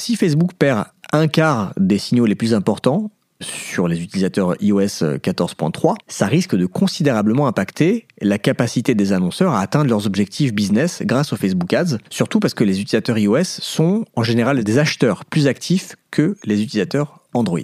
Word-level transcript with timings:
Si 0.00 0.16
Facebook 0.16 0.52
perd 0.58 0.86
un 1.12 1.28
quart 1.28 1.74
des 1.78 1.98
signaux 1.98 2.24
les 2.24 2.34
plus 2.34 2.54
importants, 2.54 3.10
sur 3.42 3.86
les 3.86 4.02
utilisateurs 4.02 4.54
iOS 4.62 5.18
14.3, 5.18 5.94
ça 6.08 6.24
risque 6.24 6.56
de 6.56 6.64
considérablement 6.64 7.46
impacter 7.46 8.06
la 8.22 8.38
capacité 8.38 8.94
des 8.94 9.12
annonceurs 9.12 9.52
à 9.52 9.60
atteindre 9.60 9.90
leurs 9.90 10.06
objectifs 10.06 10.54
business 10.54 11.02
grâce 11.04 11.34
aux 11.34 11.36
Facebook 11.36 11.74
Ads, 11.74 11.98
surtout 12.08 12.40
parce 12.40 12.54
que 12.54 12.64
les 12.64 12.80
utilisateurs 12.80 13.18
iOS 13.18 13.44
sont 13.44 14.06
en 14.16 14.22
général 14.22 14.64
des 14.64 14.78
acheteurs 14.78 15.26
plus 15.26 15.46
actifs 15.46 15.96
que 16.10 16.34
les 16.44 16.62
utilisateurs 16.62 17.20
Android. 17.34 17.60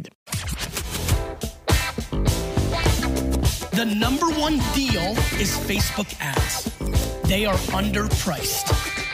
The 3.73 3.87
number 3.99 4.27
one 4.39 4.59
deal 4.75 5.17
is 5.41 5.57
Facebook 5.67 6.09
ads. 6.21 6.71
They 7.29 7.47
are 7.47 7.57
underpriced. 7.73 9.06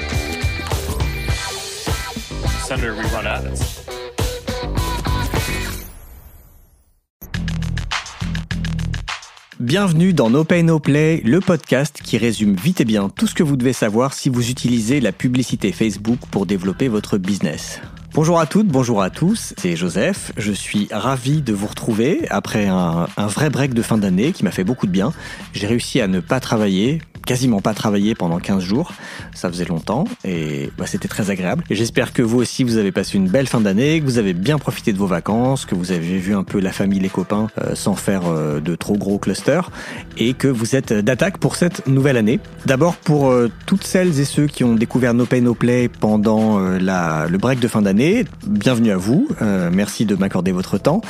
Bienvenue 9.60 10.14
dans 10.14 10.30
No 10.30 10.45
Pay 10.45 10.62
No 10.62 10.78
Play, 10.78 11.20
le 11.23 11.41
podcast 11.41 12.00
qui 12.02 12.16
résume 12.16 12.55
vite 12.55 12.80
et 12.80 12.87
bien 12.87 13.11
tout 13.11 13.27
ce 13.27 13.34
que 13.34 13.42
vous 13.42 13.56
devez 13.56 13.74
savoir 13.74 14.14
si 14.14 14.30
vous 14.30 14.48
utilisez 14.48 15.00
la 15.00 15.12
publicité 15.12 15.70
Facebook 15.70 16.19
pour 16.30 16.47
développer 16.47 16.88
votre 16.88 17.19
business. 17.19 17.80
Bonjour 18.14 18.41
à 18.41 18.47
toutes, 18.47 18.69
bonjour 18.69 19.02
à 19.02 19.11
tous, 19.11 19.52
c'est 19.59 19.77
Joseph. 19.77 20.33
Je 20.39 20.52
suis 20.52 20.89
ravi 20.91 21.42
de 21.42 21.52
vous 21.52 21.66
retrouver 21.66 22.27
après 22.30 22.69
un 22.69 23.06
vrai 23.19 23.50
break 23.50 23.75
de 23.75 23.83
fin 23.83 23.98
d'année 23.98 24.33
qui 24.33 24.45
m'a 24.45 24.50
fait 24.50 24.64
beaucoup 24.64 24.86
de 24.86 24.92
bien. 24.92 25.12
J'ai 25.52 25.66
réussi 25.66 26.00
à 26.00 26.09
ne 26.09 26.20
pas 26.20 26.41
travailler, 26.41 27.02
quasiment 27.25 27.61
pas 27.61 27.75
travaillé 27.75 28.15
pendant 28.15 28.39
15 28.39 28.62
jours. 28.62 28.93
Ça 29.35 29.49
faisait 29.49 29.65
longtemps 29.65 30.05
et 30.25 30.71
bah, 30.77 30.87
c'était 30.87 31.09
très 31.09 31.31
agréable. 31.31 31.65
J'espère 31.71 32.12
que 32.12 32.23
vous 32.23 32.39
aussi, 32.39 32.65
vous 32.65 32.77
avez 32.77 32.93
passé 32.93 33.17
une 33.17 33.29
belle 33.29 33.47
fin 33.47 33.61
d'année, 33.61 34.01
que 34.01 34.05
vous 34.05 34.19
avez 34.19 34.33
bien 34.33 34.59
profité 34.59 34.93
de 34.93 34.98
vos 34.98 35.07
vacances, 35.07 35.65
que 35.65 35.75
vous 35.75 35.93
avez 35.93 36.19
vu 36.19 36.35
un 36.35 36.45
peu 36.45 36.61
la 36.61 36.73
famille, 36.73 37.01
les 37.01 37.09
copains, 37.09 37.48
euh, 37.59 37.75
sans 37.75 37.95
faire 37.95 38.23
euh, 38.27 38.61
de 38.61 38.75
trop 38.75 38.97
gros 38.97 39.19
clusters, 39.19 39.70
et 40.17 40.34
que 40.34 40.48
vous 40.48 40.77
êtes 40.77 40.92
d'attaque 40.92 41.39
pour 41.39 41.56
cette 41.56 41.87
nouvelle 41.87 42.17
année. 42.17 42.41
D'abord 42.67 42.97
pour 42.97 43.31
euh, 43.31 43.51
toutes 43.67 43.84
celles 43.84 44.20
et 44.20 44.25
ceux 44.25 44.47
qui 44.47 44.64
ont 44.64 44.75
découvert 44.75 45.14
No 45.14 45.27
Pay 45.27 45.41
No 45.41 45.55
Play 45.55 45.89
pendant 45.89 46.59
la, 46.61 47.27
le 47.29 47.39
break 47.39 47.61
de 47.61 47.69
fin 47.69 47.83
d'année, 47.83 48.25
bienvenue 48.47 48.91
à 48.91 48.97
vous. 48.97 49.29
merci 49.41 50.05
de 50.07 50.14
m'accorder 50.14 50.53
votre 50.53 50.79
temps. 50.79 51.01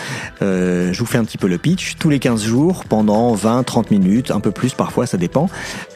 je 0.41 0.99
vous 0.99 1.07
fais 1.07 1.19
un 1.19 1.25
petit 1.25 1.39
peu 1.39 1.49
le 1.49 1.59
pitch. 1.59 1.97
Tous 1.99 2.11
les 2.11 2.19
15 2.19 2.45
jours, 2.45 2.85
pendant 2.85 3.35
20-30 3.35 3.87
minutes, 3.91 4.31
un 4.31 4.41
peu 4.41 4.51
plus 4.51 4.75
parfois, 4.75 5.07
ça 5.07 5.17
dépend 5.17 5.49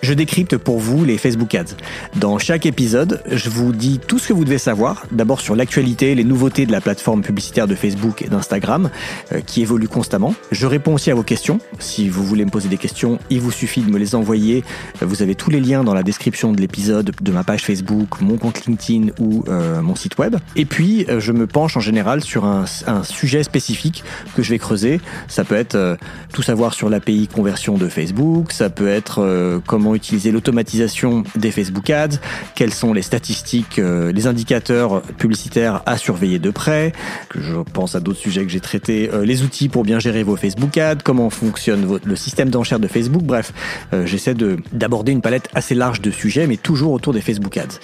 je 0.07 0.15
décrypte 0.15 0.57
pour 0.57 0.79
vous 0.79 1.05
les 1.05 1.19
Facebook 1.19 1.53
Ads. 1.57 1.75
Dans 2.15 2.39
chaque 2.39 2.65
épisode, 2.65 3.25
je 3.29 3.51
vous 3.51 3.73
dis 3.73 3.99
tout 3.99 4.21
ce 4.21 4.29
que 4.29 4.33
vous 4.33 4.45
devez 4.45 4.57
savoir, 4.59 5.05
d'abord 5.11 5.41
sur 5.41 5.57
l'actualité, 5.57 6.15
les 6.15 6.23
nouveautés 6.23 6.65
de 6.65 6.71
la 6.71 6.81
plateforme 6.81 7.23
publicitaire 7.23 7.67
de 7.67 7.75
Facebook 7.75 8.23
et 8.23 8.29
d'Instagram, 8.29 8.89
euh, 9.33 9.41
qui 9.41 9.63
évolue 9.63 9.89
constamment. 9.89 10.37
Je 10.53 10.65
réponds 10.69 10.95
aussi 10.95 11.11
à 11.11 11.17
vos 11.17 11.25
questions. 11.25 11.59
Si 11.81 12.09
vous 12.09 12.23
voulez 12.23 12.45
me 12.45 12.51
poser 12.51 12.69
des 12.69 12.77
questions, 12.77 13.19
il 13.31 13.41
vous 13.41 13.51
suffit 13.51 13.81
de 13.81 13.91
me 13.91 13.99
les 13.99 14.15
envoyer. 14.15 14.63
Vous 15.01 15.23
avez 15.23 15.35
tous 15.35 15.51
les 15.51 15.61
liens 15.61 15.83
dans 15.83 15.95
la 15.95 16.05
description 16.05 16.53
de 16.53 16.61
l'épisode, 16.61 17.11
de 17.21 17.33
ma 17.33 17.43
page 17.43 17.65
Facebook, 17.65 18.21
mon 18.21 18.37
compte 18.37 18.65
LinkedIn 18.65 19.09
ou 19.19 19.43
euh, 19.49 19.83
mon 19.83 19.97
site 19.97 20.19
web. 20.19 20.37
Et 20.55 20.67
puis, 20.67 21.05
euh, 21.09 21.19
je 21.19 21.33
me 21.33 21.49
penche 21.49 21.77
en 21.77 21.81
général 21.81 22.23
sur 22.23 22.45
un, 22.45 22.65
sujet 23.03 23.43
spécifique 23.43 24.05
que 24.37 24.45
je 24.45 24.51
vais 24.51 24.59
creuser. 24.59 25.01
Ça 25.27 25.43
peut 25.43 25.57
être 25.57 25.99
tout 26.33 26.43
savoir 26.43 26.75
sur 26.75 26.89
l'API 26.89 27.27
conversion 27.27 27.77
de 27.77 27.89
Facebook, 27.89 28.53
ça 28.53 28.71
peut 28.71 28.87
être 28.87 29.61
comment 29.67 29.96
utiliser 29.97 30.31
l'automatisation 30.31 31.25
des 31.35 31.51
Facebook 31.51 31.91
Ads, 31.91 32.19
quelles 32.55 32.73
sont 32.73 32.93
les 32.93 33.03
statistiques, 33.03 33.79
euh, 33.79 34.13
les 34.13 34.27
indicateurs 34.27 35.03
publicitaires 35.03 35.83
à 35.87 35.97
surveiller 35.97 36.39
de 36.39 36.51
près, 36.51 36.93
que 37.29 37.41
je 37.41 37.57
pense 37.73 37.95
à 37.95 38.01
d'autres 38.01 38.19
sujets 38.19 38.45
que 38.45 38.51
j'ai 38.51 38.61
traités, 38.61 39.11
euh, 39.13 39.25
les 39.25 39.43
outils 39.43 39.69
pour 39.69 39.83
bien 39.83 39.99
gérer 39.99 40.23
vos 40.23 40.37
Facebook 40.37 40.77
Ads, 40.79 40.99
comment 41.03 41.31
fonctionne 41.31 41.99
le 42.05 42.17
système 42.17 42.51
d'enchères 42.51 42.79
de 42.79 42.87
Facebook, 42.87 43.23
bref, 43.23 43.53
euh, 43.93 44.07
j'essaie 44.07 44.35
d'aborder 44.73 45.13
une 45.13 45.23
palette 45.23 45.49
assez 45.55 45.75
large 45.75 46.01
de 46.01 46.11
sujets, 46.11 46.47
mais 46.47 46.57
toujours 46.57 46.93
autour 46.93 47.13
des 47.13 47.21
Facebook 47.21 47.57
Ads. 47.57 47.81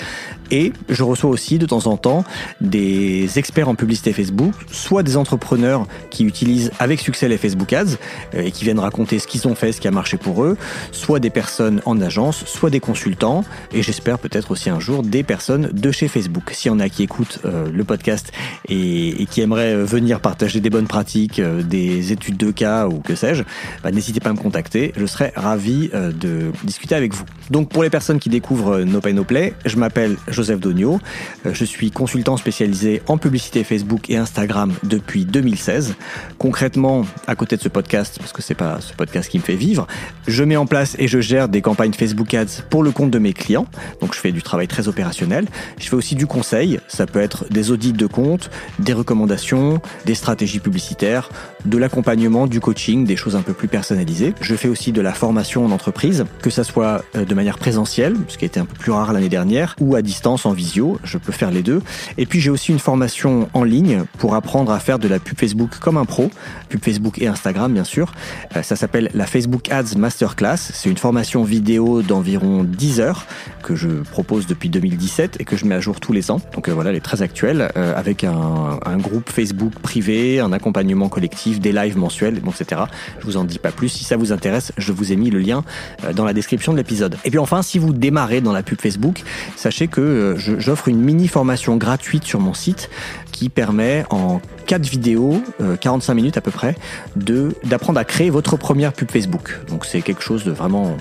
Et 0.51 0.73
je 0.89 1.03
reçois 1.03 1.31
aussi 1.31 1.59
de 1.59 1.67
temps 1.67 1.87
en 1.87 1.97
temps 1.97 2.25
des 2.61 3.39
experts 3.39 3.69
en 3.69 3.75
publicité 3.75 4.13
Facebook, 4.13 4.53
soit 4.71 5.03
des 5.03 5.17
entrepreneurs 5.17 5.87
qui 6.11 6.25
utilisent 6.25 6.71
avec 6.79 7.01
succès 7.01 7.27
les 7.29 7.39
Facebook 7.39 7.73
Ads 7.73 7.97
et 8.35 8.51
qui 8.51 8.65
viennent 8.65 8.79
raconter 8.79 9.19
ce 9.19 9.27
qu'ils 9.27 9.49
ont 9.49 9.55
fait, 9.55 9.73
ce 9.73 9.81
qui 9.81 9.89
a 9.89 9.91
marché 9.91 10.19
pour 10.19 10.45
eux, 10.45 10.59
soit 10.91 11.21
des 11.21 11.31
personnes 11.31 11.81
en 11.87 12.02
soit 12.33 12.71
des 12.71 12.81
consultants, 12.81 13.45
et 13.73 13.83
j'espère 13.83 14.19
peut-être 14.19 14.51
aussi 14.51 14.71
un 14.71 14.81
jour 14.81 15.03
des 15.03 15.23
personnes 15.23 15.71
de 15.73 15.91
chez 15.91 16.09
Facebook. 16.09 16.51
S'il 16.53 16.71
y 16.71 16.75
en 16.75 16.81
a 16.81 16.89
qui 16.89 17.03
écoutent 17.03 17.41
euh, 17.45 17.71
le 17.73 17.85
podcast 17.85 18.33
et, 18.69 19.27
qui 19.31 19.41
aimeraient 19.41 19.75
euh, 19.75 19.85
venir 19.85 20.21
partager 20.21 20.61
des 20.61 20.71
bonnes 20.71 20.87
pratiques, 20.87 21.39
euh, 21.39 21.63
des 21.63 22.13
études 22.13 22.37
de 22.37 22.51
cas 22.51 22.87
ou 22.87 23.01
que 23.01 23.15
sais-je, 23.15 23.43
bah, 23.83 23.91
n'hésitez 23.91 24.21
pas 24.21 24.31
à 24.31 24.33
me 24.33 24.39
contacter, 24.39 24.93
je 24.97 25.07
serai 25.07 25.33
ravi 25.37 25.91
de 25.93 26.53
discuter 26.65 26.95
avec 26.95 27.15
vous. 27.15 27.25
Donc 27.51 27.69
pour 27.69 27.83
les 27.83 27.91
personnes 27.91 28.19
qui 28.19 28.29
découvrent 28.29 28.81
No 28.81 29.01
Pay 29.01 29.15
No 29.15 29.25
Play, 29.25 29.55
je 29.65 29.77
m'appelle 29.77 30.17
Joseph 30.29 30.61
Dogno, 30.61 31.01
je 31.45 31.65
suis 31.65 31.91
consultant 31.91 32.37
spécialisé 32.37 33.03
en 33.09 33.19
publicité 33.19 33.65
Facebook 33.65 34.11
et 34.11 34.17
Instagram 34.17 34.73
depuis 34.83 35.25
2016. 35.25 35.95
Concrètement, 36.39 37.05
à 37.27 37.35
côté 37.35 37.57
de 37.57 37.63
ce 37.63 37.69
podcast, 37.69 38.17
parce 38.19 38.33
que 38.33 38.43
c'est 38.43 38.55
pas 38.55 38.81
ce 38.81 38.93
podcast 38.95 39.31
qui 39.31 39.39
me 39.39 39.43
fait 39.43 39.57
vivre, 39.57 39.87
je 40.27 40.45
mets 40.45 40.57
en 40.57 40.67
place 40.67 40.97
et 40.99 41.09
je 41.09 41.21
gère 41.21 41.49
des 41.49 41.63
campagnes 41.63 41.92
Facebook 41.95 42.33
Ads 42.35 42.63
pour 42.71 42.83
le 42.83 42.91
compte 42.91 43.11
de 43.11 43.19
mes 43.19 43.33
clients. 43.33 43.67
Donc 44.01 44.15
je 44.15 44.21
fais 44.21 44.33
du 44.33 44.43
travail 44.43 44.69
très 44.69 44.89
opérationnel. 44.89 45.47
Je 45.79 45.89
fais 45.89 45.97
aussi 45.97 46.15
du 46.15 46.27
conseil. 46.27 46.81
Ça 46.89 47.07
peut 47.07 47.21
être 47.21 47.47
des 47.51 47.71
audits 47.71 47.93
de 47.93 48.07
compte, 48.07 48.51
des 48.79 48.93
recommandations, 48.93 49.81
des 50.07 50.15
stratégies 50.15 50.61
publicitaires, 50.61 51.31
de 51.65 51.79
l'accompagnement, 51.79 52.47
du 52.47 52.61
coaching, 52.61 53.05
des 53.05 53.17
choses 53.17 53.37
un 53.37 53.43
peu 53.43 53.53
plus 53.53 53.69
personnalisées. 53.69 54.35
Je 54.41 54.55
fais 54.55 54.69
aussi 54.69 54.93
de 54.93 55.01
la 55.01 55.13
formation 55.13 55.65
en 55.65 55.71
entreprise, 55.71 56.25
que 56.43 56.51
ça 56.51 56.65
soit 56.65 57.05
euh, 57.17 57.25
de 57.25 57.35
manière 57.35 57.59
présentielle, 57.59 58.17
ce 58.29 58.39
qui 58.39 58.45
a 58.45 58.47
été 58.47 58.61
un 58.61 58.65
peu 58.65 58.75
plus 58.75 58.93
rare 58.93 59.13
l'année 59.13 59.29
dernière, 59.29 59.77
ou 59.81 59.95
à 59.95 60.03
distance 60.03 60.47
en 60.47 60.53
visio. 60.53 60.99
Je 61.05 61.19
peux 61.19 61.33
faire 61.33 61.51
les 61.51 61.63
deux. 61.63 61.83
Et 62.19 62.27
puis 62.27 62.41
j'ai 62.41 62.51
aussi 62.51 62.73
une 62.73 62.79
formation 62.79 63.49
en 63.53 63.65
ligne 63.65 64.05
pour 64.19 64.35
apprendre 64.35 64.73
à 64.73 64.81
faire 64.81 64.99
de 64.99 65.09
la 65.09 65.19
pub 65.19 65.39
Facebook 65.39 65.79
comme 65.79 65.97
un 65.97 66.05
pro, 66.05 66.31
pub 66.69 66.83
Facebook 66.83 67.21
et 67.21 67.27
Instagram 67.27 67.73
bien 67.73 67.85
sûr. 67.85 68.13
Euh, 68.57 68.63
ça 68.63 68.77
s'appelle 68.77 69.11
la 69.15 69.27
Facebook 69.27 69.71
Ads 69.71 69.97
Masterclass. 69.97 70.57
C'est 70.57 70.91
une 70.91 70.99
formation 70.99 71.45
vidéo 71.45 71.82
d'environ 72.03 72.65
10 72.65 73.01
heures 73.01 73.27
que 73.63 73.77
je 73.77 73.89
propose 73.89 74.47
depuis 74.47 74.69
2017 74.69 75.41
et 75.41 75.45
que 75.45 75.57
je 75.57 75.65
mets 75.65 75.75
à 75.75 75.81
jour 75.81 76.01
tous 76.01 76.13
les 76.13 76.31
ans. 76.31 76.41
Donc 76.55 76.69
euh, 76.69 76.73
voilà, 76.73 76.91
elle 76.91 76.97
est 76.97 77.01
très 77.01 77.23
actuelle, 77.23 77.71
euh, 77.77 77.95
avec 77.97 78.25
un, 78.25 78.79
groupe 78.99 79.31
Facebook 79.31 79.73
privé, 79.81 80.41
un 80.41 80.53
accompagnement 80.53 81.09
collectif, 81.09 81.61
des 81.61 81.73
lives 81.73 81.97
mensuels, 81.97 82.41
etc. 82.47 82.83
Je 83.21 83.25
vous 83.25 83.37
en 83.37 83.45
dis 83.45 83.59
pas 83.59 83.73
plus. 83.73 83.89
Si 83.89 84.05
ça 84.05 84.17
vous 84.17 84.33
intéresse, 84.33 84.73
je 84.77 84.93
vous 84.93 85.13
ai 85.13 85.17
mis 85.17 85.31
le 85.31 85.39
lien 85.39 85.65
euh, 86.05 86.13
dans 86.13 86.25
la 86.25 86.33
description 86.33 86.73
de 86.73 86.79
l'épisode. 86.79 87.17
Et 87.25 87.31
puis 87.31 87.39
enfin, 87.39 87.63
si 87.63 87.79
vous 87.79 87.93
démarrez 87.93 88.41
dans 88.41 88.53
la 88.53 88.63
pub 88.63 88.81
Facebook, 88.81 89.23
sachez 89.57 89.89
que 89.89 90.37
j'offre 90.37 90.89
une 90.89 91.01
mini 91.01 91.29
formation 91.29 91.77
gratuite 91.77 92.25
sur 92.25 92.41
mon 92.41 92.55
site 92.55 92.91
qui 93.33 93.49
permet 93.49 94.05
en 94.11 94.41
4 94.67 94.87
vidéos, 94.87 95.43
45 95.81 96.15
minutes 96.15 96.37
à 96.37 96.41
peu 96.41 96.51
près, 96.51 96.77
de 97.17 97.55
d'apprendre 97.65 97.99
à 97.99 98.05
créer 98.05 98.31
votre 98.31 98.57
première 98.57 98.93
pub 98.93 99.11
Facebook. 99.11 99.61
Donc 99.69 99.85
c'est 99.85 100.03
quelque 100.03 100.23
chose 100.23 100.45
de 100.45 100.51
vraiment 100.51 100.97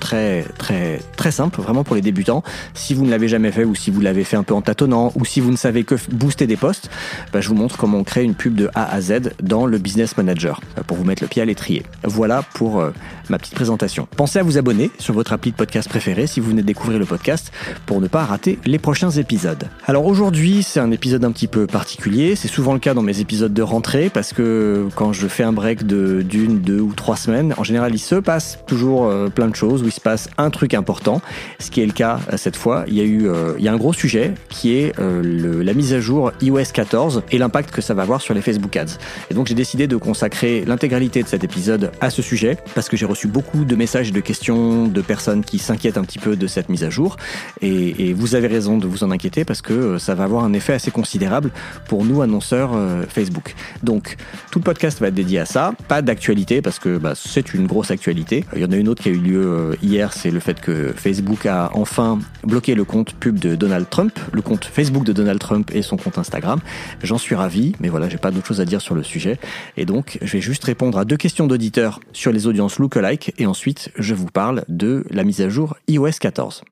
très 0.00 0.44
très 0.58 1.00
très 1.16 1.30
simple, 1.30 1.60
vraiment 1.60 1.84
pour 1.84 1.96
les 1.96 2.02
débutants. 2.02 2.42
Si 2.74 2.94
vous 2.94 3.04
ne 3.04 3.10
l'avez 3.10 3.28
jamais 3.28 3.52
fait 3.52 3.64
ou 3.64 3.74
si 3.74 3.90
vous 3.90 4.00
l'avez 4.00 4.24
fait 4.24 4.36
un 4.36 4.42
peu 4.42 4.54
en 4.54 4.62
tâtonnant 4.62 5.12
ou 5.16 5.24
si 5.24 5.40
vous 5.40 5.50
ne 5.50 5.56
savez 5.56 5.84
que 5.84 5.96
booster 6.10 6.46
des 6.46 6.56
posts, 6.56 6.90
bah, 7.32 7.40
je 7.40 7.48
vous 7.48 7.54
montre 7.54 7.76
comment 7.76 7.98
on 7.98 8.04
crée 8.04 8.22
une 8.22 8.34
pub 8.34 8.54
de 8.54 8.68
A 8.74 8.92
à 8.92 9.00
Z 9.00 9.34
dans 9.42 9.66
le 9.66 9.78
Business 9.78 10.16
Manager 10.16 10.60
euh, 10.78 10.82
pour 10.82 10.96
vous 10.96 11.04
mettre 11.04 11.22
le 11.22 11.28
pied 11.28 11.42
à 11.42 11.44
l'étrier. 11.44 11.84
Voilà 12.04 12.42
pour 12.54 12.80
euh, 12.80 12.90
ma 13.28 13.38
petite 13.38 13.54
présentation. 13.54 14.08
Pensez 14.16 14.38
à 14.38 14.42
vous 14.42 14.58
abonner 14.58 14.90
sur 14.98 15.14
votre 15.14 15.32
appli 15.32 15.50
de 15.50 15.56
podcast 15.56 15.88
préféré 15.88 16.26
si 16.26 16.40
vous 16.40 16.50
venez 16.50 16.62
de 16.62 16.66
découvrir 16.66 16.98
le 16.98 17.06
podcast 17.06 17.52
pour 17.86 18.00
ne 18.00 18.08
pas 18.08 18.24
rater 18.24 18.58
les 18.64 18.78
prochains 18.78 19.10
épisodes. 19.10 19.64
Alors 19.86 20.06
aujourd'hui, 20.06 20.62
c'est 20.62 20.80
un 20.80 20.90
épisode 20.90 21.24
un 21.24 21.32
petit 21.32 21.48
peu 21.48 21.66
particulier. 21.66 22.36
C'est 22.36 22.48
souvent 22.48 22.72
le 22.72 22.78
cas 22.78 22.91
dans 22.94 23.02
mes 23.02 23.20
épisodes 23.20 23.52
de 23.52 23.62
rentrée 23.62 24.10
parce 24.12 24.32
que 24.32 24.88
quand 24.94 25.12
je 25.12 25.26
fais 25.26 25.42
un 25.42 25.52
break 25.52 25.86
de 25.86 26.22
d'une, 26.22 26.60
deux 26.60 26.80
ou 26.80 26.92
trois 26.94 27.16
semaines, 27.16 27.54
en 27.56 27.64
général, 27.64 27.94
il 27.94 27.98
se 27.98 28.16
passe 28.16 28.58
toujours 28.66 29.06
euh, 29.06 29.28
plein 29.28 29.48
de 29.48 29.56
choses 29.56 29.82
où 29.82 29.86
il 29.86 29.92
se 29.92 30.00
passe 30.00 30.28
un 30.38 30.50
truc 30.50 30.74
important, 30.74 31.20
ce 31.58 31.70
qui 31.70 31.80
est 31.80 31.86
le 31.86 31.92
cas 31.92 32.20
euh, 32.32 32.36
cette 32.36 32.56
fois. 32.56 32.84
Il 32.88 32.94
y 32.94 33.00
a 33.00 33.04
eu, 33.04 33.28
euh, 33.28 33.54
il 33.58 33.64
y 33.64 33.68
a 33.68 33.72
un 33.72 33.76
gros 33.76 33.92
sujet 33.92 34.34
qui 34.48 34.74
est 34.74 34.92
le, 34.98 35.62
la 35.62 35.74
mise 35.74 35.94
à 35.94 36.00
jour 36.00 36.32
iOS 36.40 36.72
14 36.72 37.22
et 37.30 37.38
l'impact 37.38 37.70
que 37.70 37.80
ça 37.80 37.94
va 37.94 38.02
avoir 38.02 38.20
sur 38.20 38.34
les 38.34 38.42
Facebook 38.42 38.76
Ads. 38.76 38.98
Et 39.30 39.34
donc 39.34 39.46
j'ai 39.46 39.54
décidé 39.54 39.86
de 39.86 39.96
consacrer 39.96 40.64
l'intégralité 40.66 41.22
de 41.22 41.28
cet 41.28 41.44
épisode 41.44 41.92
à 42.00 42.10
ce 42.10 42.22
sujet 42.22 42.58
parce 42.74 42.88
que 42.88 42.96
j'ai 42.96 43.06
reçu 43.06 43.28
beaucoup 43.28 43.64
de 43.64 43.76
messages 43.76 44.08
et 44.08 44.12
de 44.12 44.20
questions 44.20 44.86
de 44.86 45.00
personnes 45.00 45.44
qui 45.44 45.58
s'inquiètent 45.58 45.98
un 45.98 46.04
petit 46.04 46.18
peu 46.18 46.36
de 46.36 46.46
cette 46.46 46.68
mise 46.68 46.84
à 46.84 46.90
jour. 46.90 47.16
Et, 47.60 48.12
vous 48.12 48.34
avez 48.34 48.46
raison 48.46 48.76
de 48.76 48.86
vous 48.86 49.04
en 49.04 49.10
inquiéter 49.10 49.44
parce 49.44 49.62
que 49.62 49.98
ça 49.98 50.14
va 50.14 50.24
avoir 50.24 50.44
un 50.44 50.52
effet 50.52 50.72
assez 50.74 50.90
considérable 50.90 51.50
pour 51.88 52.04
nous, 52.04 52.20
annonceurs 52.22 52.72
euh, 52.82 53.04
Facebook. 53.08 53.54
Donc, 53.82 54.16
tout 54.50 54.58
le 54.58 54.64
podcast 54.64 55.00
va 55.00 55.08
être 55.08 55.14
dédié 55.14 55.38
à 55.38 55.46
ça. 55.46 55.74
Pas 55.88 56.02
d'actualité 56.02 56.62
parce 56.62 56.78
que 56.78 56.98
bah, 56.98 57.14
c'est 57.14 57.54
une 57.54 57.66
grosse 57.66 57.90
actualité. 57.90 58.44
Il 58.54 58.62
y 58.62 58.64
en 58.64 58.72
a 58.72 58.76
une 58.76 58.88
autre 58.88 59.02
qui 59.02 59.08
a 59.08 59.12
eu 59.12 59.18
lieu 59.18 59.42
euh, 59.44 59.74
hier, 59.82 60.12
c'est 60.12 60.30
le 60.30 60.40
fait 60.40 60.60
que 60.60 60.92
Facebook 60.94 61.46
a 61.46 61.70
enfin 61.74 62.18
bloqué 62.44 62.74
le 62.74 62.84
compte 62.84 63.14
pub 63.14 63.38
de 63.38 63.54
Donald 63.54 63.88
Trump, 63.88 64.18
le 64.32 64.42
compte 64.42 64.64
Facebook 64.64 65.04
de 65.04 65.12
Donald 65.12 65.38
Trump 65.38 65.70
et 65.74 65.82
son 65.82 65.96
compte 65.96 66.18
Instagram. 66.18 66.60
J'en 67.02 67.18
suis 67.18 67.34
ravi, 67.34 67.74
mais 67.80 67.88
voilà, 67.88 68.08
j'ai 68.08 68.18
pas 68.18 68.30
d'autre 68.30 68.46
chose 68.46 68.60
à 68.60 68.64
dire 68.64 68.80
sur 68.80 68.94
le 68.94 69.02
sujet. 69.02 69.38
Et 69.76 69.84
donc, 69.84 70.18
je 70.20 70.32
vais 70.32 70.40
juste 70.40 70.64
répondre 70.64 70.98
à 70.98 71.04
deux 71.04 71.16
questions 71.16 71.46
d'auditeurs 71.46 72.00
sur 72.12 72.32
les 72.32 72.46
audiences 72.46 72.78
lookalike 72.78 73.34
et 73.38 73.46
ensuite, 73.46 73.90
je 73.96 74.14
vous 74.14 74.26
parle 74.26 74.64
de 74.68 75.04
la 75.10 75.24
mise 75.24 75.40
à 75.40 75.48
jour 75.48 75.76
iOS 75.88 76.18
14. 76.20 76.62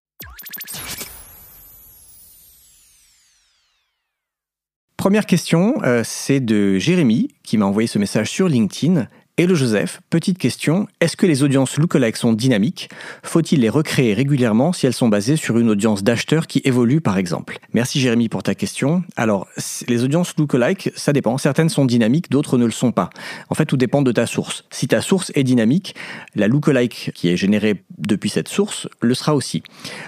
Première 5.01 5.25
question, 5.25 5.77
euh, 5.83 6.03
c'est 6.05 6.41
de 6.41 6.77
Jérémy 6.77 7.29
qui 7.43 7.57
m'a 7.57 7.65
envoyé 7.65 7.87
ce 7.87 7.99
message 7.99 8.29
sur 8.29 8.49
LinkedIn. 8.51 9.09
Hello 9.39 9.55
Joseph, 9.55 10.03
petite 10.11 10.37
question, 10.37 10.89
est-ce 11.01 11.17
que 11.17 11.25
les 11.25 11.43
audiences 11.43 11.79
lookalike 11.79 12.19
sont 12.19 12.35
dynamiques? 12.35 12.91
Faut-il 13.23 13.61
les 13.61 13.71
recréer 13.71 14.13
régulièrement 14.13 14.75
si 14.75 14.85
elles 14.85 14.93
sont 14.93 15.09
basées 15.09 15.37
sur 15.37 15.57
une 15.57 15.71
audience 15.71 16.03
d'acheteurs 16.03 16.47
qui 16.47 16.61
évolue 16.65 17.01
par 17.01 17.17
exemple? 17.17 17.61
Merci 17.73 17.99
Jérémy 17.99 18.29
pour 18.29 18.43
ta 18.43 18.55
question. 18.55 19.03
Alors, 19.17 19.47
les 19.89 20.05
audiences 20.05 20.35
lookalike, 20.37 20.91
ça 20.95 21.15
dépend. 21.15 21.39
Certaines 21.39 21.71
sont 21.71 21.87
dynamiques, 21.87 22.31
d'autres 22.31 22.59
ne 22.59 22.67
le 22.67 22.71
sont 22.71 22.93
pas. 22.93 23.09
En 23.49 23.55
fait, 23.55 23.65
tout 23.65 23.79
dépend 23.79 24.03
de 24.03 24.13
ta 24.13 24.27
source. 24.27 24.67
Si 24.69 24.87
ta 24.87 25.01
source 25.01 25.33
est 25.35 25.45
dynamique, 25.45 25.95
la 26.35 26.47
lookalike 26.47 27.13
qui 27.15 27.31
est 27.31 27.39
générée 27.39 27.85
depuis 27.97 28.29
cette 28.29 28.49
source 28.49 28.87
le 29.01 29.15
sera 29.15 29.35
aussi. 29.35 29.63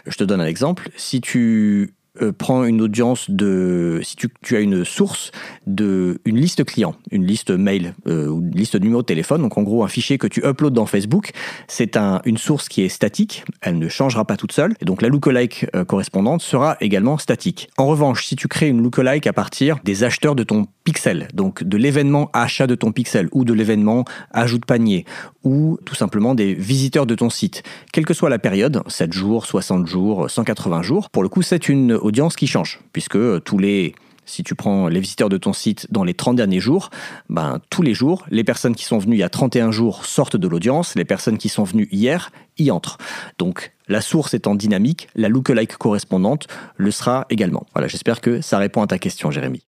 Je 0.07 0.19
te 0.19 0.25
donne 0.25 0.43
un 0.43 0.47
exemple. 0.47 0.91
Si 0.99 1.23
tu 1.23 1.95
euh, 2.21 2.31
prends 2.31 2.65
une 2.65 2.83
audience 2.83 3.31
de, 3.31 4.01
si 4.03 4.17
tu, 4.17 4.57
as 4.57 4.61
une 4.61 4.85
source 4.85 5.31
de 5.67 6.21
une 6.27 6.37
liste 6.37 6.63
client, 6.65 6.95
une 7.11 7.25
liste 7.25 7.51
mail 7.51 7.95
euh, 8.07 8.29
ou 8.29 8.43
une 8.43 8.51
liste 8.51 8.79
numéro 8.79 9.01
de 9.01 9.07
téléphone, 9.07 9.41
donc 9.41 9.57
en 9.57 9.63
gros 9.63 9.83
un 9.83 9.89
fichier 9.89 10.19
que 10.19 10.27
tu 10.27 10.45
uploads 10.45 10.75
dans 10.75 10.85
Facebook, 10.85 11.31
c'est 11.69 11.97
un, 11.97 12.21
une 12.27 12.37
source 12.37 12.69
qui 12.69 12.83
est 12.83 12.91
statique, 12.91 13.45
elle 13.63 13.79
ne 13.79 13.89
changera 13.89 14.27
pas 14.27 14.37
toute 14.37 14.53
seule, 14.53 14.75
et 14.83 14.85
donc 14.85 15.01
la 15.01 15.09
lookalike 15.09 15.67
euh, 15.75 15.87
correspondante 15.87 16.43
sera 16.43 16.77
également 16.83 17.17
statique. 17.17 17.71
En 17.79 17.87
revanche, 17.87 18.27
si 18.27 18.37
tu 18.37 18.47
crées 18.47 18.69
une 18.69 18.83
lookalike 18.83 19.27
à 19.27 19.33
partir 19.33 19.79
des 19.83 20.05
acheteurs 20.05 20.35
de 20.35 20.43
ton 20.43 20.67
pixel, 20.85 21.29
donc 21.33 21.65
de 21.65 21.77
l'événement 21.79 22.29
achat 22.35 22.67
de 22.67 22.75
ton 22.75 22.93
pixel 22.93 23.29
ou 23.33 23.47
de 23.47 23.55
l'événement 23.55 24.05
ajout 24.33 24.59
de 24.59 24.67
panier 24.67 25.07
ou 25.45 25.79
tout 25.87 25.95
simplement 25.95 26.35
des 26.35 26.53
visiteurs 26.55 27.07
de 27.07 27.15
ton 27.15 27.31
site, 27.31 27.63
quelle 27.93 28.05
que 28.05 28.15
soit 28.15 28.29
la 28.29 28.39
période, 28.39 28.83
7 28.87 29.13
jours, 29.13 29.47
60 29.47 29.87
jours, 29.87 30.31
180 30.31 30.83
jours, 30.83 31.09
pour 31.09 31.23
le 31.23 31.29
coup 31.29 31.43
c'est 31.43 31.69
une 31.69 32.02
audience 32.03 32.37
qui 32.37 32.47
change, 32.47 32.81
puisque 32.93 33.17
euh, 33.17 33.41
tous 33.41 33.59
les 33.59 33.95
si 34.25 34.45
tu 34.45 34.55
prends 34.55 34.89
les 34.89 35.01
visiteurs 35.01 35.29
de 35.29 35.37
ton 35.37 35.53
site 35.53 35.89
dans 35.91 36.05
les 36.05 36.15
30 36.15 36.37
derniers 36.37 36.61
jours, 36.61 36.91
ben, 37.29 37.61
tous 37.71 37.83
les 37.83 37.93
jours, 37.93 38.25
les 38.31 38.45
personnes 38.45 38.75
qui 38.75 38.85
sont 38.85 38.99
venues 38.99 39.17
il 39.17 39.19
y 39.19 39.25
a 39.25 39.29
31 39.29 39.73
jours 39.73 40.07
sortent 40.07 40.37
de 40.37 40.49
l'audience, 40.49 40.95
les 40.95 41.05
personnes 41.05 41.39
qui 41.39 41.49
sont 41.49 41.65
venues 41.65 41.89
hier 41.91 42.31
y 42.57 42.71
entrent. 42.71 42.99
Donc 43.39 43.73
la 43.89 44.01
source 44.01 44.33
étant 44.35 44.55
dynamique, 44.55 45.09
la 45.17 45.29
lookalike 45.29 45.77
correspondante 45.77 46.47
le 46.77 46.91
sera 46.91 47.27
également. 47.31 47.67
Voilà, 47.75 47.89
j'espère 47.89 48.21
que 48.21 48.41
ça 48.41 48.59
répond 48.59 48.83
à 48.83 48.87
ta 48.87 48.99
question, 48.99 49.31
Jérémy. 49.31 49.65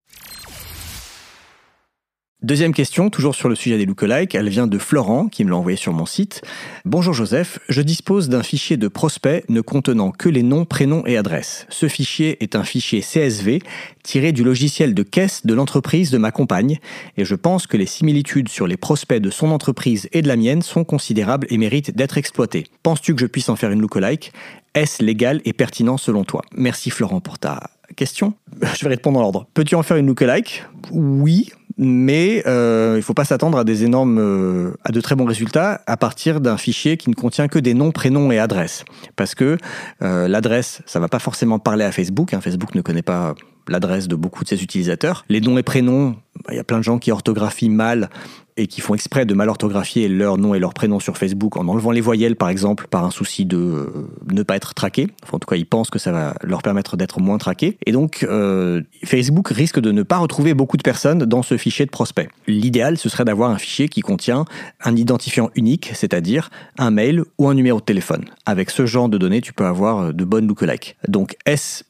Deuxième 2.43 2.73
question, 2.73 3.11
toujours 3.11 3.35
sur 3.35 3.49
le 3.49 3.55
sujet 3.55 3.77
des 3.77 3.85
lookalikes, 3.85 4.33
elle 4.33 4.49
vient 4.49 4.65
de 4.65 4.79
Florent 4.79 5.27
qui 5.27 5.45
me 5.45 5.51
l'a 5.51 5.57
envoyé 5.57 5.77
sur 5.77 5.93
mon 5.93 6.07
site. 6.07 6.41
Bonjour 6.85 7.13
Joseph, 7.13 7.59
je 7.69 7.83
dispose 7.83 8.29
d'un 8.29 8.41
fichier 8.41 8.77
de 8.77 8.87
prospects 8.87 9.45
ne 9.47 9.61
contenant 9.61 10.09
que 10.09 10.27
les 10.27 10.41
noms, 10.41 10.65
prénoms 10.65 11.05
et 11.05 11.17
adresses. 11.17 11.67
Ce 11.69 11.87
fichier 11.87 12.43
est 12.43 12.55
un 12.55 12.63
fichier 12.63 13.01
CSV 13.01 13.61
tiré 14.01 14.31
du 14.31 14.43
logiciel 14.43 14.95
de 14.95 15.03
caisse 15.03 15.45
de 15.45 15.53
l'entreprise 15.53 16.09
de 16.09 16.17
ma 16.17 16.31
compagne 16.31 16.79
et 17.15 17.25
je 17.25 17.35
pense 17.35 17.67
que 17.67 17.77
les 17.77 17.85
similitudes 17.85 18.49
sur 18.49 18.65
les 18.65 18.77
prospects 18.77 19.21
de 19.21 19.29
son 19.29 19.51
entreprise 19.51 20.09
et 20.11 20.23
de 20.23 20.27
la 20.27 20.35
mienne 20.35 20.63
sont 20.63 20.83
considérables 20.83 21.45
et 21.51 21.59
méritent 21.59 21.95
d'être 21.95 22.17
exploitées. 22.17 22.65
Penses-tu 22.81 23.13
que 23.13 23.21
je 23.21 23.27
puisse 23.27 23.49
en 23.49 23.55
faire 23.55 23.69
une 23.69 23.81
lookalike? 23.81 24.33
Est-ce 24.73 25.03
légal 25.03 25.41
et 25.45 25.53
pertinent 25.53 25.97
selon 25.97 26.23
toi? 26.23 26.41
Merci 26.55 26.89
Florent 26.89 27.19
pour 27.19 27.37
ta 27.37 27.69
question. 27.95 28.33
Je 28.77 28.85
vais 28.85 28.89
répondre 28.89 29.17
dans 29.17 29.21
l'ordre. 29.21 29.47
Peux-tu 29.53 29.75
en 29.75 29.83
faire 29.83 29.97
une 29.97 30.07
lookalike? 30.07 30.63
Oui, 30.91 31.51
mais 31.83 32.43
euh, 32.45 32.91
il 32.93 32.97
ne 32.97 33.01
faut 33.01 33.15
pas 33.15 33.25
s'attendre 33.25 33.57
à 33.57 33.63
des 33.63 33.83
énormes, 33.83 34.19
euh, 34.19 34.71
à 34.83 34.91
de 34.91 35.01
très 35.01 35.15
bons 35.15 35.25
résultats 35.25 35.81
à 35.87 35.97
partir 35.97 36.39
d'un 36.39 36.55
fichier 36.55 36.95
qui 36.95 37.09
ne 37.09 37.15
contient 37.15 37.47
que 37.47 37.57
des 37.57 37.73
noms, 37.73 37.91
prénoms 37.91 38.31
et 38.31 38.37
adresses. 38.37 38.85
Parce 39.15 39.33
que 39.33 39.57
euh, 40.03 40.27
l'adresse, 40.27 40.83
ça 40.85 40.99
va 40.99 41.07
pas 41.07 41.17
forcément 41.17 41.57
parler 41.57 41.83
à 41.83 41.91
Facebook. 41.91 42.35
Hein. 42.35 42.39
Facebook 42.39 42.75
ne 42.75 42.81
connaît 42.81 43.01
pas 43.01 43.33
l'adresse 43.67 44.07
de 44.07 44.15
beaucoup 44.15 44.43
de 44.43 44.49
ses 44.49 44.61
utilisateurs. 44.61 45.25
Les 45.27 45.41
noms 45.41 45.57
et 45.57 45.63
prénoms, 45.63 46.17
bah, 46.45 46.51
il 46.51 46.57
y 46.57 46.59
a 46.59 46.63
plein 46.63 46.77
de 46.77 46.83
gens 46.83 46.99
qui 46.99 47.11
orthographient 47.11 47.69
mal 47.69 48.11
et 48.57 48.67
qui 48.67 48.81
font 48.81 48.93
exprès 48.93 49.25
de 49.25 49.33
mal 49.33 49.49
orthographier 49.49 50.07
leur 50.07 50.37
nom 50.37 50.53
et 50.53 50.59
leur 50.59 50.73
prénom 50.73 50.99
sur 50.99 51.17
Facebook 51.17 51.57
en 51.57 51.67
enlevant 51.67 51.91
les 51.91 52.01
voyelles 52.01 52.35
par 52.35 52.49
exemple 52.49 52.87
par 52.89 53.05
un 53.05 53.11
souci 53.11 53.45
de 53.45 53.57
euh, 53.57 54.09
ne 54.31 54.43
pas 54.43 54.55
être 54.55 54.73
traqué. 54.73 55.07
Enfin, 55.23 55.37
en 55.37 55.39
tout 55.39 55.47
cas, 55.47 55.55
ils 55.55 55.65
pensent 55.65 55.89
que 55.89 55.99
ça 55.99 56.11
va 56.11 56.35
leur 56.43 56.61
permettre 56.61 56.97
d'être 56.97 57.19
moins 57.19 57.37
traqués. 57.37 57.77
Et 57.85 57.91
donc, 57.91 58.23
euh, 58.23 58.81
Facebook 59.03 59.49
risque 59.49 59.79
de 59.79 59.91
ne 59.91 60.03
pas 60.03 60.17
retrouver 60.17 60.53
beaucoup 60.53 60.77
de 60.77 60.83
personnes 60.83 61.25
dans 61.25 61.43
ce 61.43 61.57
fichier 61.57 61.85
de 61.85 61.91
prospect. 61.91 62.29
L'idéal, 62.47 62.97
ce 62.97 63.09
serait 63.09 63.25
d'avoir 63.25 63.51
un 63.51 63.57
fichier 63.57 63.89
qui 63.89 64.01
contient 64.01 64.45
un 64.83 64.95
identifiant 64.95 65.49
unique, 65.55 65.91
c'est-à-dire 65.93 66.49
un 66.77 66.91
mail 66.91 67.23
ou 67.37 67.47
un 67.47 67.53
numéro 67.53 67.79
de 67.79 67.85
téléphone. 67.85 68.25
Avec 68.45 68.69
ce 68.69 68.85
genre 68.85 69.09
de 69.09 69.17
données, 69.17 69.41
tu 69.41 69.53
peux 69.53 69.65
avoir 69.65 69.99
euh, 69.99 70.11
de 70.11 70.23
bonnes 70.25 70.47
lookalikes. 70.47 70.97
Donc, 71.07 71.35
est-ce 71.45 71.83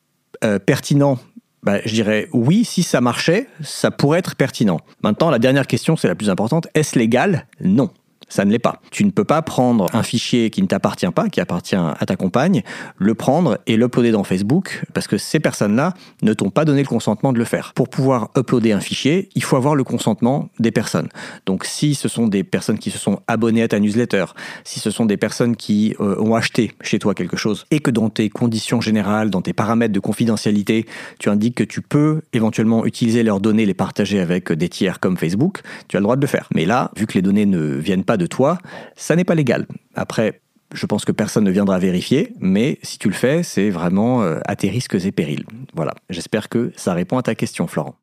pertinent 0.65 1.19
bah, 1.63 1.79
je 1.85 1.93
dirais 1.93 2.27
oui, 2.33 2.65
si 2.65 2.83
ça 2.83 3.01
marchait, 3.01 3.47
ça 3.61 3.91
pourrait 3.91 4.19
être 4.19 4.35
pertinent. 4.35 4.79
Maintenant, 5.03 5.29
la 5.29 5.39
dernière 5.39 5.67
question, 5.67 5.95
c'est 5.95 6.07
la 6.07 6.15
plus 6.15 6.29
importante. 6.29 6.67
Est-ce 6.73 6.97
légal? 6.97 7.47
Non 7.59 7.89
ça 8.31 8.45
ne 8.45 8.51
l'est 8.51 8.59
pas. 8.59 8.81
Tu 8.91 9.03
ne 9.03 9.11
peux 9.11 9.25
pas 9.25 9.41
prendre 9.41 9.87
un 9.93 10.03
fichier 10.03 10.49
qui 10.49 10.61
ne 10.61 10.67
t'appartient 10.67 11.11
pas, 11.13 11.27
qui 11.27 11.41
appartient 11.41 11.75
à 11.75 12.05
ta 12.05 12.15
compagne, 12.15 12.63
le 12.97 13.13
prendre 13.13 13.59
et 13.67 13.75
l'uploader 13.75 14.11
dans 14.11 14.23
Facebook, 14.23 14.83
parce 14.93 15.07
que 15.07 15.17
ces 15.17 15.39
personnes-là 15.39 15.93
ne 16.21 16.33
t'ont 16.33 16.49
pas 16.49 16.63
donné 16.63 16.81
le 16.81 16.87
consentement 16.87 17.33
de 17.33 17.37
le 17.37 17.43
faire. 17.43 17.73
Pour 17.75 17.89
pouvoir 17.89 18.29
uploader 18.37 18.71
un 18.71 18.79
fichier, 18.79 19.29
il 19.35 19.43
faut 19.43 19.57
avoir 19.57 19.75
le 19.75 19.83
consentement 19.83 20.49
des 20.59 20.71
personnes. 20.71 21.09
Donc 21.45 21.65
si 21.65 21.93
ce 21.93 22.07
sont 22.07 22.27
des 22.27 22.43
personnes 22.43 22.79
qui 22.79 22.89
se 22.89 22.97
sont 22.97 23.19
abonnées 23.27 23.63
à 23.63 23.67
ta 23.67 23.79
newsletter, 23.79 24.25
si 24.63 24.79
ce 24.79 24.91
sont 24.91 25.05
des 25.05 25.17
personnes 25.17 25.57
qui 25.57 25.93
euh, 25.99 26.15
ont 26.19 26.33
acheté 26.33 26.71
chez 26.81 26.99
toi 26.99 27.13
quelque 27.13 27.35
chose, 27.35 27.65
et 27.69 27.79
que 27.79 27.91
dans 27.91 28.09
tes 28.09 28.29
conditions 28.29 28.79
générales, 28.79 29.29
dans 29.29 29.41
tes 29.41 29.53
paramètres 29.53 29.93
de 29.93 29.99
confidentialité, 29.99 30.85
tu 31.19 31.27
indiques 31.27 31.55
que 31.55 31.63
tu 31.65 31.81
peux 31.81 32.21
éventuellement 32.31 32.85
utiliser 32.85 33.23
leurs 33.23 33.41
données, 33.41 33.65
les 33.65 33.73
partager 33.73 34.21
avec 34.21 34.53
des 34.53 34.69
tiers 34.69 35.01
comme 35.01 35.17
Facebook, 35.17 35.61
tu 35.89 35.97
as 35.97 35.99
le 35.99 36.03
droit 36.03 36.15
de 36.15 36.21
le 36.21 36.27
faire. 36.27 36.47
Mais 36.55 36.65
là, 36.65 36.91
vu 36.95 37.07
que 37.07 37.13
les 37.13 37.21
données 37.21 37.45
ne 37.45 37.75
viennent 37.75 38.05
pas 38.05 38.17
de 38.17 38.20
toi, 38.27 38.57
ça 38.95 39.15
n'est 39.15 39.23
pas 39.23 39.35
légal. 39.35 39.65
Après, 39.95 40.41
je 40.73 40.85
pense 40.85 41.05
que 41.05 41.11
personne 41.11 41.43
ne 41.43 41.51
viendra 41.51 41.79
vérifier, 41.79 42.33
mais 42.39 42.79
si 42.81 42.97
tu 42.97 43.07
le 43.07 43.13
fais, 43.13 43.43
c'est 43.43 43.69
vraiment 43.69 44.23
euh, 44.23 44.39
à 44.45 44.55
tes 44.55 44.69
risques 44.69 44.95
et 44.95 45.11
périls. 45.11 45.45
Voilà, 45.73 45.93
j'espère 46.09 46.49
que 46.49 46.71
ça 46.75 46.93
répond 46.93 47.17
à 47.17 47.23
ta 47.23 47.35
question, 47.35 47.67
Florent. 47.67 47.95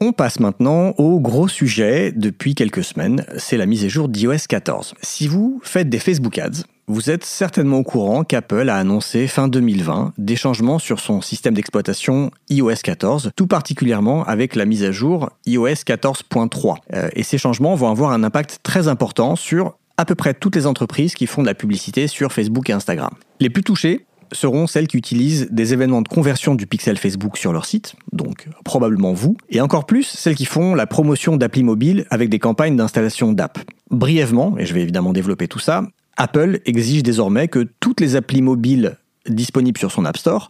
On 0.00 0.12
passe 0.12 0.40
maintenant 0.40 0.90
au 0.98 1.20
gros 1.20 1.48
sujet 1.48 2.12
depuis 2.12 2.54
quelques 2.54 2.84
semaines, 2.84 3.24
c'est 3.38 3.56
la 3.56 3.64
mise 3.64 3.82
à 3.84 3.88
jour 3.88 4.10
d'iOS 4.10 4.46
14. 4.46 4.94
Si 5.00 5.26
vous 5.26 5.58
faites 5.62 5.88
des 5.88 5.98
Facebook 5.98 6.36
Ads, 6.38 6.64
vous 6.88 7.10
êtes 7.10 7.24
certainement 7.24 7.78
au 7.78 7.82
courant 7.82 8.22
qu'Apple 8.22 8.68
a 8.68 8.76
annoncé 8.76 9.26
fin 9.26 9.48
2020 9.48 10.12
des 10.18 10.36
changements 10.36 10.78
sur 10.78 11.00
son 11.00 11.20
système 11.20 11.54
d'exploitation 11.54 12.30
iOS 12.48 12.76
14, 12.82 13.32
tout 13.34 13.48
particulièrement 13.48 14.24
avec 14.24 14.54
la 14.54 14.66
mise 14.66 14.84
à 14.84 14.92
jour 14.92 15.30
iOS 15.46 15.66
14.3. 15.66 16.76
Euh, 16.94 17.08
et 17.14 17.24
ces 17.24 17.38
changements 17.38 17.74
vont 17.74 17.90
avoir 17.90 18.12
un 18.12 18.22
impact 18.22 18.60
très 18.62 18.86
important 18.86 19.34
sur 19.34 19.76
à 19.96 20.04
peu 20.04 20.14
près 20.14 20.32
toutes 20.32 20.54
les 20.54 20.66
entreprises 20.66 21.14
qui 21.14 21.26
font 21.26 21.42
de 21.42 21.46
la 21.48 21.54
publicité 21.54 22.06
sur 22.06 22.32
Facebook 22.32 22.70
et 22.70 22.72
Instagram. 22.72 23.10
Les 23.40 23.50
plus 23.50 23.64
touchées 23.64 24.06
seront 24.32 24.66
celles 24.66 24.86
qui 24.86 24.96
utilisent 24.96 25.48
des 25.50 25.72
événements 25.72 26.02
de 26.02 26.08
conversion 26.08 26.54
du 26.54 26.66
pixel 26.66 26.98
Facebook 26.98 27.36
sur 27.36 27.52
leur 27.52 27.64
site, 27.64 27.94
donc 28.12 28.48
probablement 28.64 29.12
vous, 29.12 29.36
et 29.50 29.60
encore 29.60 29.86
plus 29.86 30.04
celles 30.04 30.34
qui 30.34 30.44
font 30.44 30.74
la 30.74 30.86
promotion 30.86 31.36
d'applis 31.36 31.62
mobiles 31.62 32.06
avec 32.10 32.28
des 32.28 32.38
campagnes 32.38 32.76
d'installation 32.76 33.32
d'app. 33.32 33.58
Brièvement, 33.90 34.58
et 34.58 34.66
je 34.66 34.74
vais 34.74 34.82
évidemment 34.82 35.12
développer 35.12 35.46
tout 35.46 35.60
ça, 35.60 35.84
Apple 36.16 36.60
exige 36.64 37.02
désormais 37.02 37.48
que 37.48 37.68
toutes 37.80 38.00
les 38.00 38.16
applis 38.16 38.42
mobiles 38.42 38.96
disponible 39.28 39.78
sur 39.78 39.92
son 39.92 40.04
App 40.04 40.16
Store, 40.16 40.48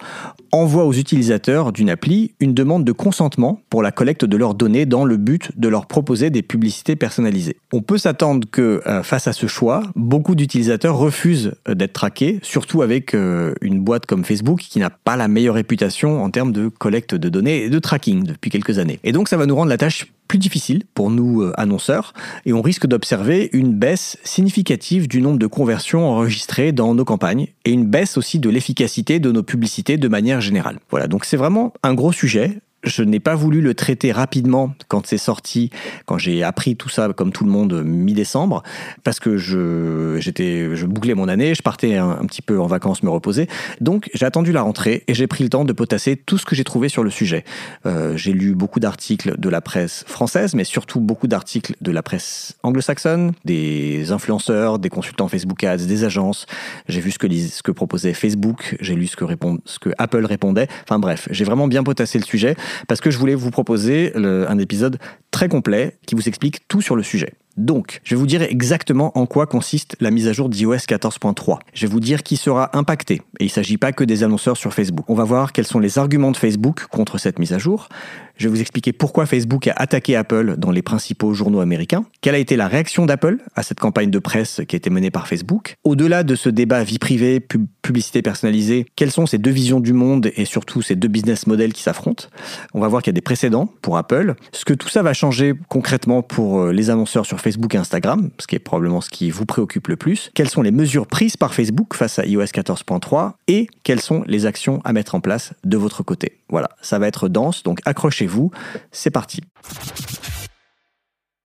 envoie 0.53 0.85
aux 0.85 0.93
utilisateurs 0.93 1.73
d'une 1.73 1.91
appli 1.91 2.35
une 2.41 2.55
demande 2.55 2.85
de 2.85 2.93
consentement 2.93 3.61
pour 3.71 3.83
la 3.83 3.91
collecte 3.91 4.25
de 4.25 4.37
leurs 4.37 4.55
données 4.55 4.87
dans 4.87 5.05
le 5.05 5.17
but 5.17 5.51
de 5.57 5.69
leur 5.69 5.87
proposer 5.87 6.31
des 6.31 6.43
publicités 6.43 6.97
personnalisées. 6.97 7.57
On 7.73 7.83
peut 7.83 7.99
s'attendre 7.99 8.47
que 8.51 8.83
euh, 8.87 9.03
face 9.03 9.29
à 9.29 9.33
ce 9.33 9.47
choix, 9.47 9.83
beaucoup 9.95 10.35
d'utilisateurs 10.35 10.97
refusent 10.97 11.55
euh, 11.69 11.75
d'être 11.75 11.93
traqués, 11.93 12.39
surtout 12.43 12.83
avec 12.83 13.15
euh, 13.15 13.55
une 13.61 13.81
boîte 13.81 14.07
comme 14.07 14.25
Facebook 14.25 14.61
qui 14.61 14.79
n'a 14.79 14.91
pas 14.91 15.17
la 15.17 15.29
meilleure 15.29 15.55
réputation 15.55 16.23
en 16.23 16.31
termes 16.31 16.53
de 16.53 16.69
collecte 16.69 17.15
de 17.15 17.29
données 17.29 17.65
et 17.65 17.71
de 17.71 17.79
tracking 17.79 18.25
depuis 18.25 18.51
quelques 18.51 18.79
années. 18.79 19.01
Et 19.05 19.13
donc 19.13 19.29
ça 19.29 19.37
va 19.37 19.47
nous 19.47 19.57
rendre 19.57 19.71
la 19.71 19.79
tâche 19.79 20.07
plus 20.27 20.39
difficile 20.39 20.85
pour 20.95 21.11
nous 21.11 21.43
euh, 21.43 21.53
annonceurs 21.57 22.13
et 22.45 22.53
on 22.53 22.63
risque 22.63 22.87
d'observer 22.87 23.51
une 23.53 23.73
baisse 23.73 24.19
significative 24.25 25.09
du 25.09 25.21
nombre 25.21 25.39
de 25.39 25.47
conversions 25.47 26.09
enregistrées 26.09 26.73
dans 26.73 26.95
nos 26.95 27.05
campagnes 27.05 27.49
et 27.65 27.71
une 27.71 27.87
baisse 27.87 28.17
aussi 28.17 28.39
de 28.39 28.51
l'efficacité 28.51 29.21
de 29.21 29.33
nos 29.33 29.43
publicités 29.43 29.97
de 29.97 30.09
manière 30.09 30.41
générale. 30.41 30.79
Voilà, 30.91 31.07
donc 31.07 31.25
c'est 31.25 31.37
vraiment 31.37 31.73
un 31.83 31.95
gros 31.95 32.13
sujet 32.13 32.59
je 32.85 33.03
n'ai 33.03 33.21
pas 33.21 33.35
voulu 33.35 33.61
le 33.61 33.75
traiter 33.75 34.13
rapidement 34.13 34.75
quand 34.89 35.07
c'est 35.07 35.19
sorti, 35.19 35.71
quand 36.05 36.19
j'ai 36.19 36.43
appris 36.43 36.77
tout 36.77 36.89
ça 36.89 37.09
comme 37.15 37.33
tout 37.33 37.45
le 37.45 37.51
monde 37.51 37.83
mi-décembre, 37.85 38.63
parce 39.03 39.19
que 39.19 39.37
je, 39.37 40.17
j'étais, 40.21 40.77
je 40.77 40.87
bouclais 40.87 41.15
mon 41.15 41.29
année, 41.29 41.55
je 41.55 41.63
partais 41.63 41.97
un, 41.97 42.25
petit 42.27 42.43
peu 42.43 42.61
en 42.61 42.67
vacances 42.67 43.03
me 43.03 43.11
reposer. 43.11 43.49
Donc 43.81 44.11
j'ai 44.15 44.27
attendu 44.27 44.53
la 44.53 44.63
rentrée 44.63 45.05
et 45.09 45.15
j'ai 45.15 45.27
pris 45.27 45.45
le 45.45 45.51
temps 45.51 45.65
de 45.65 45.73
potasser 45.73 46.17
tout 46.17 46.39
ce 46.39 46.47
que 46.47 46.55
j'ai 46.55 46.65
trouvé 46.65 46.89
sur 46.89 47.03
le 47.03 47.11
sujet. 47.11 47.45
Euh, 47.87 48.17
j'ai 48.17 48.33
lu 48.33 48.55
beaucoup 48.55 48.81
d'articles 48.81 49.39
de 49.39 49.49
la 49.49 49.61
presse 49.61 50.05
française, 50.07 50.55
mais 50.55 50.65
surtout 50.65 51.01
beaucoup 51.01 51.27
d'articles 51.27 51.75
de 51.81 51.91
la 51.91 52.03
presse 52.03 52.57
anglo-saxonne, 52.63 53.33
des 53.45 54.13
influenceurs, 54.13 54.79
des 54.79 54.91
consultants 54.91 55.29
Facebook 55.29 55.65
Ads, 55.65 55.87
des 55.87 56.05
agences. 56.05 56.47
J'ai 56.89 57.01
vu 57.01 57.11
ce 57.11 57.19
que, 57.63 57.73
proposait 57.73 58.15
Facebook, 58.15 58.77
j'ai 58.81 58.95
lu 58.95 59.07
ce 59.07 59.17
que 59.17 59.91
Apple 59.99 60.25
répondait. 60.25 60.69
Enfin 60.85 60.99
bref, 60.99 61.29
j'ai 61.31 61.45
vraiment 61.45 61.69
bien 61.69 61.83
potassé 61.83 62.19
le 62.19 62.25
sujet 62.25 62.57
parce 62.89 63.01
que 63.01 63.11
je 63.11 63.19
voulais 63.19 63.35
vous 63.35 63.51
proposer 63.51 64.13
un 64.15 64.59
épisode 64.59 64.99
très 65.31 65.49
complet 65.49 65.99
qui 66.07 66.15
vous 66.15 66.29
explique 66.29 66.67
tout 66.69 66.81
sur 66.81 66.97
le 66.97 67.03
sujet. 67.03 67.35
Donc, 67.57 68.01
je 68.05 68.15
vais 68.15 68.19
vous 68.19 68.27
dire 68.27 68.43
exactement 68.43 69.17
en 69.19 69.25
quoi 69.25 69.47
consiste 69.47 69.97
la 70.01 70.11
mise 70.11 70.29
à 70.29 70.35
jour 70.35 70.51
d'iOS 70.51 70.77
14.3. 70.77 71.59
Je 71.73 71.87
vais 71.87 71.93
vous 71.93 72.01
dire 72.01 72.23
qui 72.23 72.37
sera 72.37 72.77
impacté, 72.77 73.15
et 73.15 73.45
il 73.45 73.47
ne 73.47 73.51
s'agit 73.51 73.79
pas 73.79 73.93
que 73.93 74.05
des 74.05 74.25
annonceurs 74.25 74.59
sur 74.59 74.75
Facebook. 74.75 75.07
On 75.09 75.15
va 75.15 75.25
voir 75.25 75.53
quels 75.53 75.67
sont 75.67 75.79
les 75.79 75.99
arguments 75.99 76.33
de 76.33 76.37
Facebook 76.37 76.87
contre 76.89 77.17
cette 77.17 77.39
mise 77.39 77.55
à 77.55 77.59
jour. 77.59 77.89
Je 78.37 78.45
vais 78.45 78.51
vous 78.51 78.61
expliquer 78.61 78.93
pourquoi 78.93 79.25
Facebook 79.25 79.67
a 79.67 79.73
attaqué 79.77 80.15
Apple 80.15 80.57
dans 80.59 80.71
les 80.71 80.83
principaux 80.83 81.33
journaux 81.33 81.61
américains, 81.61 82.05
quelle 82.21 82.35
a 82.35 82.39
été 82.39 82.57
la 82.57 82.69
réaction 82.69 83.07
d'Apple 83.07 83.39
à 83.55 83.63
cette 83.63 83.81
campagne 83.81 84.11
de 84.11 84.19
presse 84.19 84.61
qui 84.69 84.77
a 84.77 84.79
été 84.79 84.91
menée 84.91 85.11
par 85.11 85.27
Facebook? 85.27 85.77
Au-delà 85.85 86.23
de 86.23 86.35
ce 86.35 86.51
débat 86.51 86.85
vie 86.85 86.99
privée, 86.99 87.41
publicité 87.41 88.21
personnalisée, 88.21 88.85
quelles 88.95 89.11
sont 89.11 89.25
ces 89.25 89.39
deux 89.39 89.51
visions 89.51 89.81
du 89.81 89.95
monde 89.95 90.31
et 90.37 90.45
surtout 90.45 90.83
ces 90.83 90.97
deux 90.97 91.09
business 91.09 91.47
models 91.47 91.73
qui 91.73 91.83
s'affrontent? 91.83 92.27
On 92.75 92.81
va 92.81 92.89
voir 92.89 93.01
qu'il 93.01 93.11
y 93.11 93.15
a 93.15 93.19
des 93.19 93.23
précédents 93.23 93.71
pour 93.81 93.97
Apple. 93.97 94.35
Ce 94.53 94.67
que 94.67 94.75
tout 94.75 94.91
ça 94.91 95.03
va 95.03 95.15
changer 95.15 95.55
concrètement 95.69 96.23
pour 96.23 96.61
euh, 96.61 96.73
les 96.73 96.91
annonceurs 96.91 97.25
sur 97.25 97.41
Facebook 97.41 97.75
et 97.75 97.79
Instagram, 97.79 98.29
ce 98.39 98.47
qui 98.47 98.55
est 98.55 98.59
probablement 98.59 99.01
ce 99.01 99.09
qui 99.09 99.31
vous 99.31 99.47
préoccupe 99.47 99.89
le 99.89 99.97
plus. 99.97 100.31
Quelles 100.35 100.51
sont 100.51 100.63
les 100.63 100.73
mesures 100.73 101.07
prises 101.07 101.39
par 101.39 101.55
Facebook 101.55 101.95
face 101.95 102.19
à 102.19 102.27
iOS 102.27 102.45
14.3 102.45 103.33
et 103.49 103.67
quelles 103.83 104.01
sont 104.01 104.25
les 104.27 104.45
actions 104.45 104.83
à 104.85 104.93
mettre 104.93 105.15
en 105.15 105.21
place 105.21 105.55
de 105.65 105.79
votre 105.79 106.03
côté? 106.03 106.39
Voilà, 106.49 106.71
ça 106.81 106.99
va 106.99 107.09
être 107.09 107.29
dense, 107.29 107.63
donc 107.63 107.81
accrochez-vous, 108.27 108.51
c'est 108.91 109.11
parti. 109.11 109.41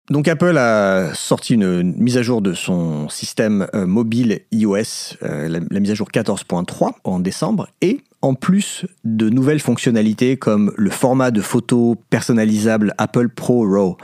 Donc 0.09 0.27
Apple 0.27 0.57
a 0.57 1.13
sorti 1.13 1.53
une, 1.53 1.95
mise 1.95 2.17
à 2.17 2.21
jour 2.21 2.41
de 2.41 2.53
son 2.53 3.07
système 3.07 3.67
euh, 3.73 3.85
mobile 3.85 4.41
iOS, 4.51 5.15
euh, 5.23 5.47
la, 5.47 5.79
mise 5.79 5.91
à 5.91 5.93
jour 5.93 6.09
14.3 6.13 6.91
en 7.05 7.19
décembre, 7.19 7.69
et 7.81 8.01
en 8.21 8.33
plus 8.33 8.85
de 9.05 9.29
nouvelles 9.29 9.61
fonctionnalités 9.61 10.35
comme 10.35 10.73
le 10.75 10.89
format 10.89 11.31
de 11.31 11.39
photo 11.39 11.95
personnalisable 12.09 12.93
Apple 12.97 13.29
Pro 13.29 13.65
RAW, 13.65 13.97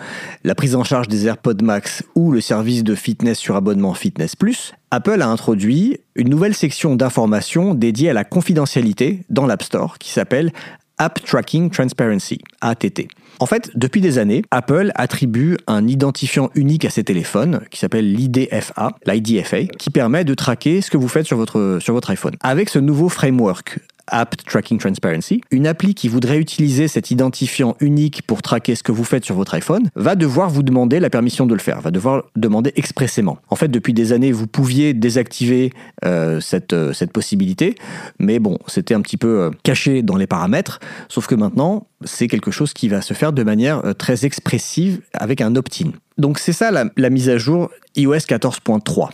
la 0.45 0.55
prise 0.55 0.75
en 0.75 0.85
charge 0.85 1.09
des 1.09 1.27
AirPods 1.27 1.61
Max 1.61 2.03
ou 2.15 2.31
le 2.31 2.39
service 2.39 2.85
de 2.85 2.95
fitness 2.95 3.37
sur 3.37 3.57
abonnement 3.57 3.93
Fitness 3.93 4.35
Plus, 4.35 4.73
Apple 4.91 5.21
a 5.21 5.27
introduit 5.27 5.99
une 6.15 6.29
nouvelle 6.29 6.55
section 6.55 6.95
d'information 6.95 7.75
dédiée 7.75 8.09
à 8.09 8.13
la 8.13 8.23
confidentialité 8.23 9.25
dans 9.29 9.45
l'App 9.45 9.63
Store 9.63 9.97
qui 9.97 10.11
s'appelle 10.11 10.53
App 10.97 11.23
Tracking 11.23 11.69
Transparency, 11.69 12.39
ATT. 12.61 13.07
En 13.39 13.45
fait, 13.45 13.69
depuis 13.75 14.01
des 14.01 14.17
années, 14.17 14.41
Apple 14.49 14.91
attribue 14.95 15.57
un 15.67 15.87
identifiant 15.87 16.49
unique 16.55 16.85
à 16.85 16.89
ses 16.89 17.03
téléphones 17.03 17.61
qui 17.69 17.79
s'appelle 17.79 18.11
l'IDFA, 18.11 18.95
l'IDFA, 19.05 19.65
qui 19.77 19.91
permet 19.91 20.23
de 20.23 20.33
traquer 20.33 20.81
ce 20.81 20.89
que 20.89 20.97
vous 20.97 21.07
faites 21.07 21.27
sur 21.27 21.37
votre, 21.37 21.77
sur 21.79 21.93
votre 21.93 22.09
iPhone. 22.09 22.35
Avec 22.41 22.69
ce 22.69 22.79
nouveau 22.79 23.09
framework, 23.09 23.79
App 24.07 24.35
Tracking 24.37 24.77
Transparency, 24.77 25.41
une 25.51 25.67
appli 25.67 25.95
qui 25.95 26.07
voudrait 26.07 26.37
utiliser 26.37 26.87
cet 26.87 27.11
identifiant 27.11 27.75
unique 27.79 28.21
pour 28.23 28.41
traquer 28.41 28.75
ce 28.75 28.83
que 28.83 28.91
vous 28.91 29.03
faites 29.03 29.25
sur 29.25 29.35
votre 29.35 29.53
iPhone 29.53 29.89
va 29.95 30.15
devoir 30.15 30.49
vous 30.49 30.63
demander 30.63 30.99
la 30.99 31.09
permission 31.09 31.45
de 31.45 31.53
le 31.53 31.59
faire, 31.59 31.81
va 31.81 31.91
devoir 31.91 32.23
demander 32.35 32.71
expressément. 32.75 33.37
En 33.49 33.55
fait, 33.55 33.67
depuis 33.67 33.93
des 33.93 34.13
années, 34.13 34.31
vous 34.31 34.47
pouviez 34.47 34.93
désactiver 34.93 35.71
euh, 36.05 36.39
cette, 36.39 36.73
euh, 36.73 36.93
cette 36.93 37.11
possibilité, 37.11 37.75
mais 38.19 38.39
bon, 38.39 38.57
c'était 38.67 38.93
un 38.93 39.01
petit 39.01 39.17
peu 39.17 39.41
euh, 39.41 39.51
caché 39.63 40.01
dans 40.01 40.15
les 40.15 40.27
paramètres, 40.27 40.79
sauf 41.09 41.27
que 41.27 41.35
maintenant, 41.35 41.87
c'est 42.03 42.27
quelque 42.27 42.51
chose 42.51 42.73
qui 42.73 42.87
va 42.87 43.01
se 43.01 43.13
faire 43.13 43.33
de 43.33 43.43
manière 43.43 43.81
très 43.97 44.25
expressive 44.25 45.01
avec 45.13 45.41
un 45.41 45.55
opt-in. 45.55 45.91
Donc 46.17 46.37
c'est 46.39 46.53
ça 46.53 46.71
la 46.71 47.09
mise 47.09 47.29
à 47.29 47.37
jour 47.37 47.69
iOS 47.95 48.17
14.3. 48.17 49.09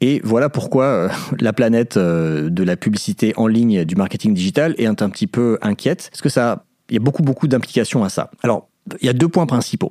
Et 0.00 0.20
voilà 0.24 0.48
pourquoi 0.48 0.84
euh, 0.84 1.08
la 1.40 1.52
planète 1.52 1.96
euh, 1.96 2.50
de 2.50 2.62
la 2.62 2.76
publicité 2.76 3.32
en 3.36 3.46
ligne 3.46 3.84
du 3.84 3.96
marketing 3.96 4.34
digital 4.34 4.74
est 4.78 4.86
un 4.86 4.94
petit 5.10 5.26
peu 5.26 5.58
inquiète, 5.62 6.08
parce 6.10 6.22
que 6.22 6.28
ça, 6.28 6.64
y 6.90 6.96
a 6.96 7.00
beaucoup 7.00 7.22
beaucoup 7.22 7.48
d'implications 7.48 8.04
à 8.04 8.08
ça. 8.08 8.30
Alors, 8.42 8.68
il 9.00 9.06
y 9.06 9.10
a 9.10 9.12
deux 9.12 9.28
points 9.28 9.46
principaux. 9.46 9.90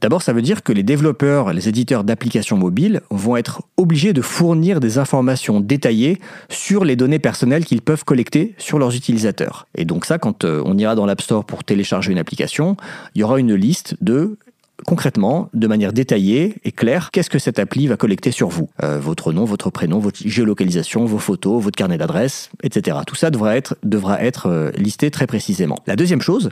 D'abord, 0.00 0.22
ça 0.22 0.32
veut 0.32 0.42
dire 0.42 0.62
que 0.62 0.72
les 0.72 0.82
développeurs, 0.82 1.52
les 1.52 1.68
éditeurs 1.68 2.04
d'applications 2.04 2.56
mobiles 2.56 3.02
vont 3.10 3.36
être 3.36 3.62
obligés 3.76 4.12
de 4.12 4.22
fournir 4.22 4.80
des 4.80 4.98
informations 4.98 5.60
détaillées 5.60 6.20
sur 6.48 6.84
les 6.84 6.96
données 6.96 7.18
personnelles 7.18 7.64
qu'ils 7.64 7.82
peuvent 7.82 8.04
collecter 8.04 8.54
sur 8.58 8.78
leurs 8.78 8.94
utilisateurs. 8.96 9.66
Et 9.74 9.84
donc 9.84 10.06
ça, 10.06 10.18
quand 10.18 10.44
euh, 10.44 10.62
on 10.64 10.78
ira 10.78 10.94
dans 10.94 11.06
l'App 11.06 11.20
Store 11.20 11.44
pour 11.44 11.64
télécharger 11.64 12.12
une 12.12 12.18
application, 12.18 12.76
il 13.14 13.20
y 13.20 13.24
aura 13.24 13.38
une 13.38 13.54
liste 13.54 13.96
de 14.00 14.38
concrètement, 14.86 15.48
de 15.54 15.66
manière 15.66 15.92
détaillée 15.92 16.56
et 16.64 16.72
claire, 16.72 17.10
qu'est-ce 17.10 17.30
que 17.30 17.38
cette 17.38 17.58
appli 17.58 17.86
va 17.86 17.96
collecter 17.96 18.30
sur 18.30 18.48
vous? 18.48 18.68
Euh, 18.82 18.98
Votre 18.98 19.32
nom, 19.32 19.44
votre 19.44 19.70
prénom, 19.70 19.98
votre 19.98 20.20
géolocalisation, 20.24 21.04
vos 21.04 21.18
photos, 21.18 21.62
votre 21.62 21.76
carnet 21.76 21.98
d'adresse, 21.98 22.50
etc. 22.62 22.98
Tout 23.06 23.14
ça 23.14 23.30
devra 23.30 23.56
être, 23.56 23.76
devra 23.82 24.22
être 24.22 24.46
euh, 24.46 24.70
listé 24.76 25.10
très 25.10 25.26
précisément. 25.26 25.76
La 25.86 25.96
deuxième 25.96 26.22
chose, 26.22 26.50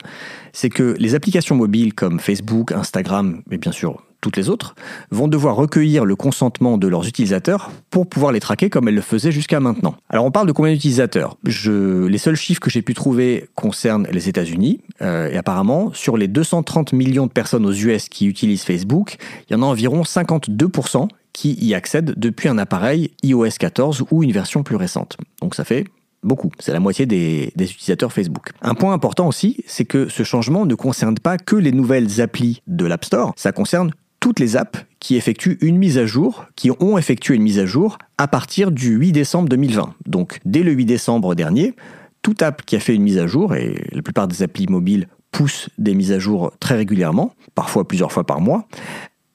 c'est 0.52 0.70
que 0.70 0.94
les 0.98 1.14
applications 1.14 1.56
mobiles 1.56 1.94
comme 1.94 2.20
Facebook, 2.20 2.72
Instagram, 2.72 3.42
et 3.50 3.58
bien 3.58 3.72
sûr 3.72 4.02
toutes 4.20 4.36
les 4.36 4.48
autres, 4.48 4.74
vont 5.10 5.28
devoir 5.28 5.56
recueillir 5.56 6.04
le 6.04 6.16
consentement 6.16 6.78
de 6.78 6.88
leurs 6.88 7.06
utilisateurs 7.06 7.70
pour 7.90 8.08
pouvoir 8.08 8.32
les 8.32 8.40
traquer 8.40 8.70
comme 8.70 8.88
elles 8.88 8.94
le 8.94 9.00
faisaient 9.00 9.32
jusqu'à 9.32 9.60
maintenant. 9.60 9.94
Alors 10.08 10.24
on 10.24 10.30
parle 10.30 10.46
de 10.46 10.52
combien 10.52 10.72
d'utilisateurs? 10.72 11.36
Les 11.44 12.18
seuls 12.18 12.36
chiffres 12.36 12.60
que 12.60 12.70
j'ai 12.70 12.82
pu 12.82 12.94
trouver 12.94 13.48
concernent 13.54 14.08
les 14.10 14.28
États-Unis, 14.28 14.80
euh, 15.02 15.30
et 15.30 15.36
apparemment, 15.36 15.92
sur 15.92 16.16
les 16.16 16.28
230 16.28 16.92
millions 16.92 17.26
de 17.26 17.32
personnes 17.32 17.66
aux 17.66 17.72
US 17.72 18.08
qui 18.08 18.26
utilisent 18.26 18.62
Facebook, 18.62 19.16
il 19.48 19.52
y 19.52 19.56
en 19.56 19.62
a 19.62 19.66
environ 19.66 20.02
52% 20.02 21.08
qui 21.32 21.54
y 21.60 21.74
accèdent 21.74 22.14
depuis 22.16 22.48
un 22.48 22.58
appareil 22.58 23.12
iOS 23.22 23.50
14 23.58 24.04
ou 24.10 24.24
une 24.24 24.32
version 24.32 24.62
plus 24.64 24.76
récente. 24.76 25.16
Donc 25.40 25.54
ça 25.54 25.64
fait 25.64 25.84
Beaucoup, 26.24 26.50
c'est 26.58 26.72
la 26.72 26.80
moitié 26.80 27.06
des, 27.06 27.52
des, 27.54 27.70
utilisateurs 27.70 28.12
Facebook. 28.12 28.50
Un 28.60 28.74
point 28.74 28.92
important 28.92 29.28
aussi, 29.28 29.62
c'est 29.68 29.84
que 29.84 30.08
ce 30.08 30.24
changement 30.24 30.66
ne 30.66 30.74
concerne 30.74 31.16
pas 31.16 31.38
que 31.38 31.54
les 31.54 31.70
nouvelles 31.70 32.20
applis 32.20 32.60
de 32.66 32.86
l'App 32.86 33.04
Store, 33.04 33.32
ça 33.36 33.52
concerne 33.52 33.92
toutes 34.28 34.40
les 34.40 34.58
apps 34.58 34.84
qui 35.00 35.16
effectuent 35.16 35.56
une 35.62 35.78
mise 35.78 35.96
à 35.96 36.04
jour, 36.04 36.44
qui 36.54 36.70
ont 36.70 36.98
effectué 36.98 37.34
une 37.34 37.42
mise 37.42 37.58
à 37.58 37.64
jour 37.64 37.96
à 38.18 38.28
partir 38.28 38.70
du 38.70 38.90
8 38.90 39.12
décembre 39.12 39.48
2020. 39.48 39.94
Donc 40.04 40.38
dès 40.44 40.62
le 40.62 40.72
8 40.72 40.84
décembre 40.84 41.34
dernier, 41.34 41.74
toute 42.20 42.42
app 42.42 42.60
qui 42.66 42.76
a 42.76 42.78
fait 42.78 42.94
une 42.94 43.04
mise 43.04 43.16
à 43.16 43.26
jour, 43.26 43.54
et 43.54 43.86
la 43.90 44.02
plupart 44.02 44.28
des 44.28 44.42
applis 44.42 44.66
mobiles 44.68 45.08
poussent 45.32 45.70
des 45.78 45.94
mises 45.94 46.12
à 46.12 46.18
jour 46.18 46.52
très 46.60 46.74
régulièrement, 46.74 47.32
parfois 47.54 47.88
plusieurs 47.88 48.12
fois 48.12 48.24
par 48.24 48.42
mois, 48.42 48.68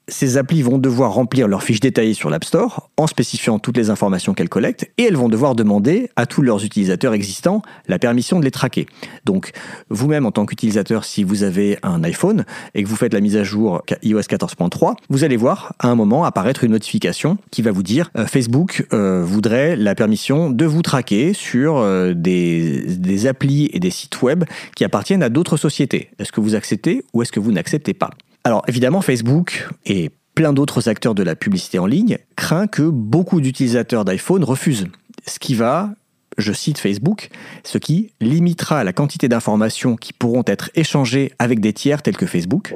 ces 0.08 0.38
applis 0.38 0.62
vont 0.62 0.78
devoir 0.78 1.14
remplir 1.14 1.48
leur 1.48 1.64
fiche 1.64 1.80
détaillée 1.80 2.14
sur 2.14 2.30
l'App 2.30 2.44
Store 2.44 2.90
en 2.98 3.08
spécifiant 3.08 3.58
toutes 3.60 3.78
les 3.78 3.90
informations 3.90 4.34
qu'elles 4.34 4.50
collectent 4.50 4.92
et 4.98 5.04
elles 5.04 5.16
vont 5.16 5.30
devoir 5.30 5.56
demander 5.56 6.10
à 6.16 6.26
tous 6.26 6.42
leurs 6.42 6.66
utilisateurs 6.66 7.14
existants 7.14 7.62
la 7.88 8.00
permission 8.00 8.40
de 8.40 8.46
les 8.46 8.52
traquer. 8.52 8.86
Donc, 9.26 9.52
vous-même 9.90 10.26
en 10.26 10.32
tant 10.32 10.46
qu'utilisateur, 10.46 11.06
si 11.06 11.24
vous 11.24 11.44
avez 11.44 11.78
un 11.84 12.04
iPhone 12.04 12.46
et 12.76 12.84
que 12.84 12.90
vous 12.90 12.96
faites 12.96 13.14
la 13.14 13.22
mise 13.22 13.38
à 13.38 13.44
jour 13.44 13.82
iOS 14.04 14.22
14.3, 14.22 14.96
vous 15.10 15.24
allez 15.24 15.38
voir 15.38 15.74
à 15.80 15.88
un 15.88 15.96
moment 15.96 16.26
apparaître 16.26 16.64
une 16.64 16.72
notification 16.72 17.38
qui 17.52 17.62
va 17.62 17.72
vous 17.72 17.84
dire 17.84 18.12
euh, 18.18 18.26
Facebook 18.26 18.86
euh, 18.92 19.24
voudrait 19.24 19.76
la 19.76 19.96
permission 19.96 20.50
de 20.50 20.66
vous 20.66 20.82
traquer 20.82 21.34
sur 21.34 21.78
euh, 21.78 22.14
des, 22.14 22.82
des 22.98 23.28
applis 23.28 23.70
et 23.74 23.80
des 23.80 23.92
sites 23.92 24.22
web 24.22 24.44
qui 24.76 24.84
appartiennent 24.84 25.24
à 25.24 25.30
d'autres 25.30 25.58
sociétés. 25.58 26.10
Est-ce 26.20 26.32
que 26.32 26.42
vous 26.42 26.56
acceptez 26.56 27.06
ou 27.14 27.22
est-ce 27.22 27.32
que 27.32 27.40
vous 27.40 27.52
n'acceptez 27.52 27.94
pas? 27.94 28.10
Alors 28.44 28.64
évidemment, 28.68 29.02
Facebook 29.02 29.68
et 29.86 30.12
plein 30.36 30.54
d'autres 30.54 30.90
acteurs 30.90 31.16
de 31.16 31.24
la 31.24 31.36
publicité 31.36 31.80
en 31.80 31.86
ligne 31.86 32.18
craint 32.36 32.68
que 32.68 32.84
beaucoup 32.84 33.40
d'utilisateurs 33.40 34.04
d'iPhone 34.04 34.44
refusent. 34.44 34.88
Ce 35.26 35.40
qui 35.40 35.56
va, 35.56 35.92
je 36.38 36.52
cite 36.52 36.78
Facebook, 36.78 37.30
ce 37.64 37.78
qui 37.78 38.12
limitera 38.20 38.84
la 38.84 38.92
quantité 38.92 39.30
d'informations 39.30 39.96
qui 39.96 40.12
pourront 40.12 40.44
être 40.48 40.72
échangées 40.76 41.32
avec 41.40 41.60
des 41.60 41.72
tiers 41.72 42.02
tels 42.02 42.18
que 42.18 42.26
Facebook. 42.26 42.74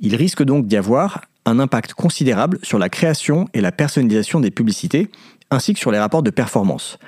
Il 0.00 0.14
risque 0.14 0.42
donc 0.42 0.66
d'y 0.66 0.76
avoir 0.76 1.22
un 1.44 1.58
impact 1.58 1.94
considérable 1.94 2.58
sur 2.62 2.78
la 2.78 2.88
création 2.88 3.48
et 3.54 3.60
la 3.60 3.72
personnalisation 3.72 4.40
des 4.40 4.50
publicités 4.50 5.10
ainsi 5.50 5.74
que 5.74 5.80
sur 5.80 5.90
les 5.90 5.98
rapports 5.98 6.22
de 6.22 6.30
performance. 6.30 6.98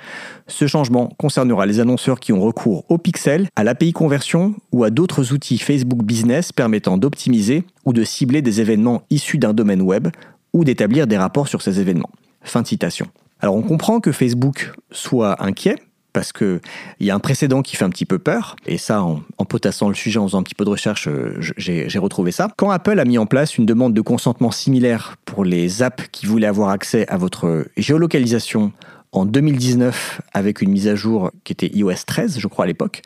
Ce 0.47 0.67
changement 0.67 1.09
concernera 1.17 1.65
les 1.65 1.79
annonceurs 1.79 2.19
qui 2.19 2.33
ont 2.33 2.41
recours 2.41 2.85
au 2.89 2.97
pixel, 2.97 3.47
à 3.55 3.63
l'API 3.63 3.93
conversion 3.93 4.55
ou 4.71 4.83
à 4.83 4.89
d'autres 4.89 5.33
outils 5.33 5.57
Facebook 5.57 6.03
Business 6.03 6.51
permettant 6.51 6.97
d'optimiser 6.97 7.63
ou 7.85 7.93
de 7.93 8.03
cibler 8.03 8.41
des 8.41 8.61
événements 8.61 9.03
issus 9.09 9.37
d'un 9.37 9.53
domaine 9.53 9.81
web 9.81 10.09
ou 10.53 10.63
d'établir 10.63 11.07
des 11.07 11.17
rapports 11.17 11.47
sur 11.47 11.61
ces 11.61 11.79
événements. 11.79 12.09
Fin 12.41 12.61
de 12.61 12.67
citation. 12.67 13.07
Alors 13.39 13.55
on 13.55 13.61
comprend 13.61 13.99
que 13.99 14.11
Facebook 14.11 14.73
soit 14.91 15.43
inquiet 15.43 15.75
parce 16.13 16.31
qu'il 16.31 16.61
y 16.99 17.09
a 17.09 17.15
un 17.15 17.19
précédent 17.19 17.61
qui 17.61 17.75
fait 17.75 17.83
un 17.83 17.89
petit 17.89 18.05
peu 18.05 18.19
peur, 18.19 18.55
et 18.65 18.77
ça, 18.77 19.03
en, 19.03 19.45
potassant 19.45 19.89
le 19.89 19.95
sujet, 19.95 20.19
en 20.19 20.27
faisant 20.27 20.39
un 20.39 20.43
petit 20.43 20.55
peu 20.55 20.63
de 20.63 20.69
recherche, 20.69 21.07
euh, 21.07 21.35
j'ai 21.57 21.99
retrouvé 21.99 22.31
ça. 22.31 22.49
Quand 22.55 22.69
Apple 22.69 22.99
a 22.99 23.05
mis 23.05 23.17
en 23.17 23.25
place 23.25 23.57
une 23.57 23.65
demande 23.65 23.93
de 23.93 24.01
consentement 24.01 24.51
similaire 24.51 25.17
pour 25.25 25.43
les 25.43 25.83
apps 25.83 26.07
qui 26.11 26.25
voulaient 26.25 26.47
avoir 26.47 26.69
accès 26.69 27.07
à 27.09 27.17
votre 27.17 27.65
géolocalisation 27.77 28.71
en 29.13 29.25
2019 29.25 30.21
avec 30.33 30.61
une 30.61 30.71
mise 30.71 30.87
à 30.87 30.95
jour 30.95 31.31
qui 31.43 31.53
était 31.53 31.67
iOS 31.67 31.93
13, 32.05 32.39
je 32.39 32.47
crois 32.47 32.65
à 32.65 32.67
l'époque, 32.67 33.01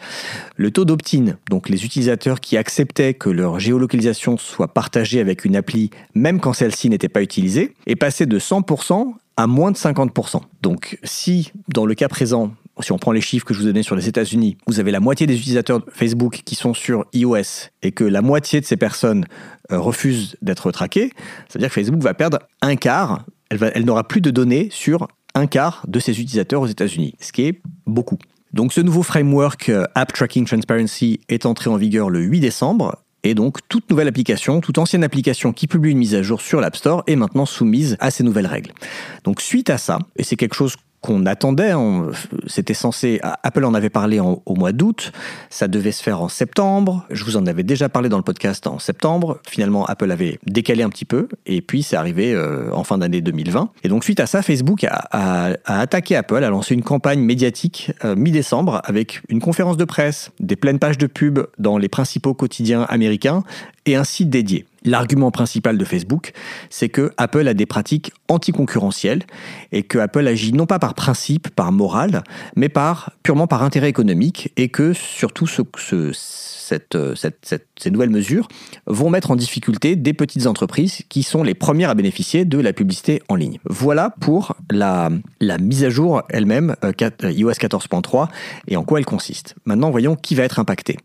le 0.56 0.72
taux 0.72 0.86
d'opt-in, 0.86 1.38
donc 1.50 1.70
les 1.70 1.86
utilisateurs 1.86 2.40
qui 2.40 2.58
acceptaient 2.58 3.14
que 3.14 3.30
leur 3.30 3.60
géolocalisation 3.60 4.38
soit 4.38 4.74
partagée 4.74 5.20
avec 5.20 5.46
une 5.46 5.56
appli, 5.56 5.90
même 6.16 6.40
quand 6.40 6.54
celle-ci 6.54 6.90
n'était 6.90 7.10
pas 7.10 7.22
utilisée, 7.22 7.74
est 7.86 7.96
passé 7.96 8.26
de 8.26 8.40
100% 8.40 9.14
à 9.36 9.48
moins 9.48 9.72
de 9.72 9.78
50%. 9.78 10.42
Donc 10.62 10.98
si, 11.04 11.52
dans 11.68 11.86
le 11.86 11.94
cas 11.94 12.08
présent, 12.08 12.52
si 12.81 12.91
on 12.91 12.98
prend 12.98 13.12
les 13.12 13.22
chiffres 13.22 13.46
que 13.46 13.53
je 13.53 13.60
vous 13.60 13.65
donnais 13.65 13.84
sur 13.84 13.96
les 13.96 14.07
États-Unis, 14.07 14.57
vous 14.67 14.79
avez 14.79 14.91
la 14.91 15.00
moitié 15.00 15.27
des 15.27 15.36
utilisateurs 15.36 15.81
Facebook 15.91 16.41
qui 16.46 16.55
sont 16.55 16.74
sur 16.74 17.05
iOS 17.13 17.69
et 17.81 17.91
que 17.91 18.03
la 18.03 18.22
moitié 18.22 18.62
de 18.62 18.65
ces 18.65 18.77
personnes 18.77 19.25
euh, 19.72 19.79
refusent 19.79 20.36
d'être 20.41 20.72
traquées, 20.72 21.12
c'est-à-dire 21.48 21.69
que 21.69 21.75
Facebook 21.75 22.01
va 22.01 22.13
perdre 22.13 22.39
un 22.62 22.75
quart, 22.75 23.25
elle, 23.50 23.72
elle 23.74 23.86
n'aura 23.86 24.07
plus 24.07 24.22
de 24.22 24.31
données 24.31 24.69
sur 24.72 25.07
un 25.36 25.48
quart 25.48 25.84
de 25.88 26.00
ses 26.00 26.12
utilisateurs 26.12 26.62
aux 26.62 26.67
États-Unis, 26.67 27.15
ce 27.19 27.31
qui 27.31 27.43
est 27.43 27.62
beaucoup. 27.86 28.17
Donc 28.53 28.74
ce 28.74 28.81
nouveau 28.81 29.03
framework 29.03 29.69
euh, 29.69 29.86
App 29.96 30.13
Tracking 30.13 30.46
Transparency 30.46 31.19
est 31.29 31.46
entré 31.46 31.69
en 31.69 31.77
vigueur 31.77 32.10
le 32.10 32.22
8 32.22 32.39
décembre 32.39 32.98
et 33.24 33.34
donc, 33.34 33.57
toute 33.67 33.89
nouvelle 33.89 34.07
application, 34.07 34.62
toute 34.62 34.77
ancienne 34.77 35.03
application 35.03 35.51
qui 35.51 35.67
publie 35.67 35.91
une 35.91 35.98
mise 35.98 36.15
à 36.15 36.22
jour 36.22 36.39
sur 36.39 36.62
l'App 36.62 36.77
Store 36.77 37.03
est 37.07 37.17
maintenant 37.17 37.46
soumise 37.46 37.98
à 38.00 38.10
ces 38.10 38.24
nouvelles 38.24 38.48
règles. 38.48 38.72
Donc, 39.25 39.41
suite 39.41 39.69
à 39.69 39.77
ça, 39.77 40.00
et 40.15 40.24
c'est 40.24 40.38
quelque 40.38 40.55
chose 40.55 40.77
qu'on 41.01 41.25
attendait. 41.25 41.74
C'était 42.48 42.74
censé, 42.74 43.20
Apple 43.22 43.63
en 43.63 43.74
avait 43.74 43.89
parlé 43.89 44.20
au 44.20 44.56
mois 44.56 44.72
d'août, 44.72 45.12
ça 45.50 45.68
devait 45.68 45.92
se 45.92 46.01
faire 46.04 46.22
en 46.22 46.30
septembre. 46.30 47.06
Je 47.10 47.24
vous 47.24 47.38
en 47.38 47.46
avais 47.46 47.63
déjà 47.63 47.89
parlé 47.89 48.10
dans 48.10 48.18
le 48.18 48.24
podcast 48.24 48.68
en 48.68 48.80
septembre. 48.80 49.39
Finalement, 49.48 49.86
Apple 49.86 50.12
avait 50.12 50.39
décalé 50.46 50.84
un 50.84 50.89
petit 50.89 51.06
peu, 51.06 51.27
et 51.46 51.62
puis 51.62 51.84
c'est 51.84 51.96
arrivé 51.96 52.34
euh, 52.34 52.72
en 52.74 52.84
fin 52.84 52.98
d'année 52.98 53.22
2020. 53.22 53.70
Et 53.84 53.89
donc 53.89 54.04
suite 54.04 54.20
à 54.20 54.27
ça, 54.27 54.42
Facebook 54.42 54.86
a, 54.86 55.54
attaqué 55.66 56.16
Apple, 56.16 56.44
a 56.44 56.50
lancé 56.50 56.74
une 56.74 56.84
campagne 56.84 57.20
médiatique 57.20 57.92
euh, 58.04 58.16
mi-décembre 58.16 58.82
avec 58.84 59.22
une 59.30 59.39
conférence 59.39 59.77
de 59.77 59.86
presse, 59.86 60.32
des 60.39 60.56
pleines 60.56 60.80
pages 60.80 60.98
de 60.98 61.08
pub 61.08 61.39
dans 61.60 61.77
les 61.77 61.89
principaux 61.89 62.34
quotidiens 62.34 62.84
américains 62.89 63.44
et 63.88 63.96
un 63.96 64.03
site 64.03 64.29
dédié. 64.29 64.65
L'argument 64.86 65.32
principal 65.32 65.77
de 65.77 65.84
Facebook, 65.84 66.32
c'est 66.70 66.89
que 66.89 67.12
Apple 67.17 67.48
a 67.48 67.53
des 67.53 67.65
pratiques 67.65 68.12
anticoncurrentielles 68.27 69.24
et 69.72 69.84
que 69.84 69.98
Apple 69.98 70.25
agit 70.27 70.53
non 70.53 70.65
pas 70.65 70.79
par 70.79 70.94
principe, 70.94 71.50
par 71.50 71.72
morale, 71.72 72.24
mais 72.56 72.70
par 72.70 73.12
purement 73.24 73.48
par 73.48 73.63
intérêt 73.63 73.89
économique 73.89 74.53
et 74.56 74.70
que 74.70 74.94
surtout 74.94 75.48
cette, 75.48 76.98
ces 77.77 77.91
nouvelles 77.91 78.10
mesures 78.10 78.48
vont 78.86 79.10
mettre 79.10 79.32
en 79.32 79.36
difficulté 79.36 79.96
des 79.96 80.13
petites 80.13 80.48
entreprises 80.48 81.01
qui 81.10 81.24
sont 81.24 81.44
les 81.44 81.56
premières 81.56 81.89
à 81.89 81.96
bénéficier 81.96 82.46
de 82.46 82.60
la 82.60 82.72
publicité 82.72 83.22
en 83.29 83.36
ligne. 83.36 83.60
Voilà 83.65 84.13
pour 84.22 84.56
la, 84.70 85.10
la 85.41 85.58
mise 85.58 85.84
à 85.84 85.89
jour 85.89 86.22
elle-même 86.29 86.75
euh, 86.84 86.91
iOS 87.24 87.51
14.3 87.51 88.27
et 88.67 88.77
en 88.77 88.84
quoi 88.84 89.00
elle 89.00 89.06
consiste. 89.06 89.56
Maintenant, 89.65 89.91
voyons 89.91 90.15
qui 90.15 90.36
va 90.36 90.44
être 90.44 90.60
impacté. 90.60 90.98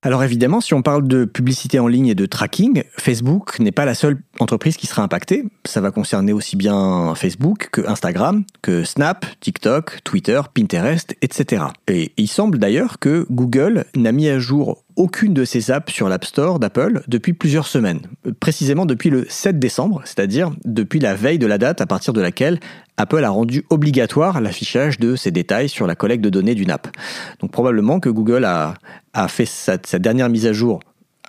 Alors 0.00 0.22
évidemment, 0.22 0.60
si 0.60 0.74
on 0.74 0.82
parle 0.82 1.08
de 1.08 1.24
publicité 1.24 1.80
en 1.80 1.88
ligne 1.88 2.06
et 2.06 2.14
de 2.14 2.24
tracking, 2.24 2.84
Facebook 2.96 3.58
n'est 3.58 3.72
pas 3.72 3.84
la 3.84 3.94
seule 3.94 4.22
entreprise 4.38 4.76
qui 4.76 4.86
sera 4.86 5.02
impactée. 5.02 5.44
Ça 5.64 5.80
va 5.80 5.90
concerner 5.90 6.32
aussi 6.32 6.54
bien 6.54 7.14
Facebook 7.16 7.68
que 7.72 7.80
Instagram, 7.84 8.44
que 8.62 8.84
Snap, 8.84 9.26
TikTok, 9.40 9.98
Twitter, 10.04 10.40
Pinterest, 10.54 11.16
etc. 11.20 11.64
Et 11.88 12.12
il 12.16 12.28
semble 12.28 12.58
d'ailleurs 12.58 13.00
que 13.00 13.26
Google 13.28 13.86
n'a 13.96 14.12
mis 14.12 14.28
à 14.28 14.38
jour 14.38 14.84
aucune 14.94 15.34
de 15.34 15.44
ces 15.44 15.72
apps 15.72 15.92
sur 15.92 16.08
l'App 16.08 16.24
Store 16.24 16.60
d'Apple 16.60 17.02
depuis 17.08 17.32
plusieurs 17.32 17.66
semaines, 17.66 18.02
précisément 18.38 18.86
depuis 18.86 19.10
le 19.10 19.26
7 19.28 19.58
décembre, 19.58 20.02
c'est-à-dire 20.04 20.52
depuis 20.64 21.00
la 21.00 21.14
veille 21.14 21.38
de 21.38 21.46
la 21.46 21.58
date 21.58 21.80
à 21.80 21.86
partir 21.86 22.12
de 22.12 22.20
laquelle 22.20 22.60
Apple 22.98 23.24
a 23.24 23.30
rendu 23.30 23.64
obligatoire 23.70 24.40
l'affichage 24.40 24.98
de 24.98 25.16
ces 25.16 25.30
détails 25.30 25.68
sur 25.68 25.86
la 25.86 25.94
collecte 25.94 26.22
de 26.22 26.30
données 26.30 26.54
d'une 26.54 26.70
app. 26.70 26.88
Donc 27.40 27.50
probablement 27.50 28.00
que 28.00 28.10
Google 28.10 28.44
a, 28.44 28.74
fait 29.28 29.46
sa, 29.46 29.78
dernière 29.98 30.28
mise 30.28 30.46
à 30.46 30.52
jour 30.52 30.80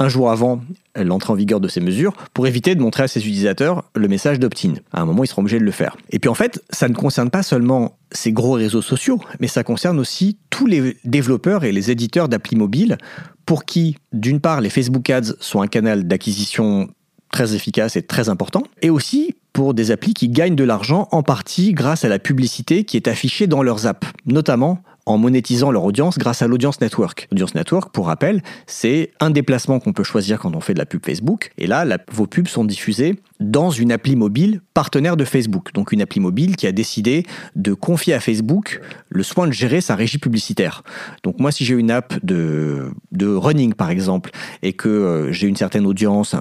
un 0.02 0.08
jour 0.08 0.32
avant 0.32 0.62
l'entrée 0.96 1.34
en 1.34 1.36
vigueur 1.36 1.60
de 1.60 1.68
ces 1.68 1.82
mesures 1.82 2.14
pour 2.34 2.48
éviter 2.48 2.74
de 2.74 2.82
montrer 2.82 3.04
à 3.04 3.08
ses 3.10 3.20
utilisateurs 3.20 3.84
le 3.96 4.08
message 4.08 4.40
d'opt-in. 4.40 4.76
À 4.94 5.02
un 5.02 5.06
moment, 5.06 5.26
ils 5.26 5.28
seront 5.28 5.42
obligés 5.42 5.60
de 5.60 5.66
le 5.66 5.72
faire. 5.72 5.98
Et 6.12 6.20
puis 6.20 6.30
en 6.30 6.34
fait, 6.34 6.64
ça 6.70 6.88
ne 6.88 6.94
concerne 6.94 7.30
pas 7.30 7.44
seulement 7.44 7.98
ces 8.12 8.32
gros 8.32 8.54
réseaux 8.54 8.82
sociaux, 8.82 9.20
mais 9.42 9.48
ça 9.48 9.64
concerne 9.64 10.00
aussi 10.00 10.38
tous 10.50 10.68
les 10.68 10.96
développeurs 11.04 11.66
et 11.66 11.74
les 11.74 11.92
éditeurs 11.92 12.30
d'applis 12.30 12.56
mobiles 12.56 12.98
pour 13.46 13.66
qui, 13.66 13.98
d'une 14.14 14.40
part, 14.40 14.62
les 14.62 14.70
Facebook 14.70 15.10
Ads 15.10 15.34
sont 15.42 15.62
un 15.62 15.68
canal 15.68 16.08
d'acquisition 16.08 16.88
très 17.32 17.54
efficace 17.54 17.96
et 17.96 18.02
très 18.02 18.30
important, 18.30 18.64
et 18.82 18.90
aussi 18.90 19.36
des 19.74 19.92
applis 19.92 20.14
qui 20.14 20.30
gagnent 20.30 20.56
de 20.56 20.64
l'argent 20.64 21.08
en 21.12 21.24
partie 21.24 21.74
grâce 21.74 22.06
à 22.06 22.10
la 22.10 22.20
publicité 22.20 22.84
qui 22.84 22.98
est 22.98 23.08
affichée 23.08 23.48
dans 23.48 23.64
leurs 23.64 23.88
apps, 23.88 24.08
notamment 24.26 24.80
en 25.06 25.18
monétisant 25.18 25.72
leur 25.72 25.84
audience 25.84 26.18
grâce 26.18 26.42
à 26.42 26.48
l'audience 26.48 26.82
network. 26.82 27.28
L'audience 27.32 27.56
network, 27.56 27.92
pour 27.92 28.08
rappel, 28.08 28.42
c'est 28.68 29.12
un 29.20 29.32
déplacement 29.32 29.80
qu'on 29.80 29.94
peut 29.94 30.04
choisir 30.04 30.40
quand 30.40 30.56
on 30.56 30.62
fait 30.62 30.74
de 30.74 30.80
la 30.80 30.86
pub 30.86 31.04
Facebook. 31.06 31.52
Et 31.58 31.68
là, 31.68 31.86
vos 32.12 32.28
pubs 32.28 32.48
sont 32.48 32.64
diffusées 32.64 33.20
dans 33.40 33.72
une 33.72 33.92
appli 33.92 34.16
mobile 34.16 34.62
partenaire 34.74 35.16
de 35.16 35.26
Facebook. 35.26 35.74
Donc 35.74 35.92
une 35.92 36.02
appli 36.02 36.20
mobile 36.20 36.56
qui 36.56 36.68
a 36.68 36.72
décidé 36.72 37.24
de 37.56 37.74
confier 37.74 38.14
à 38.14 38.20
Facebook 38.20 38.82
le 39.10 39.24
soin 39.24 39.48
de 39.48 39.54
gérer 39.54 39.82
sa 39.82 39.96
régie 39.96 40.18
publicitaire. 40.18 40.84
Donc 41.24 41.40
moi, 41.40 41.52
si 41.52 41.66
j'ai 41.66 41.76
une 41.76 41.92
app 41.92 42.14
de, 42.24 42.92
de 43.12 43.28
running, 43.28 43.74
par 43.74 43.90
exemple, 43.90 44.32
et 44.62 44.74
que 44.74 44.90
euh, 44.90 45.32
j'ai 45.32 45.48
une 45.48 45.56
certaine 45.56 45.86
audience, 45.86 46.36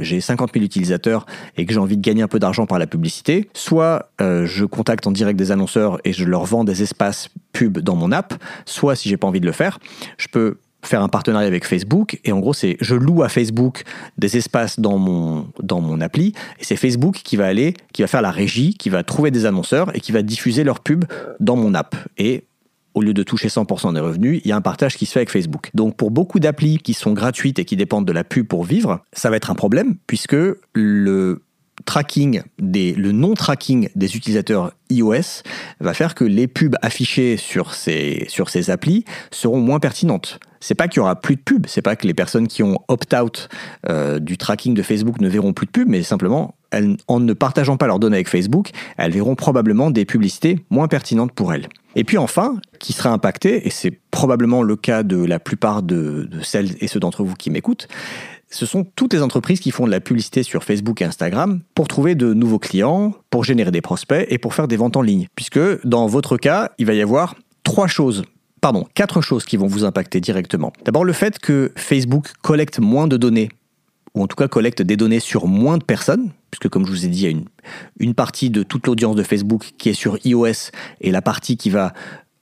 j'ai 0.00 0.20
50 0.20 0.50
000 0.52 0.64
utilisateurs 0.64 1.26
et 1.56 1.66
que 1.66 1.72
j'ai 1.72 1.78
envie 1.80 1.96
de 1.96 2.02
gagner 2.02 2.22
un 2.22 2.28
peu 2.28 2.38
d'argent 2.38 2.66
par 2.66 2.78
la 2.78 2.86
publicité, 2.86 3.48
soit 3.54 4.10
euh, 4.20 4.46
je 4.46 4.64
contacte 4.64 5.06
en 5.06 5.12
direct 5.12 5.38
des 5.38 5.52
annonceurs 5.52 5.98
et 6.04 6.12
je 6.12 6.24
leur 6.24 6.44
vends 6.44 6.64
des 6.64 6.82
espaces 6.82 7.28
pub 7.52 7.78
dans 7.78 7.96
mon 7.96 8.12
app, 8.12 8.34
soit 8.66 8.96
si 8.96 9.08
j'ai 9.08 9.16
pas 9.16 9.26
envie 9.26 9.40
de 9.40 9.46
le 9.46 9.52
faire, 9.52 9.78
je 10.18 10.28
peux 10.28 10.58
faire 10.84 11.02
un 11.02 11.08
partenariat 11.08 11.46
avec 11.46 11.66
Facebook. 11.66 12.20
Et 12.24 12.32
en 12.32 12.40
gros 12.40 12.54
c'est 12.54 12.76
je 12.80 12.94
loue 12.94 13.22
à 13.22 13.28
Facebook 13.28 13.84
des 14.18 14.36
espaces 14.36 14.80
dans 14.80 14.98
mon 14.98 15.46
dans 15.62 15.80
mon 15.80 16.00
appli. 16.00 16.34
Et 16.58 16.64
c'est 16.64 16.76
Facebook 16.76 17.20
qui 17.24 17.36
va 17.36 17.46
aller 17.46 17.74
qui 17.92 18.02
va 18.02 18.08
faire 18.08 18.22
la 18.22 18.30
régie 18.30 18.74
qui 18.74 18.90
va 18.90 19.02
trouver 19.02 19.30
des 19.30 19.46
annonceurs 19.46 19.94
et 19.96 20.00
qui 20.00 20.12
va 20.12 20.22
diffuser 20.22 20.64
leur 20.64 20.80
pub 20.80 21.04
dans 21.40 21.56
mon 21.56 21.74
app. 21.74 21.96
Et 22.18 22.44
au 22.94 23.02
lieu 23.02 23.14
de 23.14 23.22
toucher 23.22 23.48
100% 23.48 23.94
des 23.94 24.00
revenus, 24.00 24.40
il 24.44 24.48
y 24.48 24.52
a 24.52 24.56
un 24.56 24.60
partage 24.60 24.96
qui 24.96 25.06
se 25.06 25.12
fait 25.12 25.20
avec 25.20 25.30
Facebook. 25.30 25.70
Donc 25.74 25.96
pour 25.96 26.10
beaucoup 26.10 26.40
d'applis 26.40 26.78
qui 26.78 26.94
sont 26.94 27.12
gratuites 27.12 27.58
et 27.58 27.64
qui 27.64 27.76
dépendent 27.76 28.06
de 28.06 28.12
la 28.12 28.24
pub 28.24 28.46
pour 28.46 28.64
vivre, 28.64 29.02
ça 29.12 29.30
va 29.30 29.36
être 29.36 29.50
un 29.50 29.54
problème 29.54 29.96
puisque 30.06 30.36
le 30.74 31.42
tracking 31.84 32.42
des, 32.58 32.92
le 32.92 33.12
non-tracking 33.12 33.88
des 33.94 34.16
utilisateurs 34.16 34.72
iOS 34.90 35.42
va 35.80 35.94
faire 35.94 36.14
que 36.14 36.24
les 36.24 36.46
pubs 36.46 36.76
affichées 36.82 37.36
sur 37.36 37.74
ces, 37.74 38.26
sur 38.28 38.50
ces 38.50 38.70
applis 38.70 39.04
seront 39.30 39.60
moins 39.60 39.80
pertinentes. 39.80 40.38
C'est 40.60 40.76
pas 40.76 40.86
qu'il 40.86 40.98
y 40.98 41.00
aura 41.00 41.20
plus 41.20 41.34
de 41.34 41.40
pubs, 41.40 41.66
c'est 41.66 41.82
pas 41.82 41.96
que 41.96 42.06
les 42.06 42.14
personnes 42.14 42.46
qui 42.46 42.62
ont 42.62 42.78
opt-out 42.86 43.48
euh, 43.88 44.20
du 44.20 44.38
tracking 44.38 44.74
de 44.74 44.82
Facebook 44.82 45.20
ne 45.20 45.28
verront 45.28 45.52
plus 45.52 45.66
de 45.66 45.72
pubs, 45.72 45.88
mais 45.88 46.04
simplement, 46.04 46.54
elles, 46.70 46.96
en 47.08 47.18
ne 47.18 47.32
partageant 47.32 47.76
pas 47.76 47.88
leurs 47.88 47.98
données 47.98 48.16
avec 48.16 48.28
Facebook, 48.28 48.70
elles 48.96 49.10
verront 49.10 49.34
probablement 49.34 49.90
des 49.90 50.04
publicités 50.04 50.64
moins 50.70 50.86
pertinentes 50.86 51.32
pour 51.32 51.52
elles. 51.52 51.68
Et 51.96 52.04
puis 52.04 52.16
enfin, 52.16 52.58
qui 52.78 52.92
sera 52.92 53.10
impacté, 53.10 53.66
et 53.66 53.70
c'est 53.70 53.98
probablement 54.12 54.62
le 54.62 54.76
cas 54.76 55.02
de 55.02 55.16
la 55.24 55.40
plupart 55.40 55.82
de, 55.82 56.28
de 56.30 56.40
celles 56.42 56.76
et 56.80 56.86
ceux 56.86 57.00
d'entre 57.00 57.24
vous 57.24 57.34
qui 57.34 57.50
m'écoutent, 57.50 57.88
ce 58.52 58.66
sont 58.66 58.84
toutes 58.84 59.14
les 59.14 59.22
entreprises 59.22 59.60
qui 59.60 59.70
font 59.70 59.86
de 59.86 59.90
la 59.90 60.00
publicité 60.00 60.42
sur 60.42 60.62
Facebook 60.62 61.00
et 61.00 61.04
Instagram 61.04 61.60
pour 61.74 61.88
trouver 61.88 62.14
de 62.14 62.34
nouveaux 62.34 62.58
clients, 62.58 63.14
pour 63.30 63.44
générer 63.44 63.70
des 63.70 63.80
prospects 63.80 64.26
et 64.28 64.38
pour 64.38 64.54
faire 64.54 64.68
des 64.68 64.76
ventes 64.76 64.96
en 64.96 65.02
ligne. 65.02 65.26
Puisque 65.34 65.60
dans 65.86 66.06
votre 66.06 66.36
cas, 66.36 66.70
il 66.78 66.86
va 66.86 66.94
y 66.94 67.00
avoir 67.00 67.34
trois 67.64 67.86
choses 67.86 68.24
pardon, 68.60 68.86
quatre 68.94 69.20
choses 69.20 69.44
qui 69.44 69.58
vont 69.58 69.66
vous 69.66 69.84
impacter 69.84 70.20
directement. 70.20 70.72
D'abord 70.84 71.04
le 71.04 71.12
fait 71.12 71.38
que 71.38 71.72
Facebook 71.76 72.32
collecte 72.42 72.78
moins 72.78 73.08
de 73.08 73.16
données, 73.16 73.50
ou 74.14 74.22
en 74.22 74.26
tout 74.28 74.36
cas 74.36 74.46
collecte 74.46 74.80
des 74.82 74.96
données 74.96 75.18
sur 75.18 75.48
moins 75.48 75.78
de 75.78 75.84
personnes, 75.84 76.30
puisque 76.50 76.68
comme 76.68 76.86
je 76.86 76.92
vous 76.92 77.04
ai 77.04 77.08
dit, 77.08 77.18
il 77.18 77.24
y 77.24 77.26
a 77.26 77.30
une, 77.30 77.44
une 77.98 78.14
partie 78.14 78.50
de 78.50 78.62
toute 78.62 78.86
l'audience 78.86 79.16
de 79.16 79.24
Facebook 79.24 79.72
qui 79.78 79.88
est 79.88 79.94
sur 79.94 80.16
iOS 80.24 80.70
et 81.00 81.10
la 81.10 81.22
partie 81.22 81.56
qui 81.56 81.70
va 81.70 81.92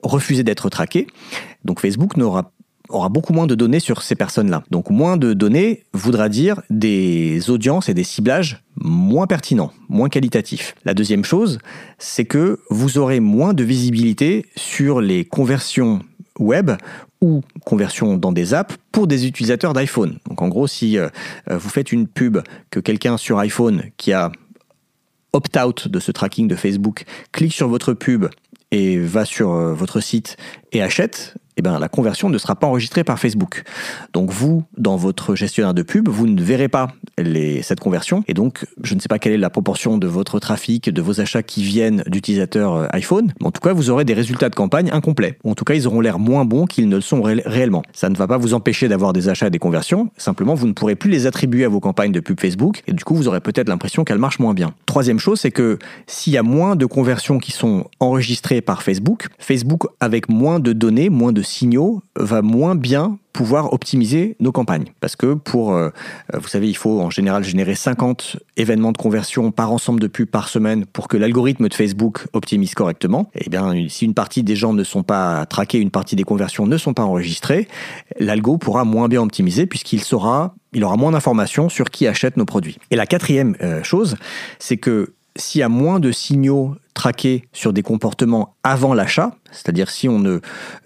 refuser 0.02 0.44
d'être 0.44 0.68
traquée. 0.68 1.06
Donc 1.64 1.80
Facebook 1.80 2.18
n'aura 2.18 2.52
aura 2.90 3.08
beaucoup 3.08 3.32
moins 3.32 3.46
de 3.46 3.54
données 3.54 3.80
sur 3.80 4.02
ces 4.02 4.14
personnes-là. 4.14 4.62
Donc 4.70 4.90
moins 4.90 5.16
de 5.16 5.32
données 5.32 5.84
voudra 5.92 6.28
dire 6.28 6.60
des 6.70 7.50
audiences 7.50 7.88
et 7.88 7.94
des 7.94 8.04
ciblages 8.04 8.62
moins 8.76 9.26
pertinents, 9.26 9.72
moins 9.88 10.08
qualitatifs. 10.08 10.74
La 10.84 10.94
deuxième 10.94 11.24
chose, 11.24 11.58
c'est 11.98 12.24
que 12.24 12.60
vous 12.70 12.98
aurez 12.98 13.20
moins 13.20 13.54
de 13.54 13.64
visibilité 13.64 14.46
sur 14.56 15.00
les 15.00 15.24
conversions 15.24 16.00
web 16.38 16.70
ou 17.20 17.42
conversions 17.64 18.16
dans 18.16 18.32
des 18.32 18.54
apps 18.54 18.76
pour 18.92 19.06
des 19.06 19.26
utilisateurs 19.26 19.72
d'iPhone. 19.72 20.18
Donc 20.28 20.40
en 20.42 20.48
gros, 20.48 20.66
si 20.66 20.98
euh, 20.98 21.08
vous 21.50 21.68
faites 21.68 21.92
une 21.92 22.06
pub 22.06 22.38
que 22.70 22.80
quelqu'un 22.80 23.16
sur 23.16 23.38
iPhone 23.38 23.84
qui 23.96 24.12
a 24.12 24.32
opt-out 25.32 25.88
de 25.88 26.00
ce 26.00 26.12
tracking 26.12 26.48
de 26.48 26.56
Facebook 26.56 27.04
clique 27.32 27.52
sur 27.52 27.68
votre 27.68 27.92
pub 27.92 28.26
et 28.70 28.98
va 28.98 29.24
sur 29.24 29.52
euh, 29.52 29.74
votre 29.74 30.00
site 30.00 30.36
et 30.72 30.82
achète, 30.82 31.34
eh 31.60 31.62
ben, 31.62 31.78
la 31.78 31.88
conversion 31.88 32.30
ne 32.30 32.38
sera 32.38 32.56
pas 32.56 32.66
enregistrée 32.66 33.04
par 33.04 33.18
Facebook. 33.18 33.64
Donc 34.14 34.30
vous, 34.30 34.64
dans 34.78 34.96
votre 34.96 35.34
gestionnaire 35.34 35.74
de 35.74 35.82
pub, 35.82 36.08
vous 36.08 36.26
ne 36.26 36.42
verrez 36.42 36.68
pas 36.68 36.88
cette 37.62 37.80
conversion. 37.80 38.24
Et 38.28 38.34
donc, 38.34 38.64
je 38.82 38.94
ne 38.94 39.00
sais 39.00 39.08
pas 39.08 39.18
quelle 39.18 39.34
est 39.34 39.38
la 39.38 39.50
proportion 39.50 39.98
de 39.98 40.06
votre 40.06 40.40
trafic, 40.40 40.88
de 40.88 41.02
vos 41.02 41.20
achats 41.20 41.42
qui 41.42 41.62
viennent 41.62 42.02
d'utilisateurs 42.06 42.74
euh, 42.74 42.86
iPhone. 42.92 43.32
Mais 43.40 43.46
en 43.46 43.50
tout 43.50 43.60
cas, 43.60 43.74
vous 43.74 43.90
aurez 43.90 44.06
des 44.06 44.14
résultats 44.14 44.48
de 44.48 44.54
campagne 44.54 44.88
incomplets. 44.90 45.36
En 45.44 45.54
tout 45.54 45.64
cas, 45.64 45.74
ils 45.74 45.86
auront 45.86 46.00
l'air 46.00 46.18
moins 46.18 46.46
bons 46.46 46.64
qu'ils 46.64 46.88
ne 46.88 46.96
le 46.96 47.02
sont 47.02 47.20
réellement. 47.20 47.82
Ça 47.92 48.08
ne 48.08 48.16
va 48.16 48.26
pas 48.26 48.38
vous 48.38 48.54
empêcher 48.54 48.88
d'avoir 48.88 49.12
des 49.12 49.28
achats 49.28 49.48
et 49.48 49.50
des 49.50 49.58
conversions. 49.58 50.08
Simplement, 50.16 50.54
vous 50.54 50.66
ne 50.66 50.72
pourrez 50.72 50.94
plus 50.94 51.10
les 51.10 51.26
attribuer 51.26 51.64
à 51.64 51.68
vos 51.68 51.80
campagnes 51.80 52.12
de 52.12 52.20
pub 52.20 52.40
Facebook. 52.40 52.82
Et 52.86 52.94
du 52.94 53.04
coup, 53.04 53.14
vous 53.14 53.28
aurez 53.28 53.40
peut-être 53.40 53.68
l'impression 53.68 54.04
qu'elles 54.04 54.18
marchent 54.18 54.38
moins 54.38 54.54
bien. 54.54 54.72
Troisième 54.86 55.18
chose, 55.18 55.40
c'est 55.40 55.50
que 55.50 55.78
s'il 56.06 56.32
y 56.32 56.38
a 56.38 56.42
moins 56.42 56.74
de 56.74 56.86
conversions 56.86 57.38
qui 57.38 57.52
sont 57.52 57.84
enregistrées 58.00 58.62
par 58.62 58.82
Facebook, 58.82 59.28
Facebook, 59.38 59.88
avec 60.00 60.30
moins 60.30 60.58
de 60.58 60.72
données, 60.72 61.10
moins 61.10 61.32
de 61.32 61.42
signaux, 61.50 62.02
va 62.16 62.42
moins 62.42 62.74
bien 62.74 63.18
pouvoir 63.32 63.72
optimiser 63.72 64.36
nos 64.40 64.52
campagnes. 64.52 64.86
Parce 65.00 65.16
que 65.16 65.34
pour, 65.34 65.72
euh, 65.72 65.90
vous 66.34 66.48
savez, 66.48 66.68
il 66.68 66.76
faut 66.76 67.00
en 67.00 67.10
général 67.10 67.44
générer 67.44 67.74
50 67.74 68.36
événements 68.56 68.92
de 68.92 68.98
conversion 68.98 69.50
par 69.52 69.72
ensemble 69.72 70.00
de 70.00 70.06
pubs 70.06 70.28
par 70.28 70.48
semaine 70.48 70.84
pour 70.86 71.08
que 71.08 71.16
l'algorithme 71.16 71.68
de 71.68 71.74
Facebook 71.74 72.26
optimise 72.32 72.74
correctement. 72.74 73.30
Et 73.34 73.42
eh 73.46 73.50
bien, 73.50 73.72
si 73.88 74.04
une 74.04 74.14
partie 74.14 74.42
des 74.42 74.56
gens 74.56 74.72
ne 74.72 74.84
sont 74.84 75.02
pas 75.02 75.46
traqués, 75.46 75.78
une 75.78 75.90
partie 75.90 76.16
des 76.16 76.24
conversions 76.24 76.66
ne 76.66 76.76
sont 76.76 76.94
pas 76.94 77.04
enregistrées, 77.04 77.68
l'algo 78.18 78.58
pourra 78.58 78.84
moins 78.84 79.08
bien 79.08 79.22
optimiser 79.22 79.66
puisqu'il 79.66 80.00
saura, 80.00 80.54
il 80.72 80.84
aura 80.84 80.96
moins 80.96 81.12
d'informations 81.12 81.68
sur 81.68 81.90
qui 81.90 82.06
achète 82.06 82.36
nos 82.36 82.44
produits. 82.44 82.78
Et 82.90 82.96
la 82.96 83.06
quatrième 83.06 83.56
euh, 83.62 83.82
chose, 83.82 84.16
c'est 84.58 84.76
que 84.76 85.14
s'il 85.36 85.60
y 85.60 85.62
a 85.62 85.68
moins 85.68 86.00
de 86.00 86.12
signaux 86.12 86.74
traqués 87.00 87.44
sur 87.54 87.72
des 87.72 87.82
comportements 87.82 88.56
avant 88.62 88.92
l'achat, 88.92 89.34
c'est-à-dire 89.52 89.88
si 89.88 90.06
on 90.06 90.18
ne, 90.18 90.40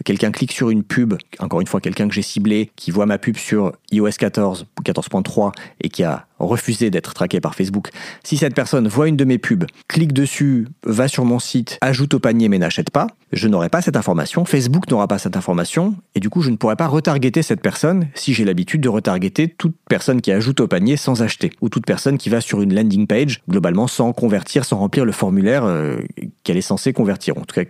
quelqu'un 0.04 0.30
clique 0.30 0.52
sur 0.52 0.70
une 0.70 0.84
pub, 0.84 1.14
encore 1.40 1.60
une 1.60 1.66
fois 1.66 1.80
quelqu'un 1.80 2.06
que 2.06 2.14
j'ai 2.14 2.22
ciblé, 2.22 2.70
qui 2.76 2.92
voit 2.92 3.04
ma 3.04 3.18
pub 3.18 3.36
sur 3.36 3.72
iOS 3.90 4.10
14 4.16 4.66
14.3 4.84 5.50
et 5.80 5.88
qui 5.88 6.04
a 6.04 6.26
refusé 6.38 6.90
d'être 6.90 7.14
traqué 7.14 7.40
par 7.40 7.54
Facebook, 7.54 7.88
si 8.22 8.36
cette 8.36 8.54
personne 8.54 8.86
voit 8.86 9.08
une 9.08 9.16
de 9.16 9.24
mes 9.24 9.38
pubs, 9.38 9.64
clique 9.88 10.12
dessus, 10.12 10.68
va 10.84 11.08
sur 11.08 11.24
mon 11.24 11.38
site, 11.38 11.78
ajoute 11.80 12.14
au 12.14 12.18
panier 12.18 12.48
mais 12.48 12.58
n'achète 12.58 12.90
pas, 12.90 13.06
je 13.32 13.48
n'aurai 13.48 13.68
pas 13.68 13.82
cette 13.82 13.96
information, 13.96 14.44
Facebook 14.44 14.90
n'aura 14.90 15.08
pas 15.08 15.18
cette 15.18 15.36
information 15.36 15.96
et 16.14 16.20
du 16.20 16.30
coup 16.30 16.42
je 16.42 16.50
ne 16.50 16.56
pourrai 16.56 16.76
pas 16.76 16.86
retargeter 16.86 17.42
cette 17.42 17.60
personne 17.60 18.08
si 18.14 18.34
j'ai 18.34 18.44
l'habitude 18.44 18.80
de 18.80 18.88
retargeter 18.88 19.48
toute 19.48 19.74
personne 19.88 20.20
qui 20.20 20.32
ajoute 20.32 20.60
au 20.60 20.68
panier 20.68 20.96
sans 20.96 21.22
acheter 21.22 21.50
ou 21.60 21.68
toute 21.68 21.86
personne 21.86 22.18
qui 22.18 22.28
va 22.28 22.40
sur 22.40 22.60
une 22.60 22.74
landing 22.74 23.06
page 23.06 23.42
globalement 23.48 23.86
sans 23.86 24.12
convertir, 24.12 24.64
sans 24.64 24.76
remplir 24.76 25.04
le 25.04 25.12
formulaire 25.12 25.64
euh, 25.64 25.98
qu'elle 26.42 26.56
est 26.56 26.62
censée 26.62 26.92
convertir, 26.92 27.36
en 27.38 27.42
tout 27.42 27.54
cas 27.54 27.64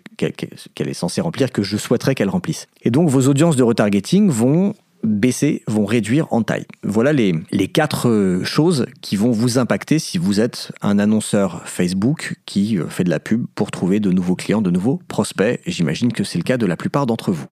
qu'elle 0.75 0.89
est 0.89 0.95
censée 0.95 1.21
remplir, 1.21 1.53
que 1.53 1.63
je 1.63 1.77
souhaiterais 1.77 2.15
qu'elle 2.15 2.29
remplisse. 2.29 2.67
Et 2.83 2.91
donc 2.91 3.09
vos 3.09 3.29
audiences 3.29 3.57
de 3.57 3.63
retargeting 3.63 4.29
vont 4.29 4.75
baisser, 5.05 5.63
vont 5.67 5.85
réduire 5.85 6.27
en 6.33 6.43
taille. 6.43 6.67
Voilà 6.83 7.13
les, 7.13 7.35
les 7.51 7.69
quatre 7.69 8.09
euh, 8.09 8.45
choses 8.45 8.87
qui 9.03 9.17
vont 9.17 9.31
vous 9.31 9.59
impacter 9.59 9.99
si 9.99 10.19
vous 10.19 10.41
êtes 10.41 10.73
un 10.83 10.99
annonceur 10.99 11.63
Facebook 11.67 12.37
qui 12.47 12.79
euh, 12.79 12.89
fait 12.89 13.05
de 13.05 13.11
la 13.11 13.21
pub 13.21 13.47
pour 13.55 13.71
trouver 13.71 14.01
de 14.01 14.11
nouveaux 14.11 14.37
clients, 14.37 14.63
de 14.63 14.71
nouveaux 14.71 15.01
prospects. 15.09 15.61
J'imagine 15.67 16.13
que 16.13 16.25
c'est 16.25 16.39
le 16.39 16.45
cas 16.45 16.57
de 16.57 16.67
la 16.67 16.77
plupart 16.77 17.07
d'entre 17.07 17.33
vous. 17.33 17.47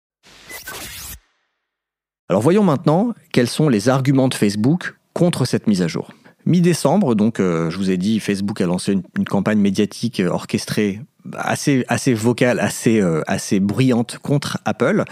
Alors 2.29 2.43
voyons 2.43 2.65
maintenant 2.65 3.13
quels 3.33 3.49
sont 3.49 3.69
les 3.69 3.89
arguments 3.89 4.29
de 4.29 4.35
Facebook 4.35 4.95
contre 5.13 5.45
cette 5.45 5.67
mise 5.67 5.83
à 5.83 5.89
jour. 5.89 6.11
Mi-décembre, 6.47 7.15
donc 7.15 7.41
euh, 7.41 7.71
je 7.71 7.77
vous 7.77 7.91
ai 7.91 7.97
dit, 7.97 8.21
Facebook 8.21 8.61
a 8.61 8.67
lancé 8.67 8.93
une, 8.93 9.25
campagne 9.25 9.59
médiatique 9.59 10.21
euh, 10.21 10.29
orchestrée 10.29 11.01
assez, 11.35 11.85
assez 11.89 12.15
vocale, 12.15 12.59
assez, 12.59 13.01
euh, 13.01 13.23
assez 13.27 13.61
bruyante 13.61 14.19
contre 14.19 14.59
Apple. 14.65 15.05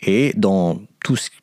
Et 0.00 0.32
dans, 0.36 0.80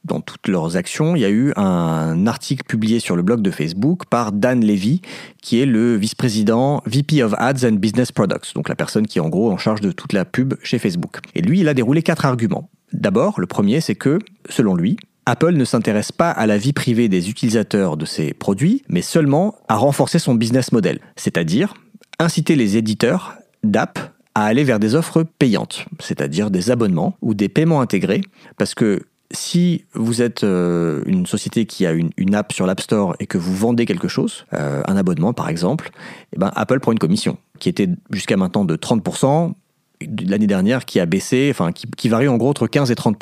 dans 0.05 0.21
toutes 0.21 0.47
leurs 0.47 0.77
actions, 0.77 1.15
il 1.15 1.21
y 1.21 1.25
a 1.25 1.29
eu 1.29 1.51
un 1.57 2.25
article 2.25 2.63
publié 2.65 2.99
sur 2.99 3.15
le 3.15 3.21
blog 3.21 3.41
de 3.41 3.51
Facebook 3.51 4.05
par 4.09 4.31
Dan 4.31 4.63
Levy, 4.63 5.01
qui 5.41 5.59
est 5.59 5.65
le 5.65 5.95
vice-président 5.95 6.81
VP 6.85 7.21
of 7.21 7.33
Ads 7.37 7.67
and 7.67 7.73
Business 7.73 8.11
Products, 8.11 8.53
donc 8.55 8.69
la 8.69 8.75
personne 8.75 9.07
qui 9.07 9.17
est 9.17 9.21
en 9.21 9.29
gros 9.29 9.51
en 9.51 9.57
charge 9.57 9.81
de 9.81 9.91
toute 9.91 10.13
la 10.13 10.25
pub 10.25 10.53
chez 10.63 10.79
Facebook. 10.79 11.17
Et 11.35 11.41
lui, 11.41 11.59
il 11.59 11.67
a 11.67 11.73
déroulé 11.73 12.01
quatre 12.01 12.25
arguments. 12.25 12.69
D'abord, 12.93 13.39
le 13.39 13.47
premier, 13.47 13.81
c'est 13.81 13.95
que, 13.95 14.19
selon 14.49 14.75
lui, 14.75 14.97
Apple 15.25 15.53
ne 15.53 15.65
s'intéresse 15.65 16.11
pas 16.11 16.29
à 16.29 16.45
la 16.47 16.57
vie 16.57 16.73
privée 16.73 17.07
des 17.07 17.29
utilisateurs 17.29 17.97
de 17.97 18.05
ses 18.05 18.33
produits, 18.33 18.83
mais 18.89 19.01
seulement 19.01 19.55
à 19.67 19.75
renforcer 19.75 20.19
son 20.19 20.35
business 20.35 20.71
model, 20.71 20.99
c'est-à-dire 21.15 21.73
inciter 22.19 22.55
les 22.55 22.77
éditeurs 22.77 23.35
d'app 23.63 23.99
à 24.35 24.45
aller 24.45 24.63
vers 24.63 24.79
des 24.79 24.95
offres 24.95 25.23
payantes, 25.23 25.85
c'est-à-dire 25.99 26.51
des 26.51 26.71
abonnements 26.71 27.15
ou 27.21 27.33
des 27.33 27.49
paiements 27.49 27.81
intégrés, 27.81 28.21
parce 28.57 28.73
que 28.73 29.03
si 29.31 29.85
vous 29.93 30.21
êtes 30.21 30.43
euh, 30.43 31.01
une 31.05 31.25
société 31.25 31.65
qui 31.65 31.85
a 31.85 31.91
une, 31.91 32.35
app 32.35 32.53
sur 32.53 32.67
l'App 32.67 32.81
Store 32.81 33.15
et 33.19 33.25
que 33.25 33.37
vous 33.37 33.55
vendez 33.55 33.85
quelque 33.85 34.07
chose, 34.07 34.45
euh, 34.53 34.83
un 34.87 34.95
abonnement 34.95 35.33
par 35.33 35.49
exemple, 35.49 35.89
eh 36.33 36.37
ben 36.37 36.51
Apple 36.55 36.79
prend 36.79 36.91
une 36.91 36.99
commission 36.99 37.37
qui 37.59 37.69
était 37.69 37.89
jusqu'à 38.11 38.37
maintenant 38.37 38.63
de 38.65 38.75
30%, 38.75 39.53
l'année 40.25 40.47
dernière 40.47 40.85
qui 40.85 40.99
a 40.99 41.05
baissé, 41.05 41.49
enfin 41.51 41.71
qui, 41.71 42.09
varie 42.09 42.27
en 42.27 42.37
gros 42.37 42.49
entre 42.49 42.67
15 42.67 42.91
et 42.91 42.95
30 42.95 43.17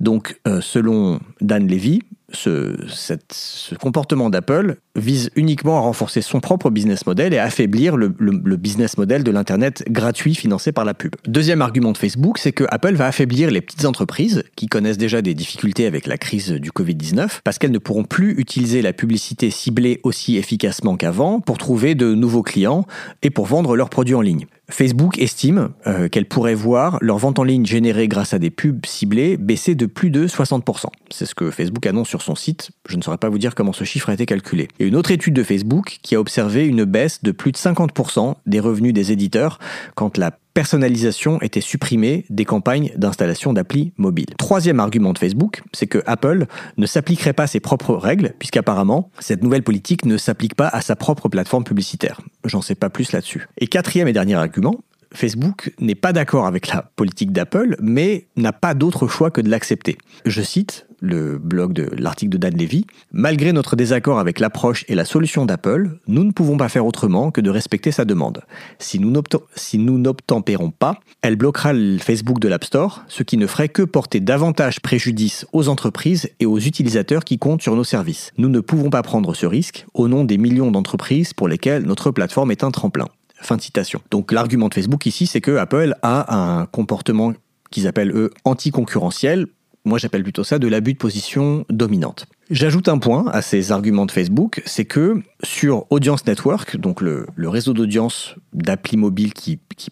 Donc, 0.00 0.38
euh, 0.46 0.60
selon 0.60 1.20
Dan 1.40 1.66
Levy, 1.66 2.00
ce, 2.34 2.74
ce 2.88 3.74
comportement 3.74 4.30
d'Apple 4.30 4.76
vise 4.96 5.30
uniquement 5.36 5.78
à 5.78 5.80
renforcer 5.80 6.22
son 6.22 6.40
propre 6.40 6.70
business 6.70 7.06
model 7.06 7.32
et 7.32 7.38
à 7.38 7.44
affaiblir 7.44 7.96
le, 7.96 8.14
le 8.18 8.56
business 8.56 8.98
model 8.98 9.24
de 9.24 9.30
l'Internet 9.30 9.84
gratuit 9.88 10.34
financé 10.34 10.72
par 10.72 10.84
la 10.84 10.94
pub. 10.94 11.14
Deuxième 11.26 11.62
argument 11.62 11.92
de 11.92 11.98
Facebook, 11.98 12.38
c'est 12.38 12.52
que 12.52 12.64
Apple 12.68 12.94
va 12.94 13.06
affaiblir 13.06 13.50
les 13.50 13.60
petites 13.60 13.84
entreprises 13.84 14.44
qui 14.56 14.66
connaissent 14.66 14.98
déjà 14.98 15.22
des 15.22 15.34
difficultés 15.34 15.86
avec 15.86 16.06
la 16.06 16.18
crise 16.18 16.50
du 16.50 16.70
Covid-19 16.70 17.40
parce 17.44 17.58
qu'elles 17.58 17.72
ne 17.72 17.78
pourront 17.78 18.04
plus 18.04 18.32
utiliser 18.38 18.82
la 18.82 18.92
publicité 18.92 19.50
ciblée 19.50 20.00
aussi 20.02 20.36
efficacement 20.36 20.96
qu'avant 20.96 21.40
pour 21.40 21.58
trouver 21.58 21.94
de 21.94 22.14
nouveaux 22.14 22.42
clients 22.42 22.86
et 23.22 23.30
pour 23.30 23.46
vendre 23.46 23.76
leurs 23.76 23.90
produits 23.90 24.14
en 24.14 24.20
ligne. 24.20 24.46
Facebook 24.70 25.18
estime 25.18 25.70
euh, 25.86 26.08
qu'elles 26.08 26.26
pourraient 26.26 26.54
voir 26.54 26.98
leur 27.00 27.18
vente 27.18 27.38
en 27.38 27.44
ligne 27.44 27.66
générée 27.66 28.08
grâce 28.08 28.32
à 28.32 28.38
des 28.38 28.50
pubs 28.50 28.84
ciblées 28.86 29.36
baisser 29.36 29.74
de 29.74 29.86
plus 29.86 30.10
de 30.10 30.26
60%. 30.26 30.86
C'est 31.10 31.26
ce 31.26 31.34
que 31.34 31.50
Facebook 31.50 31.86
annonce 31.86 32.08
sur 32.08 32.22
son 32.22 32.34
site. 32.34 32.70
Je 32.88 32.96
ne 32.96 33.02
saurais 33.02 33.18
pas 33.18 33.28
vous 33.28 33.38
dire 33.38 33.54
comment 33.54 33.72
ce 33.72 33.84
chiffre 33.84 34.08
a 34.08 34.14
été 34.14 34.26
calculé. 34.26 34.68
Et 34.78 34.86
une 34.86 34.96
autre 34.96 35.10
étude 35.10 35.34
de 35.34 35.42
Facebook 35.42 35.98
qui 36.02 36.14
a 36.14 36.20
observé 36.20 36.66
une 36.66 36.84
baisse 36.84 37.22
de 37.22 37.30
plus 37.30 37.52
de 37.52 37.58
50% 37.58 38.36
des 38.46 38.60
revenus 38.60 38.94
des 38.94 39.12
éditeurs 39.12 39.58
quand 39.94 40.16
la 40.16 40.30
personnalisation 40.54 41.40
était 41.42 41.60
supprimée 41.60 42.24
des 42.30 42.44
campagnes 42.44 42.92
d'installation 42.96 43.52
d'applis 43.52 43.92
mobiles. 43.96 44.34
Troisième 44.38 44.80
argument 44.80 45.12
de 45.12 45.18
Facebook, 45.18 45.62
c'est 45.72 45.88
que 45.88 46.02
Apple 46.06 46.46
ne 46.78 46.86
s'appliquerait 46.86 47.32
pas 47.32 47.46
ses 47.46 47.60
propres 47.60 47.94
règles, 47.94 48.34
puisqu'apparemment, 48.38 49.10
cette 49.18 49.42
nouvelle 49.42 49.64
politique 49.64 50.06
ne 50.06 50.16
s'applique 50.16 50.54
pas 50.54 50.68
à 50.68 50.80
sa 50.80 50.96
propre 50.96 51.28
plateforme 51.28 51.64
publicitaire. 51.64 52.20
J'en 52.44 52.62
sais 52.62 52.76
pas 52.76 52.88
plus 52.88 53.12
là-dessus. 53.12 53.46
Et 53.58 53.66
quatrième 53.66 54.08
et 54.08 54.12
dernier 54.12 54.34
argument, 54.34 54.76
Facebook 55.12 55.72
n'est 55.80 55.94
pas 55.94 56.12
d'accord 56.12 56.46
avec 56.46 56.68
la 56.68 56.82
politique 56.96 57.32
d'Apple, 57.32 57.76
mais 57.80 58.26
n'a 58.36 58.52
pas 58.52 58.74
d'autre 58.74 59.06
choix 59.08 59.30
que 59.30 59.40
de 59.40 59.48
l'accepter. 59.48 59.98
Je 60.24 60.42
cite 60.42 60.86
le 61.04 61.38
blog 61.38 61.72
de 61.72 61.88
l'article 61.96 62.32
de 62.32 62.38
Dan 62.38 62.56
Levy, 62.56 62.86
Malgré 63.12 63.52
notre 63.52 63.76
désaccord 63.76 64.18
avec 64.18 64.40
l'approche 64.40 64.84
et 64.88 64.94
la 64.94 65.04
solution 65.04 65.46
d'Apple, 65.46 65.98
nous 66.08 66.24
ne 66.24 66.32
pouvons 66.32 66.56
pas 66.56 66.68
faire 66.68 66.86
autrement 66.86 67.30
que 67.30 67.40
de 67.40 67.50
respecter 67.50 67.92
sa 67.92 68.04
demande. 68.04 68.42
Si 68.78 68.98
nous 68.98 69.98
n'obtempérons 69.98 70.70
pas, 70.70 70.98
elle 71.22 71.36
bloquera 71.36 71.72
le 71.72 71.98
Facebook 71.98 72.40
de 72.40 72.48
l'App 72.48 72.64
Store, 72.64 73.04
ce 73.08 73.22
qui 73.22 73.36
ne 73.36 73.46
ferait 73.46 73.68
que 73.68 73.82
porter 73.82 74.20
davantage 74.20 74.80
préjudice 74.80 75.46
aux 75.52 75.68
entreprises 75.68 76.30
et 76.40 76.46
aux 76.46 76.58
utilisateurs 76.58 77.24
qui 77.24 77.38
comptent 77.38 77.62
sur 77.62 77.76
nos 77.76 77.84
services. 77.84 78.32
Nous 78.38 78.48
ne 78.48 78.60
pouvons 78.60 78.90
pas 78.90 79.02
prendre 79.02 79.34
ce 79.34 79.46
risque 79.46 79.86
au 79.94 80.08
nom 80.08 80.24
des 80.24 80.38
millions 80.38 80.70
d'entreprises 80.70 81.32
pour 81.32 81.48
lesquelles 81.48 81.84
notre 81.84 82.10
plateforme 82.10 82.50
est 82.50 82.64
un 82.64 82.70
tremplin. 82.70 83.06
Fin 83.40 83.56
de 83.56 83.62
citation. 83.62 84.00
Donc 84.10 84.32
l'argument 84.32 84.68
de 84.68 84.74
Facebook 84.74 85.06
ici, 85.06 85.26
c'est 85.26 85.40
que 85.40 85.56
Apple 85.56 85.94
a 86.02 86.34
un 86.36 86.66
comportement 86.66 87.32
qu'ils 87.70 87.86
appellent 87.86 88.12
eux 88.14 88.30
anticoncurrentiel. 88.44 89.46
Moi 89.84 89.98
j'appelle 89.98 90.22
plutôt 90.22 90.44
ça 90.44 90.58
de 90.58 90.66
l'abus 90.66 90.94
de 90.94 90.98
position 90.98 91.64
dominante. 91.68 92.26
J'ajoute 92.50 92.88
un 92.88 92.98
point 92.98 93.26
à 93.32 93.42
ces 93.42 93.72
arguments 93.72 94.06
de 94.06 94.10
Facebook, 94.10 94.62
c'est 94.64 94.84
que 94.84 95.22
sur 95.42 95.86
Audience 95.90 96.26
Network, 96.26 96.76
donc 96.76 97.00
le, 97.00 97.26
réseau 97.38 97.72
d'audience 97.72 98.34
d'appli 98.52 98.96
mobile 98.96 99.32
qui, 99.34 99.60
qui 99.76 99.90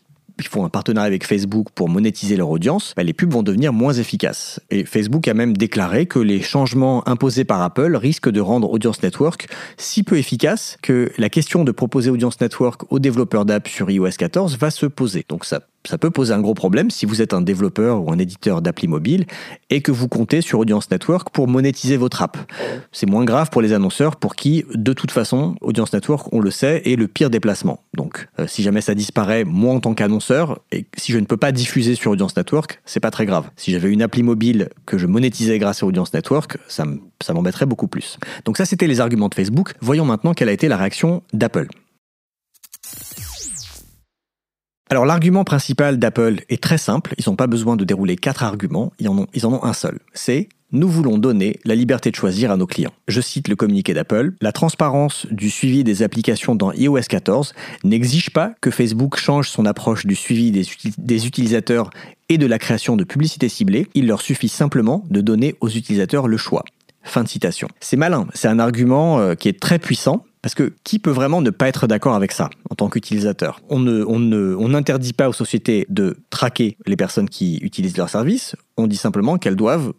font 0.48 0.64
un 0.64 0.68
partenariat 0.68 1.06
avec 1.06 1.26
Facebook 1.26 1.68
pour 1.74 1.88
monétiser 1.88 2.36
leur 2.36 2.50
audience, 2.50 2.94
bah, 2.96 3.02
les 3.02 3.12
pubs 3.12 3.32
vont 3.32 3.42
devenir 3.42 3.72
moins 3.72 3.92
efficaces. 3.92 4.60
Et 4.70 4.84
Facebook 4.84 5.28
a 5.28 5.34
même 5.34 5.56
déclaré 5.56 6.06
que 6.06 6.18
les 6.18 6.42
changements 6.42 7.06
imposés 7.08 7.44
par 7.44 7.62
Apple 7.62 7.96
risquent 7.96 8.30
de 8.30 8.40
rendre 8.40 8.70
Audience 8.70 9.02
Network 9.02 9.46
si 9.76 10.02
peu 10.02 10.16
efficace 10.18 10.78
que 10.82 11.10
la 11.18 11.28
question 11.28 11.64
de 11.64 11.72
proposer 11.72 12.10
Audience 12.10 12.40
Network 12.40 12.82
aux 12.90 12.98
développeurs 12.98 13.44
d'app 13.44 13.68
sur 13.68 13.90
iOS 13.90 14.10
14 14.18 14.58
va 14.58 14.70
se 14.70 14.86
poser. 14.86 15.24
Donc 15.28 15.44
ça 15.44 15.60
ça 15.86 15.98
peut 15.98 16.10
poser 16.10 16.32
un 16.32 16.40
gros 16.40 16.54
problème 16.54 16.90
si 16.90 17.06
vous 17.06 17.22
êtes 17.22 17.34
un 17.34 17.40
développeur 17.40 18.02
ou 18.02 18.12
un 18.12 18.18
éditeur 18.18 18.62
d'appli 18.62 18.88
mobile 18.88 19.26
et 19.70 19.80
que 19.80 19.90
vous 19.90 20.08
comptez 20.08 20.40
sur 20.40 20.58
Audience 20.58 20.90
Network 20.90 21.30
pour 21.30 21.48
monétiser 21.48 21.96
votre 21.96 22.22
app. 22.22 22.36
C'est 22.92 23.08
moins 23.08 23.24
grave 23.24 23.50
pour 23.50 23.62
les 23.62 23.72
annonceurs 23.72 24.16
pour 24.16 24.36
qui, 24.36 24.64
de 24.74 24.92
toute 24.92 25.10
façon, 25.10 25.56
Audience 25.60 25.92
Network, 25.92 26.32
on 26.32 26.40
le 26.40 26.50
sait, 26.50 26.82
est 26.84 26.96
le 26.96 27.08
pire 27.08 27.30
déplacement. 27.30 27.82
Donc, 27.94 28.28
euh, 28.38 28.46
si 28.46 28.62
jamais 28.62 28.80
ça 28.80 28.94
disparaît, 28.94 29.44
moi 29.44 29.74
en 29.74 29.80
tant 29.80 29.94
qu'annonceur, 29.94 30.60
et 30.70 30.86
si 30.96 31.12
je 31.12 31.18
ne 31.18 31.24
peux 31.24 31.36
pas 31.36 31.52
diffuser 31.52 31.94
sur 31.94 32.12
Audience 32.12 32.36
Network, 32.36 32.80
c'est 32.84 33.00
pas 33.00 33.10
très 33.10 33.26
grave. 33.26 33.50
Si 33.56 33.72
j'avais 33.72 33.90
une 33.90 34.02
appli 34.02 34.22
mobile 34.22 34.68
que 34.86 34.98
je 34.98 35.06
monétisais 35.06 35.58
grâce 35.58 35.82
à 35.82 35.86
Audience 35.86 36.12
Network, 36.14 36.58
ça 36.68 36.84
m'embêterait 37.34 37.66
beaucoup 37.66 37.88
plus. 37.88 38.18
Donc 38.44 38.56
ça, 38.56 38.64
c'était 38.64 38.86
les 38.86 39.00
arguments 39.00 39.28
de 39.28 39.34
Facebook. 39.34 39.72
Voyons 39.80 40.04
maintenant 40.04 40.34
quelle 40.34 40.48
a 40.48 40.52
été 40.52 40.68
la 40.68 40.76
réaction 40.76 41.22
d'Apple. 41.32 41.68
Alors 44.92 45.06
l'argument 45.06 45.42
principal 45.42 45.98
d'Apple 45.98 46.42
est 46.50 46.62
très 46.62 46.76
simple, 46.76 47.14
ils 47.16 47.24
n'ont 47.26 47.34
pas 47.34 47.46
besoin 47.46 47.76
de 47.76 47.84
dérouler 47.84 48.14
quatre 48.14 48.44
arguments, 48.44 48.92
ils 48.98 49.08
en 49.08 49.26
ont, 49.54 49.64
un 49.64 49.72
seul. 49.72 50.00
C'est 50.12 50.50
nous 50.70 50.86
voulons 50.86 51.16
donner 51.16 51.58
la 51.64 51.74
liberté 51.74 52.10
de 52.10 52.14
choisir 52.14 52.50
à 52.50 52.58
nos 52.58 52.66
clients. 52.66 52.92
Je 53.08 53.22
cite 53.22 53.48
le 53.48 53.56
communiqué 53.56 53.94
d'Apple, 53.94 54.32
la 54.42 54.52
transparence 54.52 55.26
du 55.30 55.48
suivi 55.48 55.82
des 55.82 56.02
applications 56.02 56.54
dans 56.54 56.74
iOS 56.74 57.00
14 57.08 57.54
n'exige 57.84 58.28
pas 58.34 58.52
que 58.60 58.70
Facebook 58.70 59.16
change 59.16 59.48
son 59.48 59.64
approche 59.64 60.04
du 60.04 60.14
suivi 60.14 60.50
des, 60.50 60.66
des 60.98 61.26
utilisateurs 61.26 61.88
et 62.28 62.36
de 62.36 62.44
la 62.44 62.58
création 62.58 62.94
de 62.94 63.04
publicités 63.04 63.48
ciblées, 63.48 63.86
il 63.94 64.06
leur 64.06 64.20
suffit 64.20 64.50
simplement 64.50 65.06
de 65.08 65.22
donner 65.22 65.54
aux 65.62 65.70
utilisateurs 65.70 66.28
le 66.28 66.36
choix. 66.36 66.64
Fin 67.02 67.24
de 67.24 67.28
citation. 67.30 67.68
C'est 67.80 67.96
malin, 67.96 68.26
c'est 68.34 68.48
un 68.48 68.58
argument 68.58 69.20
euh, 69.20 69.36
qui 69.36 69.48
est 69.48 69.58
très 69.58 69.78
puissant, 69.78 70.26
parce 70.42 70.54
que 70.54 70.74
qui 70.84 70.98
peut 70.98 71.10
vraiment 71.10 71.40
ne 71.40 71.50
pas 71.50 71.68
être 71.68 71.86
d'accord 71.86 72.14
avec 72.14 72.32
ça 72.32 72.50
en 72.68 72.74
tant 72.74 72.88
qu'utilisateur? 72.88 73.60
On 73.70 73.78
ne, 73.78 74.04
on 74.04 74.18
ne, 74.18 74.54
on 74.56 74.68
n'interdit 74.68 75.12
pas 75.12 75.28
aux 75.28 75.32
sociétés 75.32 75.86
de 75.88 76.18
traquer 76.30 76.76
les 76.86 76.96
personnes 76.96 77.28
qui 77.28 77.58
utilisent 77.58 77.96
leurs 77.96 78.10
services. 78.10 78.56
On 78.76 78.88
dit 78.88 78.96
simplement 78.96 79.38
qu'elles 79.38 79.56
doivent 79.56 79.92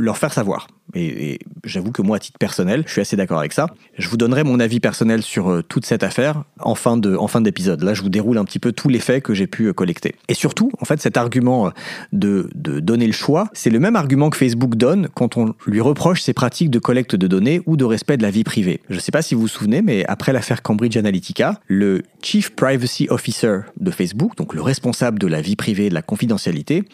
leur 0.00 0.18
faire 0.18 0.32
savoir. 0.32 0.66
Et, 0.94 1.38
j'avoue 1.64 1.92
que 1.92 2.02
moi, 2.02 2.16
à 2.16 2.20
titre 2.20 2.38
personnel, 2.38 2.84
je 2.86 2.92
suis 2.92 3.00
assez 3.00 3.16
d'accord 3.16 3.38
avec 3.38 3.52
ça. 3.52 3.66
Je 3.98 4.08
vous 4.08 4.16
donnerai 4.16 4.44
mon 4.44 4.60
avis 4.60 4.80
personnel 4.80 5.22
sur 5.22 5.50
euh, 5.50 5.62
toute 5.62 5.86
cette 5.86 6.02
affaire 6.02 6.44
en 6.60 6.74
fin 6.74 6.96
de 6.96 7.16
en 7.16 7.26
fin 7.26 7.40
d'épisode. 7.40 7.82
Là, 7.82 7.94
je 7.94 8.02
vous 8.02 8.10
déroule 8.10 8.38
un 8.38 8.44
petit 8.44 8.58
peu 8.58 8.72
tous 8.72 8.88
les 8.88 8.98
faits 8.98 9.22
que 9.22 9.34
j'ai 9.34 9.46
pu 9.46 9.66
euh, 9.66 9.72
collecter. 9.72 10.14
Et 10.28 10.34
surtout, 10.34 10.70
en 10.80 10.84
fait, 10.84 11.00
cet 11.00 11.16
argument 11.16 11.68
euh, 11.68 11.70
de, 12.12 12.50
de 12.54 12.80
donner 12.80 13.06
le 13.06 13.12
choix, 13.12 13.48
c'est 13.54 13.70
le 13.70 13.80
même 13.80 13.96
argument 13.96 14.30
que 14.30 14.36
Facebook 14.36 14.76
donne 14.76 15.08
quand 15.14 15.36
on 15.36 15.54
lui 15.66 15.80
reproche 15.80 16.20
ses 16.20 16.34
pratiques 16.34 16.70
de 16.70 16.78
collecte 16.78 17.16
de 17.16 17.26
données 17.26 17.62
ou 17.66 17.76
de 17.76 17.84
respect 17.84 18.16
de 18.16 18.22
la 18.22 18.30
vie 18.30 18.44
privée. 18.44 18.80
Je 18.88 18.96
ne 18.96 19.00
sais 19.00 19.12
pas 19.12 19.22
si 19.22 19.34
vous 19.34 19.42
vous 19.42 19.48
souvenez, 19.48 19.82
mais 19.82 20.04
après 20.06 20.32
l'affaire 20.32 20.62
Cambridge 20.62 20.96
Analytica, 20.96 21.60
le 21.66 22.02
Chief 22.22 22.50
Privacy 22.54 23.06
Officer 23.10 23.60
de 23.80 23.90
Facebook, 23.90 24.36
donc 24.36 24.54
le 24.54 24.62
responsable 24.62 25.18
de 25.18 25.26
la 25.26 25.40
vie 25.40 25.56
privée 25.56 25.86
et 25.86 25.88
de 25.88 25.94
la 25.94 26.02
confidentialité, 26.02 26.84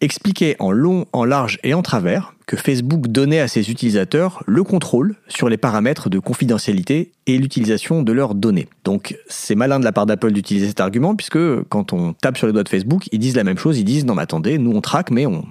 expliquait 0.00 0.56
en 0.58 0.70
long, 0.70 1.06
en 1.12 1.24
large 1.24 1.58
et 1.62 1.74
en 1.74 1.82
travers 1.82 2.34
que 2.46 2.56
Facebook 2.56 3.08
donnait 3.08 3.40
à 3.40 3.48
ses 3.48 3.70
utilisateurs 3.70 4.42
le 4.46 4.62
contrôle 4.62 5.16
sur 5.26 5.48
les 5.48 5.56
paramètres 5.56 6.08
de 6.08 6.18
confidentialité 6.18 7.12
et 7.26 7.38
l'utilisation 7.38 8.02
de 8.02 8.12
leurs 8.12 8.34
données. 8.34 8.68
Donc 8.84 9.18
c'est 9.26 9.54
malin 9.56 9.80
de 9.80 9.84
la 9.84 9.92
part 9.92 10.06
d'Apple 10.06 10.32
d'utiliser 10.32 10.68
cet 10.68 10.80
argument 10.80 11.16
puisque 11.16 11.38
quand 11.68 11.92
on 11.92 12.12
tape 12.12 12.38
sur 12.38 12.46
les 12.46 12.52
doigts 12.52 12.62
de 12.62 12.68
Facebook, 12.68 13.08
ils 13.10 13.18
disent 13.18 13.36
la 13.36 13.44
même 13.44 13.58
chose, 13.58 13.78
ils 13.78 13.84
disent 13.84 14.04
non 14.04 14.14
mais 14.14 14.22
attendez, 14.22 14.58
nous 14.58 14.70
on 14.72 14.80
traque 14.80 15.10
mais 15.10 15.26
on, 15.26 15.44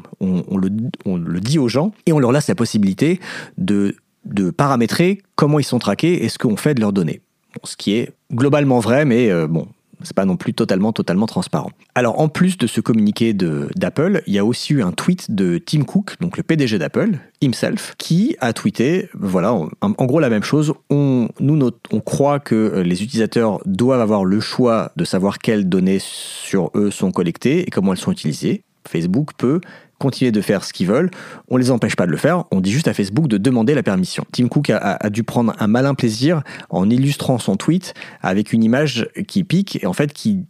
le, 0.57 1.39
dit 1.39 1.59
aux 1.59 1.67
gens 1.67 1.91
et 2.05 2.13
on 2.13 2.19
leur 2.19 2.31
laisse 2.31 2.47
la 2.47 2.55
possibilité 2.55 3.19
de, 3.57 3.95
de 4.23 4.49
paramétrer 4.51 5.21
comment 5.35 5.59
ils 5.59 5.63
sont 5.63 5.79
traqués 5.79 6.23
et 6.23 6.29
ce 6.29 6.37
qu'on 6.37 6.55
fait 6.55 6.73
de 6.73 6.81
leurs 6.81 6.93
données. 6.93 7.21
ce 7.63 7.75
qui 7.75 7.93
est 7.93 8.11
globalement 8.33 8.79
vrai, 8.79 9.05
mais 9.05 9.29
euh, 9.29 9.47
bon, 9.47 9.67
c'est 10.03 10.15
pas 10.15 10.25
non 10.25 10.37
plus 10.37 10.53
totalement, 10.53 10.93
totalement 10.93 11.25
transparent. 11.25 11.71
Alors, 11.95 12.19
en 12.19 12.27
plus 12.27 12.57
de 12.57 12.67
ce 12.67 12.81
communiqué 12.81 13.33
d'Apple, 13.33 14.21
il 14.27 14.33
y 14.33 14.39
a 14.39 14.45
aussi 14.45 14.73
eu 14.73 14.83
un 14.83 14.91
tweet 14.91 15.31
de 15.31 15.57
Tim 15.57 15.83
Cook, 15.83 16.15
donc 16.19 16.37
le 16.37 16.43
PDG 16.43 16.77
d'Apple, 16.77 17.19
himself, 17.41 17.95
qui 17.97 18.35
a 18.39 18.53
tweeté, 18.53 19.09
voilà, 19.13 19.53
en, 19.53 20.05
gros 20.05 20.19
la 20.19 20.29
même 20.29 20.43
chose. 20.43 20.73
On, 20.89 21.29
nous, 21.39 21.71
on 21.91 21.99
croit 21.99 22.39
que 22.39 22.81
les 22.85 23.03
utilisateurs 23.03 23.59
doivent 23.65 24.01
avoir 24.01 24.25
le 24.25 24.39
choix 24.39 24.91
de 24.95 25.05
savoir 25.05 25.39
quelles 25.39 25.67
données 25.67 25.99
sur 25.99 26.71
eux 26.75 26.91
sont 26.91 27.11
collectées 27.11 27.61
et 27.61 27.69
comment 27.69 27.93
elles 27.93 27.99
sont 27.99 28.11
utilisées. 28.11 28.63
Facebook 28.87 29.31
peut 29.37 29.61
continuer 29.99 30.31
de 30.31 30.41
faire 30.41 30.63
ce 30.63 30.73
qu'ils 30.73 30.87
veulent. 30.87 31.11
On 31.49 31.57
les 31.57 31.71
empêche 31.71 31.95
pas 31.95 32.05
de 32.05 32.11
le 32.11 32.17
faire. 32.17 32.45
On 32.51 32.61
dit 32.61 32.71
juste 32.71 32.87
à 32.87 32.93
Facebook 32.93 33.27
de 33.27 33.37
demander 33.37 33.73
la 33.73 33.83
permission. 33.83 34.25
Tim 34.31 34.47
Cook 34.47 34.69
a, 34.69 35.09
dû 35.09 35.23
prendre 35.23 35.53
un 35.59 35.67
malin 35.67 35.93
plaisir 35.93 36.41
en 36.69 36.89
illustrant 36.89 37.39
son 37.39 37.55
tweet 37.55 37.93
avec 38.21 38.53
une 38.53 38.63
image 38.63 39.07
qui 39.27 39.43
pique 39.43 39.81
et 39.81 39.87
en 39.87 39.93
fait 39.93 40.13
qui, 40.13 40.45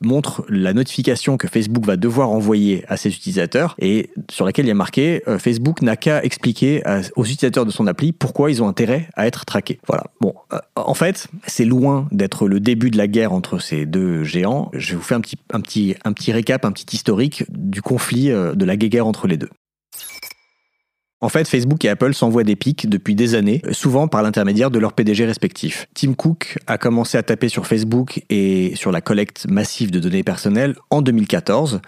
montre 0.00 0.44
la 0.48 0.72
notification 0.72 1.36
que 1.36 1.48
Facebook 1.48 1.86
va 1.86 1.96
devoir 1.96 2.30
envoyer 2.30 2.84
à 2.88 2.96
ses 2.96 3.08
utilisateurs 3.08 3.74
et 3.78 4.10
sur 4.30 4.44
laquelle 4.44 4.66
il 4.66 4.68
y 4.68 4.72
a 4.72 4.74
marqué 4.74 5.22
euh, 5.26 5.38
Facebook 5.38 5.82
n'a 5.82 5.96
qu'à 5.96 6.22
expliquer 6.22 6.82
aux 7.16 7.24
utilisateurs 7.24 7.64
de 7.64 7.70
son 7.70 7.86
appli 7.86 8.12
pourquoi 8.12 8.50
ils 8.50 8.62
ont 8.62 8.68
intérêt 8.68 9.08
à 9.14 9.26
être 9.26 9.44
traqués. 9.44 9.80
Voilà. 9.86 10.04
Bon, 10.20 10.34
euh, 10.52 10.58
en 10.76 10.94
fait, 10.94 11.28
c'est 11.46 11.64
loin 11.64 12.06
d'être 12.12 12.46
le 12.46 12.60
début 12.60 12.90
de 12.90 12.98
la 12.98 13.06
guerre 13.06 13.32
entre 13.32 13.58
ces 13.58 13.86
deux 13.86 14.24
géants. 14.24 14.70
Je 14.74 14.90
vais 14.90 14.96
vous 14.96 15.02
faire 15.02 15.18
un 15.18 15.22
petit, 15.22 15.36
un 15.52 15.60
petit, 15.60 15.94
un 16.04 16.12
petit 16.12 16.32
récap, 16.32 16.64
un 16.64 16.72
petit 16.72 16.94
historique 16.94 17.44
du 17.50 17.82
conflit 17.82 18.30
euh, 18.30 18.54
de 18.54 18.64
la 18.64 18.76
guerre 18.76 18.83
guerre 18.88 19.06
entre 19.06 19.26
les 19.26 19.36
deux. 19.36 19.50
En 21.20 21.30
fait, 21.30 21.48
Facebook 21.48 21.82
et 21.86 21.88
Apple 21.88 22.12
s'envoient 22.12 22.44
des 22.44 22.56
pics 22.56 22.86
depuis 22.86 23.14
des 23.14 23.34
années, 23.34 23.62
souvent 23.72 24.08
par 24.08 24.22
l'intermédiaire 24.22 24.70
de 24.70 24.78
leurs 24.78 24.92
PDG 24.92 25.24
respectifs. 25.24 25.86
Tim 25.94 26.12
Cook 26.12 26.58
a 26.66 26.76
commencé 26.76 27.16
à 27.16 27.22
taper 27.22 27.48
sur 27.48 27.66
Facebook 27.66 28.22
et 28.28 28.72
sur 28.76 28.92
la 28.92 29.00
collecte 29.00 29.46
massive 29.48 29.90
de 29.90 30.00
données 30.00 30.22
personnelles 30.22 30.74
en 30.90 31.00
2014, 31.00 31.80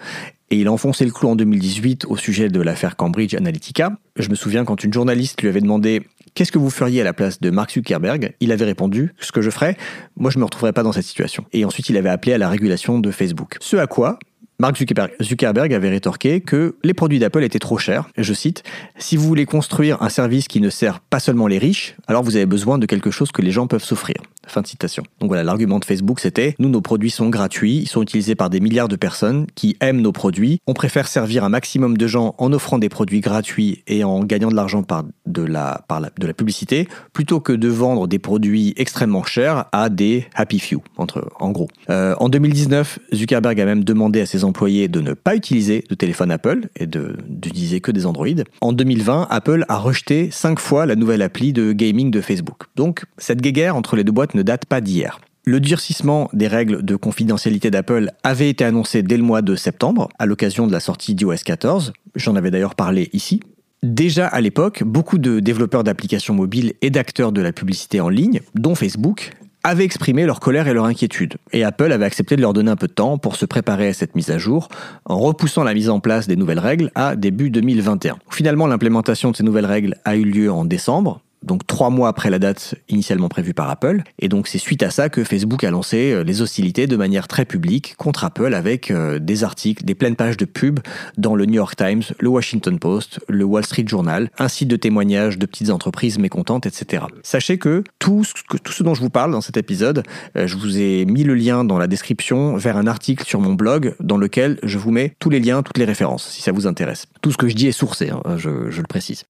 et 0.49 0.57
il 0.57 0.67
a 0.67 0.71
enfoncé 0.71 1.05
le 1.05 1.11
clou 1.11 1.29
en 1.29 1.35
2018 1.35 2.05
au 2.05 2.15
sujet 2.15 2.49
de 2.49 2.61
l'affaire 2.61 2.95
Cambridge 2.95 3.35
Analytica. 3.35 3.91
Je 4.15 4.29
me 4.29 4.35
souviens 4.35 4.63
quand 4.63 4.83
une 4.83 4.93
journaliste 4.93 5.41
lui 5.41 5.49
avait 5.49 5.61
demandé 5.61 6.01
Qu'est-ce 6.33 6.51
que 6.51 6.59
vous 6.59 6.69
feriez 6.69 7.01
à 7.01 7.03
la 7.03 7.13
place 7.13 7.39
de 7.41 7.49
Mark 7.49 7.71
Zuckerberg? 7.71 8.35
Il 8.39 8.51
avait 8.51 8.65
répondu 8.65 9.13
Ce 9.19 9.31
que 9.31 9.41
je 9.41 9.49
ferais, 9.49 9.75
moi 10.15 10.29
je 10.31 10.37
ne 10.37 10.41
me 10.41 10.45
retrouverais 10.45 10.71
pas 10.71 10.83
dans 10.83 10.91
cette 10.91 11.05
situation. 11.05 11.45
Et 11.51 11.65
ensuite 11.65 11.89
il 11.89 11.97
avait 11.97 12.09
appelé 12.09 12.33
à 12.33 12.37
la 12.37 12.47
régulation 12.47 12.99
de 12.99 13.11
Facebook. 13.11 13.57
Ce 13.59 13.75
à 13.75 13.87
quoi 13.87 14.19
Mark 14.59 14.75
Zuckerberg 15.21 15.71
avait 15.71 15.89
rétorqué 15.89 16.41
que 16.41 16.77
les 16.83 16.95
produits 16.95 17.19
d'Apple 17.19 17.43
étaient 17.43 17.59
trop 17.59 17.77
chers. 17.77 18.09
Je 18.17 18.33
cite, 18.33 18.63
Si 18.97 19.15
vous 19.15 19.27
voulez 19.27 19.45
construire 19.45 20.01
un 20.01 20.09
service 20.09 20.47
qui 20.47 20.61
ne 20.61 20.71
sert 20.71 20.99
pas 20.99 21.19
seulement 21.19 21.45
les 21.45 21.59
riches, 21.59 21.95
alors 22.07 22.23
vous 22.23 22.37
avez 22.37 22.47
besoin 22.47 22.79
de 22.79 22.87
quelque 22.87 23.11
chose 23.11 23.31
que 23.31 23.43
les 23.43 23.51
gens 23.51 23.67
peuvent 23.67 23.83
s'offrir. 23.83 24.15
Fin 24.47 24.61
de 24.61 24.67
citation. 24.67 25.03
Donc 25.19 25.29
voilà, 25.29 25.43
l'argument 25.43 25.79
de 25.79 25.85
Facebook 25.85 26.19
c'était, 26.19 26.55
nous 26.59 26.69
nos 26.69 26.81
produits 26.81 27.11
sont 27.11 27.29
gratuits, 27.29 27.77
ils 27.77 27.87
sont 27.87 28.01
utilisés 28.01 28.35
par 28.35 28.49
des 28.49 28.59
milliards 28.59 28.87
de 28.87 28.95
personnes 28.95 29.47
qui 29.55 29.77
aiment 29.81 30.01
nos 30.01 30.11
produits, 30.11 30.59
on 30.67 30.73
préfère 30.73 31.07
servir 31.07 31.43
un 31.43 31.49
maximum 31.49 31.97
de 31.97 32.07
gens 32.07 32.35
en 32.37 32.53
offrant 32.53 32.77
des 32.79 32.89
produits 32.89 33.19
gratuits 33.19 33.83
et 33.87 34.03
en 34.03 34.23
gagnant 34.23 34.49
de 34.49 34.55
l'argent 34.55 34.83
par, 34.83 35.03
de 35.25 35.43
la, 35.43 35.83
par 35.87 36.01
de 36.01 36.27
la 36.27 36.33
publicité, 36.33 36.87
plutôt 37.13 37.39
que 37.39 37.53
de 37.53 37.67
vendre 37.67 38.07
des 38.07 38.19
produits 38.19 38.73
extrêmement 38.77 39.23
chers 39.23 39.65
à 39.71 39.89
des 39.89 40.25
happy 40.35 40.59
few, 40.59 40.81
entre, 40.97 41.29
en 41.39 41.51
gros. 41.51 41.67
Euh, 41.89 42.15
en 42.19 42.29
2019, 42.29 42.99
Zuckerberg 43.13 43.59
a 43.59 43.65
même 43.65 43.83
demandé 43.83 44.21
à 44.21 44.25
ses 44.25 44.43
employés 44.43 44.87
de 44.87 45.01
ne 45.01 45.13
pas 45.13 45.35
utiliser 45.35 45.83
de 45.89 45.95
téléphone 45.95 46.31
Apple 46.31 46.69
et 46.75 46.85
d'utiliser 46.87 47.81
que 47.81 47.91
des 47.91 48.05
Android. 48.05 48.27
En 48.61 48.73
2020, 48.73 49.27
Apple 49.29 49.65
a 49.67 49.77
rejeté 49.77 50.29
5 50.31 50.59
fois 50.59 50.85
la 50.85 50.95
nouvelle 50.95 51.21
appli 51.21 51.53
de 51.53 51.71
gaming 51.71 52.11
de 52.11 52.21
Facebook. 52.21 52.63
Donc 52.75 53.05
cette 53.17 53.41
guéguerre 53.41 53.75
entre 53.75 53.95
les 53.95 54.03
deux 54.03 54.11
boîtes 54.11 54.35
date 54.43 54.65
pas 54.65 54.81
d'hier. 54.81 55.19
Le 55.45 55.61
durcissement 55.61 56.29
des 56.33 56.47
règles 56.47 56.83
de 56.83 56.95
confidentialité 56.97 57.71
d'Apple 57.71 58.11
avait 58.23 58.49
été 58.49 58.65
annoncé 58.65 59.01
dès 59.01 59.15
le 59.15 59.23
mois 59.23 59.41
de 59.41 59.55
septembre, 59.55 60.09
à 60.19 60.25
l'occasion 60.25 60.67
de 60.67 60.73
la 60.73 60.81
sortie 60.81 61.15
d'iOS 61.15 61.37
14. 61.45 61.93
J'en 62.15 62.35
avais 62.35 62.51
d'ailleurs 62.51 62.75
parlé 62.75 63.09
ici. 63.13 63.39
Déjà 63.81 64.27
à 64.27 64.41
l'époque, 64.41 64.83
beaucoup 64.83 65.17
de 65.17 65.39
développeurs 65.39 65.85
d'applications 65.85 66.33
mobiles 66.33 66.73
et 66.81 66.89
d'acteurs 66.89 67.31
de 67.31 67.41
la 67.41 67.53
publicité 67.53 68.01
en 68.01 68.09
ligne, 68.09 68.41
dont 68.55 68.75
Facebook, 68.75 69.31
avaient 69.63 69.83
exprimé 69.83 70.25
leur 70.25 70.39
colère 70.39 70.67
et 70.67 70.73
leur 70.73 70.85
inquiétude. 70.85 71.35
Et 71.51 71.63
Apple 71.63 71.91
avait 71.91 72.05
accepté 72.05 72.35
de 72.35 72.41
leur 72.41 72.53
donner 72.53 72.71
un 72.71 72.75
peu 72.75 72.87
de 72.87 72.93
temps 72.93 73.17
pour 73.17 73.35
se 73.35 73.45
préparer 73.45 73.89
à 73.89 73.93
cette 73.93 74.15
mise 74.15 74.31
à 74.31 74.37
jour, 74.37 74.69
en 75.05 75.17
repoussant 75.17 75.63
la 75.63 75.73
mise 75.73 75.89
en 75.89 75.99
place 75.99 76.27
des 76.27 76.35
nouvelles 76.35 76.59
règles 76.59 76.91
à 76.95 77.15
début 77.15 77.49
2021. 77.49 78.17
Finalement, 78.31 78.67
l'implémentation 78.67 79.31
de 79.31 79.35
ces 79.35 79.43
nouvelles 79.43 79.65
règles 79.65 79.95
a 80.05 80.15
eu 80.15 80.23
lieu 80.23 80.51
en 80.51 80.65
décembre, 80.65 81.21
donc 81.47 81.65
trois 81.65 81.89
mois 81.89 82.09
après 82.09 82.29
la 82.29 82.37
date 82.37 82.75
initialement 82.89 83.29
prévue 83.29 83.55
par 83.55 83.69
Apple. 83.69 84.03
Et 84.19 84.27
donc 84.27 84.47
c'est 84.47 84.59
suite 84.59 84.83
à 84.83 84.91
ça 84.91 85.09
que 85.09 85.23
Facebook 85.23 85.63
a 85.63 85.71
lancé 85.71 86.11
euh, 86.11 86.23
les 86.23 86.41
hostilités 86.41 86.85
de 86.85 86.95
manière 86.95 87.27
très 87.27 87.45
publique 87.45 87.95
contre 87.97 88.23
Apple 88.23 88.53
avec 88.53 88.91
euh, 88.91 89.17
des 89.17 89.43
articles, 89.43 89.83
des 89.83 89.95
pleines 89.95 90.15
pages 90.15 90.37
de 90.37 90.45
pub 90.45 90.79
dans 91.17 91.35
le 91.35 91.45
New 91.45 91.55
York 91.55 91.75
Times, 91.75 92.03
le 92.19 92.29
Washington 92.29 92.77
Post, 92.77 93.19
le 93.27 93.43
Wall 93.43 93.65
Street 93.65 93.85
Journal, 93.87 94.29
ainsi 94.37 94.65
de 94.65 94.75
témoignages 94.75 95.39
de 95.39 95.45
petites 95.45 95.71
entreprises 95.71 96.19
mécontentes, 96.19 96.65
etc. 96.65 97.05
Sachez 97.23 97.57
que 97.57 97.83
tout 97.97 98.23
ce, 98.23 98.83
dont 98.83 98.93
je 98.93 99.01
vous 99.01 99.09
parle 99.09 99.31
dans 99.31 99.41
cet 99.41 99.57
épisode, 99.57 100.03
euh, 100.35 100.45
je 100.45 100.57
vous 100.57 100.77
ai 100.77 101.05
mis 101.05 101.23
le 101.23 101.33
lien 101.33 101.63
dans 101.63 101.77
la 101.77 101.87
description 101.87 102.57
vers 102.57 102.77
un 102.77 102.87
article 102.87 103.25
sur 103.25 103.39
mon 103.39 103.53
blog 103.53 103.95
dans 104.01 104.17
lequel 104.17 104.59
je 104.63 104.77
vous 104.77 104.91
mets 104.91 105.15
tous 105.19 105.29
les 105.29 105.39
liens, 105.39 105.63
toutes 105.63 105.77
les 105.77 105.85
références, 105.85 106.27
si 106.29 106.41
ça 106.41 106.51
vous 106.51 106.67
intéresse. 106.67 107.05
Tout 107.21 107.31
ce 107.31 107.37
que 107.37 107.47
je 107.47 107.55
dis 107.55 107.67
est 107.67 107.71
sourcé, 107.71 108.09
hein, 108.09 108.37
je 108.37 108.49
le 108.49 108.87
précise. 108.87 109.23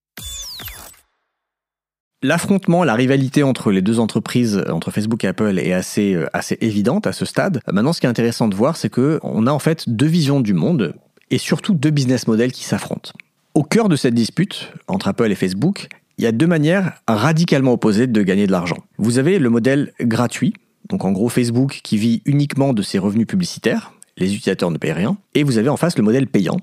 L'affrontement, 2.23 2.83
la 2.83 2.95
rivalité 2.95 3.43
entre 3.43 3.71
les 3.71 3.83
deux 3.83 3.99
entreprises, 3.99 4.63
entre 4.69 4.89
Facebook 4.89 5.23
et 5.23 5.27
Apple, 5.27 5.59
est 5.59 5.71
assez, 5.71 6.15
euh, 6.15 6.25
assez 6.33 6.57
évidente 6.61 7.05
à 7.05 7.11
ce 7.11 7.25
stade. 7.25 7.61
Maintenant, 7.71 7.93
ce 7.93 7.99
qui 7.99 8.07
est 8.07 8.09
intéressant 8.09 8.47
de 8.47 8.55
voir, 8.55 8.75
c'est 8.75 8.89
qu'on 8.89 9.45
a 9.45 9.51
en 9.51 9.59
fait 9.59 9.87
deux 9.87 10.07
visions 10.07 10.39
du 10.39 10.55
monde 10.55 10.95
et 11.29 11.37
surtout 11.37 11.75
deux 11.75 11.91
business 11.91 12.27
models 12.27 12.51
qui 12.51 12.63
s'affrontent. 12.63 13.11
Au 13.53 13.61
cœur 13.61 13.87
de 13.87 13.95
cette 13.95 14.15
dispute 14.15 14.71
entre 14.87 15.07
Apple 15.07 15.31
et 15.31 15.35
Facebook, 15.35 15.89
il 16.17 16.23
y 16.23 16.27
a 16.27 16.31
deux 16.31 16.47
manières 16.47 16.93
radicalement 17.07 17.73
opposées 17.73 18.07
de 18.07 18.21
gagner 18.23 18.47
de 18.47 18.51
l'argent. 18.51 18.77
Vous 18.97 19.19
avez 19.19 19.37
le 19.37 19.51
modèle 19.51 19.93
gratuit, 20.01 20.55
donc 20.89 21.05
en 21.05 21.11
gros 21.11 21.29
Facebook 21.29 21.81
qui 21.83 21.97
vit 21.97 22.23
uniquement 22.25 22.73
de 22.73 22.81
ses 22.81 22.97
revenus 22.97 23.27
publicitaires, 23.27 23.93
les 24.17 24.33
utilisateurs 24.33 24.71
ne 24.71 24.77
payent 24.77 24.93
rien, 24.93 25.17
et 25.35 25.43
vous 25.43 25.59
avez 25.59 25.69
en 25.69 25.77
face 25.77 25.95
le 25.97 26.03
modèle 26.03 26.25
payant. 26.25 26.57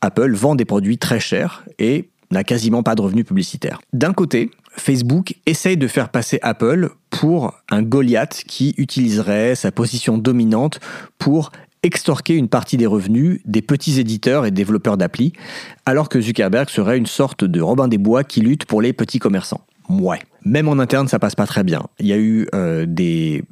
Apple 0.00 0.34
vend 0.34 0.56
des 0.56 0.64
produits 0.64 0.98
très 0.98 1.20
chers 1.20 1.64
et 1.78 2.10
n'a 2.32 2.44
quasiment 2.44 2.82
pas 2.82 2.94
de 2.94 3.02
revenus 3.02 3.24
publicitaires. 3.24 3.80
D'un 3.92 4.12
côté, 4.12 4.50
Facebook 4.78 5.34
essaye 5.46 5.76
de 5.76 5.88
faire 5.88 6.10
passer 6.10 6.38
Apple 6.42 6.90
pour 7.10 7.54
un 7.70 7.82
Goliath 7.82 8.44
qui 8.46 8.74
utiliserait 8.76 9.54
sa 9.54 9.72
position 9.72 10.18
dominante 10.18 10.80
pour 11.18 11.50
extorquer 11.82 12.34
une 12.34 12.48
partie 12.48 12.76
des 12.76 12.86
revenus 12.86 13.40
des 13.44 13.62
petits 13.62 14.00
éditeurs 14.00 14.44
et 14.44 14.50
développeurs 14.50 14.96
d'appli, 14.96 15.32
alors 15.84 16.08
que 16.08 16.20
Zuckerberg 16.20 16.68
serait 16.68 16.98
une 16.98 17.06
sorte 17.06 17.44
de 17.44 17.60
Robin 17.60 17.88
des 17.88 17.98
Bois 17.98 18.24
qui 18.24 18.40
lutte 18.40 18.64
pour 18.64 18.82
les 18.82 18.92
petits 18.92 19.18
commerçants. 19.18 19.60
Ouais. 19.88 20.18
Même 20.44 20.68
en 20.68 20.78
interne, 20.78 21.08
ça 21.08 21.18
passe 21.18 21.34
pas 21.34 21.46
très 21.46 21.64
bien. 21.64 21.86
Il 22.00 22.06
y 22.06 22.12
a 22.12 22.16
eu 22.16 22.48
euh, 22.54 22.86
des, 22.86 23.44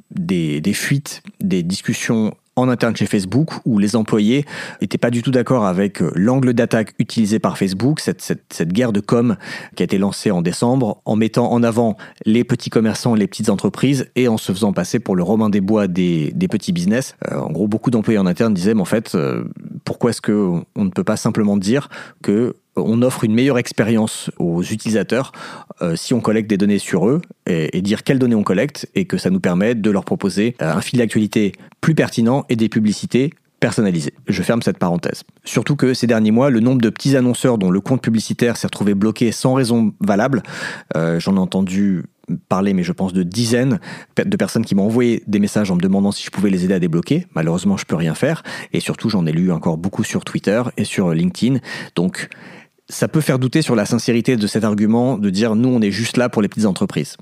fuites, 0.73 1.23
des 1.39 1.63
discussions 1.63 2.33
en 2.55 2.69
interne 2.69 2.95
chez 2.95 3.05
Facebook 3.05 3.51
où 3.65 3.79
les 3.79 3.95
employés 3.95 4.45
n'étaient 4.81 4.97
pas 4.97 5.09
du 5.09 5.21
tout 5.21 5.31
d'accord 5.31 5.65
avec 5.65 6.01
euh, 6.01 6.11
l'angle 6.15 6.53
d'attaque 6.53 6.93
utilisé 6.99 7.39
par 7.39 7.57
Facebook, 7.57 7.99
cette, 7.99 8.45
guerre 8.67 8.93
de 8.93 8.99
com 8.99 9.35
qui 9.75 9.83
a 9.83 9.85
été 9.85 9.97
lancée 9.97 10.31
en 10.31 10.41
décembre, 10.41 11.01
en 11.05 11.15
mettant 11.15 11.51
en 11.51 11.63
avant 11.63 11.97
les 12.25 12.43
petits 12.43 12.69
commerçants, 12.69 13.15
les 13.15 13.27
petites 13.27 13.49
entreprises 13.49 14.09
et 14.15 14.27
en 14.27 14.37
se 14.37 14.51
faisant 14.51 14.73
passer 14.73 14.99
pour 14.99 15.15
le 15.15 15.23
Romain 15.23 15.49
des 15.49 15.61
Bois 15.61 15.87
des, 15.87 16.31
des 16.33 16.47
petits 16.47 16.71
business. 16.71 17.15
Euh, 17.31 17.37
en 17.37 17.51
gros, 17.51 17.67
beaucoup 17.67 17.91
d'employés 17.91 18.19
en 18.19 18.25
interne 18.25 18.53
disaient, 18.53 18.73
mais 18.73 18.81
en 18.81 18.85
fait, 18.85 19.15
euh, 19.15 19.45
pourquoi 19.83 20.11
est-ce 20.11 20.21
qu'on 20.21 20.65
ne 20.75 20.89
peut 20.89 21.03
pas 21.03 21.17
simplement 21.17 21.57
dire 21.57 21.89
que 22.23 22.55
on 22.75 23.01
offre 23.01 23.23
une 23.23 23.33
meilleure 23.33 23.57
expérience 23.57 24.31
aux 24.37 24.63
utilisateurs 24.63 25.31
euh, 25.81 25.95
si 25.95 26.13
on 26.13 26.21
collecte 26.21 26.49
des 26.49 26.57
données 26.57 26.79
sur 26.79 27.07
eux 27.07 27.21
et, 27.47 27.81
dire 27.81 28.03
quelles 28.03 28.19
données 28.19 28.35
on 28.35 28.43
collecte 28.43 28.89
et 28.95 29.05
que 29.05 29.17
ça 29.17 29.29
nous 29.29 29.39
permet 29.39 29.75
de 29.75 29.91
leur 29.91 30.05
proposer 30.05 30.55
euh, 30.61 30.73
un 30.73 30.81
fil 30.81 30.99
d'actualité 30.99 31.53
plus 31.81 31.95
pertinent 31.95 32.45
et 32.49 32.55
des 32.55 32.69
publicités 32.69 33.31
personnalisées. 33.59 34.13
Je 34.27 34.43
ferme 34.43 34.61
cette 34.61 34.77
parenthèse. 34.77 35.23
Surtout 35.43 35.75
que 35.75 35.93
ces 35.93 36.07
derniers 36.07 36.31
mois, 36.31 36.49
le 36.49 36.59
nombre 36.59 36.81
de 36.81 36.89
petits 36.89 37.15
annonceurs 37.15 37.57
dont 37.57 37.71
le 37.71 37.79
compte 37.79 38.01
publicitaire 38.01 38.57
s'est 38.57 38.67
retrouvé 38.67 38.93
bloqué 38.93 39.31
sans 39.31 39.53
raison 39.53 39.93
valable, 40.01 40.43
euh, 40.95 41.19
j'en 41.19 41.35
ai 41.35 41.39
entendu 41.39 42.03
parler, 42.49 42.73
mais 42.73 42.83
je 42.83 42.91
pense 42.91 43.13
de 43.13 43.23
dizaines 43.23 43.79
de 44.17 44.37
personnes 44.37 44.65
qui 44.65 44.75
m'ont 44.75 44.85
envoyé 44.85 45.23
des 45.27 45.39
messages 45.39 45.71
en 45.71 45.75
me 45.75 45.81
demandant 45.81 46.11
si 46.11 46.23
je 46.23 46.31
pouvais 46.31 46.49
les 46.49 46.65
aider 46.65 46.73
à 46.73 46.79
débloquer. 46.79 47.27
Malheureusement, 47.35 47.77
je 47.77 47.85
peux 47.85 47.95
rien 47.95 48.15
faire. 48.15 48.43
Et 48.73 48.79
surtout, 48.79 49.09
j'en 49.09 49.25
ai 49.25 49.31
lu 49.31 49.51
encore 49.51 49.77
beaucoup 49.77 50.03
sur 50.03 50.25
Twitter 50.25 50.61
et 50.77 50.83
sur 50.83 51.11
LinkedIn. 51.11 51.59
Donc, 51.95 52.29
ça 52.89 53.07
peut 53.07 53.21
faire 53.21 53.39
douter 53.39 53.61
sur 53.61 53.75
la 53.75 53.85
sincérité 53.85 54.37
de 54.37 54.47
cet 54.47 54.63
argument 54.63 55.17
de 55.17 55.29
dire 55.29 55.55
nous 55.55 55.69
on 55.69 55.81
est 55.81 55.91
juste 55.91 56.17
là 56.17 56.29
pour 56.29 56.41
les 56.41 56.47
petites 56.47 56.65
entreprises. 56.65 57.17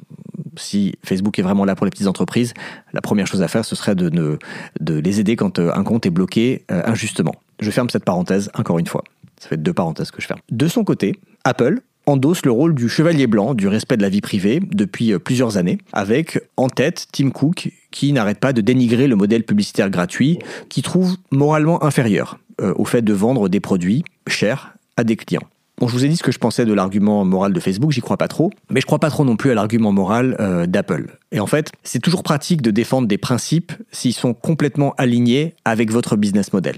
Si 0.56 0.94
Facebook 1.04 1.40
est 1.40 1.42
vraiment 1.42 1.66
là 1.66 1.76
pour 1.76 1.86
les 1.86 1.90
petites 1.90 2.08
entreprises, 2.08 2.54
la 2.92 3.02
première 3.02 3.26
chose 3.26 3.42
à 3.42 3.48
faire 3.48 3.66
ce 3.66 3.76
serait 3.76 3.96
de, 3.96 4.38
les 4.80 5.20
aider 5.20 5.36
quand 5.36 5.60
euh, 5.60 5.72
un 5.74 5.84
compte 5.84 6.06
est 6.06 6.12
bloqué 6.12 6.64
euh, 6.72 6.82
injustement. 6.86 7.36
Je 7.60 7.72
ferme 7.72 7.90
cette 7.90 8.06
parenthèse 8.06 8.50
encore 8.54 8.78
une 8.78 8.88
fois. 8.88 9.04
Ça 9.40 9.50
fait 9.50 9.58
deux 9.58 9.74
parenthèses 9.74 10.12
que 10.12 10.22
je 10.22 10.28
ferme. 10.28 10.40
De 10.52 10.68
son 10.68 10.84
côté, 10.84 11.16
Apple 11.44 11.82
endosse 12.06 12.46
le 12.46 12.52
rôle 12.52 12.76
du 12.76 12.90
chevalier 12.90 13.28
blanc 13.28 13.54
du 13.54 13.68
respect 13.68 13.96
de 13.96 14.02
la 14.02 14.10
vie 14.10 14.22
privée 14.22 14.60
depuis 14.72 15.14
euh, 15.14 15.20
plusieurs 15.20 15.58
années, 15.58 15.78
avec 15.94 16.40
en 16.58 16.70
tête 16.70 17.08
Tim 17.12 17.32
Cook 17.32 17.72
qui 17.92 18.12
n'arrête 18.12 18.40
pas 18.40 18.54
de 18.54 18.62
dénigrer 18.62 19.08
le 19.08 19.16
modèle 19.16 19.44
publicitaire 19.44 19.90
gratuit, 19.90 20.40
qui 20.68 20.82
trouve 20.82 21.16
moralement 21.32 21.84
inférieur 21.84 22.40
au 22.62 22.86
fait 22.86 23.02
de 23.02 23.14
vendre 23.14 23.50
des 23.50 23.60
produits 23.60 24.04
chers 24.28 24.76
à 24.96 25.04
des 25.04 25.16
clients. 25.16 25.42
Bon, 25.80 25.88
je 25.88 25.94
vous 25.94 26.06
ai 26.06 26.08
dit 26.08 26.18
ce 26.18 26.24
que 26.24 26.32
je 26.32 26.40
pensais 26.40 26.66
de 26.66 26.74
l'argument 26.74 27.26
moral 27.26 27.52
de 27.52 27.60
Facebook, 27.60 27.92
j'y 27.92 28.02
crois 28.02 28.18
pas 28.18 28.28
trop, 28.28 28.52
mais 28.70 28.80
je 28.80 28.86
crois 28.86 29.00
pas 29.00 29.10
trop 29.10 29.26
non 29.26 29.36
plus 29.36 29.52
à 29.52 29.56
l'argument 29.56 29.92
moral 29.92 30.36
euh, 30.40 30.66
d'Apple. 30.66 31.18
Et 31.32 31.40
en 31.40 31.48
fait, 31.48 31.72
c'est 31.84 32.00
toujours 32.00 32.24
pratique 32.24 32.62
de 32.62 32.72
défendre 32.72 33.08
des 33.08 33.18
principes 33.18 33.74
s'ils 33.92 34.14
sont 34.14 34.34
complètement 34.34 34.94
alignés 34.98 35.56
avec 35.66 35.92
votre 35.92 36.16
business 36.16 36.54
model. 36.54 36.78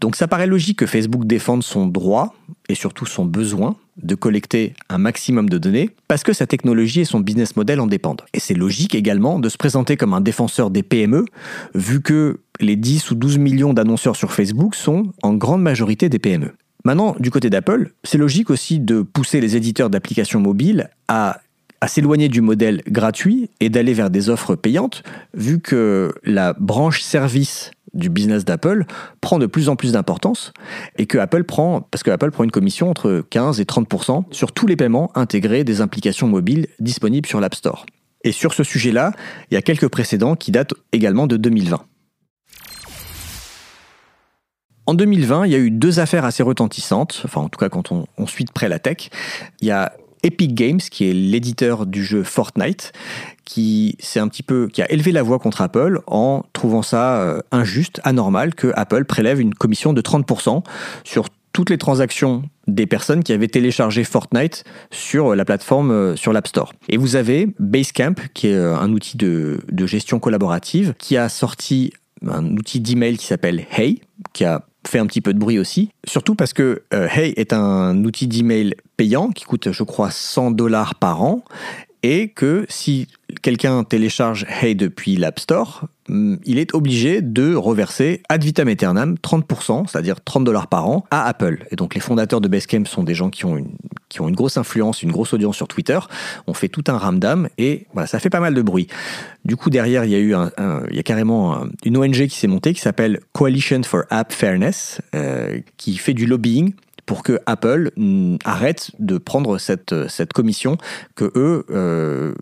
Donc 0.00 0.16
ça 0.16 0.28
paraît 0.28 0.46
logique 0.46 0.78
que 0.78 0.86
Facebook 0.86 1.26
défende 1.26 1.62
son 1.62 1.86
droit 1.86 2.34
et 2.68 2.74
surtout 2.74 3.04
son 3.04 3.24
besoin 3.24 3.76
de 4.02 4.14
collecter 4.14 4.74
un 4.88 4.98
maximum 4.98 5.48
de 5.48 5.58
données 5.58 5.90
parce 6.08 6.22
que 6.22 6.32
sa 6.32 6.46
technologie 6.46 7.00
et 7.00 7.04
son 7.04 7.20
business 7.20 7.56
model 7.56 7.80
en 7.80 7.86
dépendent. 7.86 8.22
Et 8.32 8.40
c'est 8.40 8.54
logique 8.54 8.94
également 8.94 9.38
de 9.38 9.48
se 9.48 9.58
présenter 9.58 9.96
comme 9.96 10.14
un 10.14 10.22
défenseur 10.22 10.70
des 10.70 10.82
PME 10.82 11.24
vu 11.74 12.00
que 12.00 12.40
les 12.60 12.76
10 12.76 13.10
ou 13.10 13.14
12 13.14 13.38
millions 13.38 13.74
d'annonceurs 13.74 14.16
sur 14.16 14.32
Facebook 14.32 14.74
sont 14.74 15.12
en 15.22 15.34
grande 15.34 15.62
majorité 15.62 16.08
des 16.08 16.18
PME. 16.18 16.52
Maintenant, 16.84 17.14
du 17.18 17.30
côté 17.30 17.50
d'Apple, 17.50 17.92
c'est 18.04 18.18
logique 18.18 18.50
aussi 18.50 18.78
de 18.78 19.02
pousser 19.02 19.40
les 19.40 19.56
éditeurs 19.56 19.90
d'applications 19.90 20.40
mobiles 20.40 20.90
à, 21.08 21.40
s'éloigner 21.86 22.28
du 22.28 22.42
modèle 22.42 22.82
gratuit 22.88 23.50
et 23.60 23.70
d'aller 23.70 23.94
vers 23.94 24.10
des 24.10 24.28
offres 24.28 24.54
payantes, 24.54 25.02
vu 25.32 25.60
que 25.60 26.12
la 26.24 26.52
branche 26.52 27.00
service 27.00 27.70
du 27.94 28.10
business 28.10 28.44
d'Apple 28.44 28.84
prend 29.22 29.38
de 29.38 29.46
plus 29.46 29.68
en 29.70 29.76
plus 29.76 29.92
d'importance 29.92 30.52
et 30.98 31.06
que 31.06 31.16
Apple 31.16 31.44
prend, 31.44 31.80
parce 31.80 32.02
que 32.02 32.10
Apple 32.10 32.30
prend 32.30 32.44
une 32.44 32.50
commission 32.50 32.90
entre 32.90 33.24
15 33.30 33.60
et 33.60 33.64
30% 33.64 34.24
sur 34.30 34.52
tous 34.52 34.66
les 34.66 34.76
paiements 34.76 35.10
intégrés 35.16 35.64
des 35.64 35.80
applications 35.80 36.28
mobiles 36.28 36.66
disponibles 36.80 37.26
sur 37.26 37.40
l'App 37.40 37.54
Store. 37.54 37.86
Et 38.24 38.32
sur 38.32 38.52
ce 38.52 38.62
sujet-là, 38.62 39.12
il 39.50 39.54
y 39.54 39.56
a 39.56 39.62
quelques 39.62 39.88
précédents 39.88 40.36
qui 40.36 40.52
datent 40.52 40.74
également 40.92 41.26
de 41.26 41.36
2020. 41.38 41.80
En 44.90 44.94
2020, 44.94 45.46
il 45.46 45.52
y 45.52 45.54
a 45.54 45.58
eu 45.58 45.70
deux 45.70 46.00
affaires 46.00 46.24
assez 46.24 46.42
retentissantes, 46.42 47.22
enfin 47.24 47.42
en 47.42 47.48
tout 47.48 47.60
cas 47.60 47.68
quand 47.68 47.92
on, 47.92 48.26
suit 48.26 48.44
de 48.44 48.50
près 48.50 48.68
la 48.68 48.80
tech. 48.80 49.10
Il 49.60 49.68
y 49.68 49.70
a 49.70 49.92
Epic 50.24 50.52
Games, 50.52 50.80
qui 50.80 51.08
est 51.08 51.12
l'éditeur 51.12 51.86
du 51.86 52.04
jeu 52.04 52.24
Fortnite, 52.24 52.90
qui 53.44 53.96
un 54.16 54.26
petit 54.26 54.42
peu 54.42 54.66
qui 54.66 54.82
a 54.82 54.90
élevé 54.90 55.12
la 55.12 55.22
voix 55.22 55.38
contre 55.38 55.60
Apple 55.60 56.00
en 56.08 56.42
trouvant 56.52 56.82
ça 56.82 57.20
euh, 57.20 57.40
injuste, 57.52 58.00
anormal 58.02 58.56
que 58.56 58.72
Apple 58.74 59.04
prélève 59.04 59.40
une 59.40 59.54
commission 59.54 59.92
de 59.92 60.00
30% 60.00 60.64
sur 61.04 61.28
toutes 61.52 61.70
les 61.70 61.78
transactions 61.78 62.42
des 62.66 62.86
personnes 62.86 63.22
qui 63.22 63.32
avaient 63.32 63.46
téléchargé 63.46 64.02
Fortnite 64.02 64.64
sur 64.90 65.36
la 65.36 65.44
plateforme 65.44 65.92
euh, 65.92 66.16
sur 66.16 66.32
l'App 66.32 66.48
Store. 66.48 66.72
Et 66.88 66.96
vous 66.96 67.14
avez 67.14 67.46
Basecamp, 67.60 68.16
qui 68.34 68.48
est 68.48 68.54
euh, 68.54 68.76
un 68.76 68.90
outil 68.90 69.16
de 69.16 69.60
gestion 69.86 70.18
collaborative, 70.18 70.94
qui 70.98 71.16
a 71.16 71.28
sorti 71.28 71.92
un 72.26 72.56
outil 72.56 72.80
d'email 72.80 73.16
qui 73.16 73.26
s'appelle 73.26 73.66
Hey, 73.70 74.02
qui 74.32 74.44
a 74.44 74.64
fait 74.86 74.98
un 74.98 75.06
petit 75.06 75.20
peu 75.20 75.34
de 75.34 75.38
bruit 75.38 75.58
aussi. 75.58 75.90
Surtout 76.06 76.34
parce 76.34 76.52
que 76.52 76.82
euh, 76.94 77.08
Hey 77.08 77.32
est 77.36 77.52
un 77.52 78.04
outil 78.04 78.26
d'email 78.26 78.74
payant 78.96 79.30
qui 79.30 79.44
coûte, 79.44 79.72
je 79.72 79.82
crois, 79.82 80.10
100 80.10 80.52
dollars 80.52 80.94
par 80.94 81.22
an 81.22 81.44
et 82.02 82.28
que 82.28 82.64
si 82.68 83.06
quelqu'un 83.42 83.84
télécharge 83.84 84.46
Hey 84.48 84.74
depuis 84.74 85.16
l'App 85.16 85.38
Store, 85.38 85.86
mm, 86.08 86.36
il 86.44 86.58
est 86.58 86.74
obligé 86.74 87.22
de 87.22 87.54
reverser 87.54 88.22
ad 88.28 88.42
vitam 88.42 88.68
aeternam 88.68 89.16
30%, 89.22 89.86
c'est-à-dire 89.86 90.22
30 90.22 90.44
dollars 90.44 90.68
par 90.68 90.88
an, 90.88 91.04
à 91.10 91.26
Apple. 91.26 91.66
Et 91.70 91.76
donc 91.76 91.94
les 91.94 92.00
fondateurs 92.00 92.40
de 92.40 92.48
Basecamp 92.48 92.84
sont 92.84 93.04
des 93.04 93.14
gens 93.14 93.30
qui 93.30 93.44
ont 93.44 93.56
une, 93.56 93.72
qui 94.08 94.20
ont 94.20 94.28
une 94.28 94.34
grosse 94.34 94.56
influence, 94.56 95.02
une 95.02 95.12
grosse 95.12 95.32
audience 95.32 95.56
sur 95.56 95.68
Twitter. 95.68 95.98
On 96.46 96.54
fait 96.54 96.68
tout 96.68 96.84
un 96.88 96.98
ramdam 96.98 97.48
et 97.58 97.86
voilà, 97.92 98.06
ça 98.06 98.18
fait 98.18 98.30
pas 98.30 98.40
mal 98.40 98.54
de 98.54 98.62
bruit. 98.62 98.88
Du 99.44 99.56
coup, 99.56 99.70
derrière, 99.70 100.04
il 100.04 100.10
y 100.10 100.14
a 100.14 100.18
eu 100.18 100.34
un, 100.34 100.50
il 100.90 100.96
y 100.96 101.00
a 101.00 101.02
carrément 101.02 101.54
un, 101.54 101.70
une 101.84 101.96
ONG 101.96 102.26
qui 102.26 102.38
s'est 102.38 102.46
montée 102.46 102.74
qui 102.74 102.80
s'appelle 102.80 103.20
Coalition 103.32 103.82
for 103.82 104.02
App 104.10 104.32
Fairness, 104.32 105.00
euh, 105.14 105.60
qui 105.76 105.96
fait 105.96 106.14
du 106.14 106.26
lobbying 106.26 106.74
pour 107.10 107.24
que 107.24 107.40
Apple 107.44 107.90
mm, 107.96 108.36
arrête 108.44 108.92
de 109.00 109.18
prendre 109.18 109.58
cette, 109.58 110.06
cette 110.08 110.32
commission 110.32 110.78
que 111.16 111.32
eux 111.34 111.66
euh, 111.70 112.34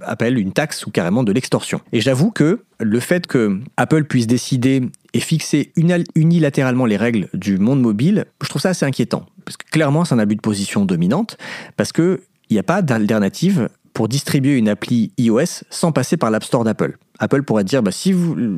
appellent 0.00 0.36
une 0.36 0.52
taxe 0.52 0.84
ou 0.84 0.90
carrément 0.90 1.22
de 1.22 1.30
l'extorsion. 1.30 1.80
Et 1.92 2.00
j'avoue 2.00 2.32
que 2.32 2.64
le 2.80 2.98
fait 2.98 3.28
que 3.28 3.60
Apple 3.76 4.02
puisse 4.02 4.26
décider 4.26 4.82
et 5.14 5.20
fixer 5.20 5.72
unilatéralement 6.16 6.86
les 6.86 6.96
règles 6.96 7.28
du 7.34 7.58
monde 7.58 7.80
mobile, 7.80 8.24
je 8.42 8.48
trouve 8.48 8.60
ça 8.60 8.70
assez 8.70 8.84
inquiétant. 8.84 9.26
Parce 9.44 9.56
que 9.56 9.70
clairement, 9.70 10.04
c'est 10.04 10.16
un 10.16 10.18
abus 10.18 10.34
de 10.34 10.40
position 10.40 10.84
dominante, 10.84 11.38
parce 11.76 11.92
que 11.92 12.20
il 12.48 12.54
n'y 12.54 12.58
a 12.58 12.64
pas 12.64 12.82
d'alternative 12.82 13.68
pour 13.92 14.08
distribuer 14.08 14.56
une 14.56 14.68
appli 14.68 15.12
iOS 15.18 15.62
sans 15.70 15.92
passer 15.92 16.16
par 16.16 16.32
l'App 16.32 16.42
Store 16.42 16.64
d'Apple. 16.64 16.96
Apple 17.20 17.42
pourrait 17.44 17.64
dire, 17.64 17.82
bah, 17.82 17.92
si 17.92 18.12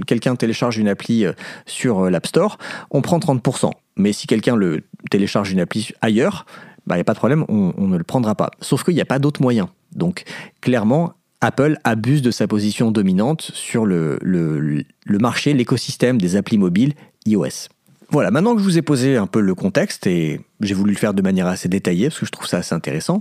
quelqu'un 0.07 0.35
télécharge 0.35 0.79
une 0.79 0.89
appli 0.89 1.27
euh, 1.27 1.33
sur 1.67 2.07
euh, 2.07 2.11
l'App 2.11 2.27
Store, 2.27 2.57
on 2.91 3.03
prend 3.03 3.19
30%. 3.19 3.71
Mais 3.97 4.13
si 4.13 4.27
quelqu'un 4.27 4.57
le 4.57 4.83
télécharge 5.11 5.53
une 5.53 5.61
appli 5.61 5.91
ailleurs, 6.01 6.47
bah, 6.87 6.97
il 6.97 6.99
n'y 6.99 7.03
a 7.03 7.05
pas 7.05 7.15
de 7.15 7.19
problème, 7.19 7.45
on, 7.49 7.73
ne 7.87 7.97
le 7.97 8.05
prendra 8.05 8.35
pas. 8.35 8.51
Sauf 8.61 8.85
qu'il 8.85 8.95
n'y 8.95 9.01
a 9.01 9.07
pas 9.07 9.19
d'autre 9.19 9.43
moyen. 9.43 9.71
Donc 9.95 10.25
clairement, 10.61 11.15
Apple 11.41 11.77
abuse 11.85 12.23
de 12.23 12.31
sa 12.31 12.47
position 12.47 12.91
dominante 12.91 13.43
sur 13.55 13.85
le, 13.85 14.19
le, 14.23 14.85
le 15.05 15.19
marché, 15.19 15.55
l'écosystème 15.55 16.19
des 16.19 16.37
applis 16.37 16.59
mobiles 16.59 16.95
iOS. 17.27 17.69
Voilà, 18.13 18.31
maintenant 18.31 18.55
que 18.55 18.61
je 18.61 18.65
vous 18.65 18.77
ai 18.77 18.83
posé 18.83 19.17
un 19.17 19.27
peu 19.27 19.41
le 19.41 19.55
contexte, 19.55 20.07
et 20.07 20.43
j'ai 20.61 20.75
voulu 20.75 20.93
le 20.93 20.99
faire 20.99 21.15
de 21.15 21.23
manière 21.23 21.47
assez 21.47 21.71
détaillée, 21.71 22.09
parce 22.09 22.21
que 22.21 22.27
je 22.27 22.31
trouve 22.31 22.47
ça 22.47 22.59
assez 22.59 22.75
intéressant, 22.75 23.21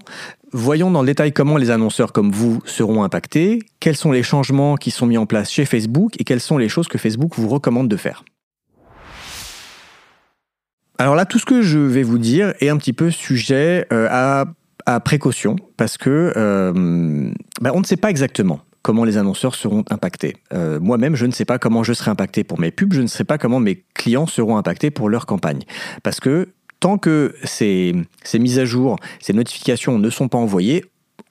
voyons 0.52 0.92
dans 0.92 1.00
le 1.00 1.08
détail 1.08 1.32
comment 1.32 1.56
les 1.56 1.70
annonceurs 1.70 2.12
comme 2.12 2.30
vous 2.30 2.62
seront 2.66 3.02
impactés, 3.02 3.60
quels 3.80 3.96
sont 3.96 4.12
les 4.12 4.22
changements 4.22 4.76
qui 4.76 4.92
sont 4.92 5.06
mis 5.06 5.18
en 5.18 5.26
place 5.26 5.50
chez 5.50 5.64
Facebook, 5.64 6.20
et 6.20 6.26
quelles 6.26 6.42
sont 6.42 6.58
les 6.58 6.68
choses 6.68 6.90
que 6.90 6.98
Facebook 6.98 7.36
vous 7.38 7.48
recommande 7.48 7.88
de 7.88 7.96
faire. 7.96 8.26
Alors 11.02 11.16
là, 11.16 11.26
tout 11.26 11.40
ce 11.40 11.48
que 11.48 11.64
je 11.64 11.80
vais 11.80 12.04
vous 12.04 12.20
dire 12.20 12.54
est 12.60 12.70
un 12.70 12.78
petit 12.78 12.94
peu 12.94 13.10
sujet 13.10 13.88
euh, 13.92 14.08
à, 14.86 15.00
précaution, 15.00 15.56
parce 15.76 15.98
que 15.98 16.32
euh, 16.38 16.72
ben, 17.60 17.72
on 17.74 17.80
ne 17.80 17.86
sait 17.86 17.98
pas 17.98 18.12
exactement 18.12 18.60
comment 18.84 19.04
les 19.04 19.18
annonceurs 19.18 19.56
seront 19.56 19.84
impactés. 19.90 20.38
Euh, 20.54 20.80
moi-même, 20.80 21.16
je 21.16 21.26
ne 21.26 21.32
sais 21.32 21.44
pas 21.44 21.58
comment 21.58 21.82
je 21.82 21.94
serai 21.94 22.12
impacté 22.12 22.44
pour 22.44 22.60
mes 22.60 22.70
pubs, 22.70 22.94
je 22.94 23.02
ne 23.02 23.08
sais 23.08 23.24
pas 23.24 23.40
comment 23.40 23.60
mes 23.60 23.84
clients 23.96 24.28
seront 24.28 24.58
impactés 24.58 24.92
pour 24.92 25.10
leur 25.10 25.26
campagne. 25.26 25.62
Parce 26.04 26.20
que 26.20 26.50
tant 26.80 27.00
que 27.00 27.34
ces, 27.46 27.96
ces 28.24 28.38
mises 28.38 28.60
à 28.60 28.66
jour, 28.66 28.98
ces 29.20 29.34
notifications 29.34 29.98
ne 29.98 30.10
sont 30.12 30.28
pas 30.28 30.38
envoyées, 30.38 30.86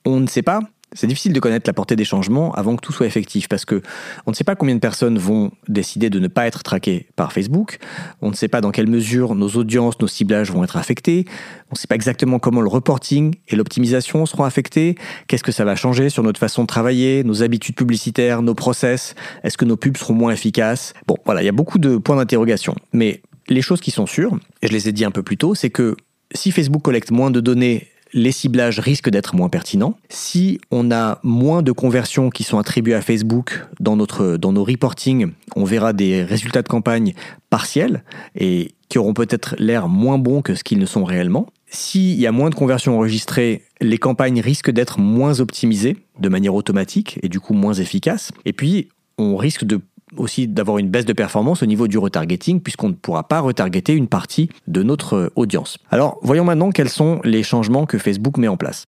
on 0.04 0.18
ne 0.18 0.26
sait 0.26 0.42
pas 0.42 0.62
c'est 0.92 1.06
difficile 1.06 1.32
de 1.32 1.40
connaître 1.40 1.68
la 1.68 1.72
portée 1.72 1.94
des 1.94 2.04
changements 2.04 2.52
avant 2.52 2.74
que 2.74 2.80
tout 2.80 2.92
soit 2.92 3.06
effectif 3.06 3.48
parce 3.48 3.64
que 3.64 3.80
on 4.26 4.30
ne 4.30 4.36
sait 4.36 4.44
pas 4.44 4.56
combien 4.56 4.74
de 4.74 4.80
personnes 4.80 5.18
vont 5.18 5.52
décider 5.68 6.10
de 6.10 6.18
ne 6.18 6.26
pas 6.26 6.46
être 6.46 6.62
traquées 6.62 7.06
par 7.14 7.32
Facebook. 7.32 7.78
On 8.22 8.30
ne 8.30 8.34
sait 8.34 8.48
pas 8.48 8.60
dans 8.60 8.72
quelle 8.72 8.88
mesure 8.88 9.34
nos 9.34 9.48
audiences, 9.50 10.00
nos 10.00 10.08
ciblages 10.08 10.50
vont 10.50 10.64
être 10.64 10.76
affectés. 10.76 11.26
On 11.68 11.74
ne 11.74 11.78
sait 11.78 11.86
pas 11.86 11.94
exactement 11.94 12.38
comment 12.38 12.60
le 12.60 12.68
reporting 12.68 13.34
et 13.48 13.56
l'optimisation 13.56 14.26
seront 14.26 14.44
affectés. 14.44 14.96
Qu'est-ce 15.28 15.44
que 15.44 15.52
ça 15.52 15.64
va 15.64 15.76
changer 15.76 16.10
sur 16.10 16.22
notre 16.22 16.40
façon 16.40 16.62
de 16.62 16.66
travailler, 16.66 17.22
nos 17.22 17.42
habitudes 17.42 17.76
publicitaires, 17.76 18.42
nos 18.42 18.54
process 18.54 19.14
Est-ce 19.44 19.56
que 19.56 19.64
nos 19.64 19.76
pubs 19.76 19.96
seront 19.96 20.14
moins 20.14 20.32
efficaces? 20.32 20.94
Bon, 21.06 21.16
voilà, 21.24 21.42
il 21.42 21.46
y 21.46 21.48
a 21.48 21.52
beaucoup 21.52 21.78
de 21.78 21.98
points 21.98 22.16
d'interrogation. 22.16 22.74
Mais 22.92 23.22
les 23.48 23.62
choses 23.62 23.80
qui 23.80 23.92
sont 23.92 24.06
sûres, 24.06 24.38
et 24.62 24.66
je 24.66 24.72
les 24.72 24.88
ai 24.88 24.92
dit 24.92 25.04
un 25.04 25.10
peu 25.12 25.22
plus 25.22 25.36
tôt, 25.36 25.54
c'est 25.54 25.70
que 25.70 25.96
si 26.34 26.50
Facebook 26.50 26.82
collecte 26.82 27.10
moins 27.10 27.30
de 27.30 27.40
données 27.40 27.88
les 28.12 28.32
ciblages 28.32 28.78
risquent 28.78 29.10
d'être 29.10 29.34
moins 29.34 29.48
pertinents. 29.48 29.96
Si 30.08 30.60
on 30.70 30.90
a 30.90 31.20
moins 31.22 31.62
de 31.62 31.72
conversions 31.72 32.30
qui 32.30 32.44
sont 32.44 32.58
attribuées 32.58 32.94
à 32.94 33.00
Facebook 33.00 33.64
dans, 33.78 33.96
notre, 33.96 34.36
dans 34.36 34.52
nos 34.52 34.64
reporting, 34.64 35.32
on 35.56 35.64
verra 35.64 35.92
des 35.92 36.22
résultats 36.22 36.62
de 36.62 36.68
campagne 36.68 37.14
partiels 37.50 38.04
et 38.34 38.72
qui 38.88 38.98
auront 38.98 39.14
peut-être 39.14 39.54
l'air 39.58 39.88
moins 39.88 40.18
bons 40.18 40.42
que 40.42 40.54
ce 40.54 40.64
qu'ils 40.64 40.78
ne 40.78 40.86
sont 40.86 41.04
réellement. 41.04 41.46
S'il 41.68 42.18
y 42.20 42.26
a 42.26 42.32
moins 42.32 42.50
de 42.50 42.56
conversions 42.56 42.96
enregistrées, 42.96 43.62
les 43.80 43.98
campagnes 43.98 44.40
risquent 44.40 44.72
d'être 44.72 44.98
moins 44.98 45.38
optimisées 45.40 45.96
de 46.18 46.28
manière 46.28 46.54
automatique 46.54 47.18
et 47.22 47.28
du 47.28 47.38
coup 47.38 47.54
moins 47.54 47.74
efficaces. 47.74 48.32
Et 48.44 48.52
puis, 48.52 48.88
on 49.18 49.36
risque 49.36 49.64
de 49.64 49.80
aussi 50.16 50.48
d'avoir 50.48 50.78
une 50.78 50.88
baisse 50.88 51.04
de 51.04 51.12
performance 51.12 51.62
au 51.62 51.66
niveau 51.66 51.88
du 51.88 51.98
retargeting 51.98 52.60
puisqu'on 52.60 52.88
ne 52.88 52.94
pourra 52.94 53.28
pas 53.28 53.40
retargeter 53.40 53.94
une 53.94 54.08
partie 54.08 54.48
de 54.66 54.82
notre 54.82 55.14
euh, 55.14 55.32
audience. 55.36 55.78
Alors 55.90 56.18
voyons 56.22 56.44
maintenant 56.44 56.70
quels 56.70 56.88
sont 56.88 57.20
les 57.24 57.42
changements 57.42 57.86
que 57.86 57.98
Facebook 57.98 58.36
met 58.36 58.48
en 58.48 58.56
place. 58.56 58.84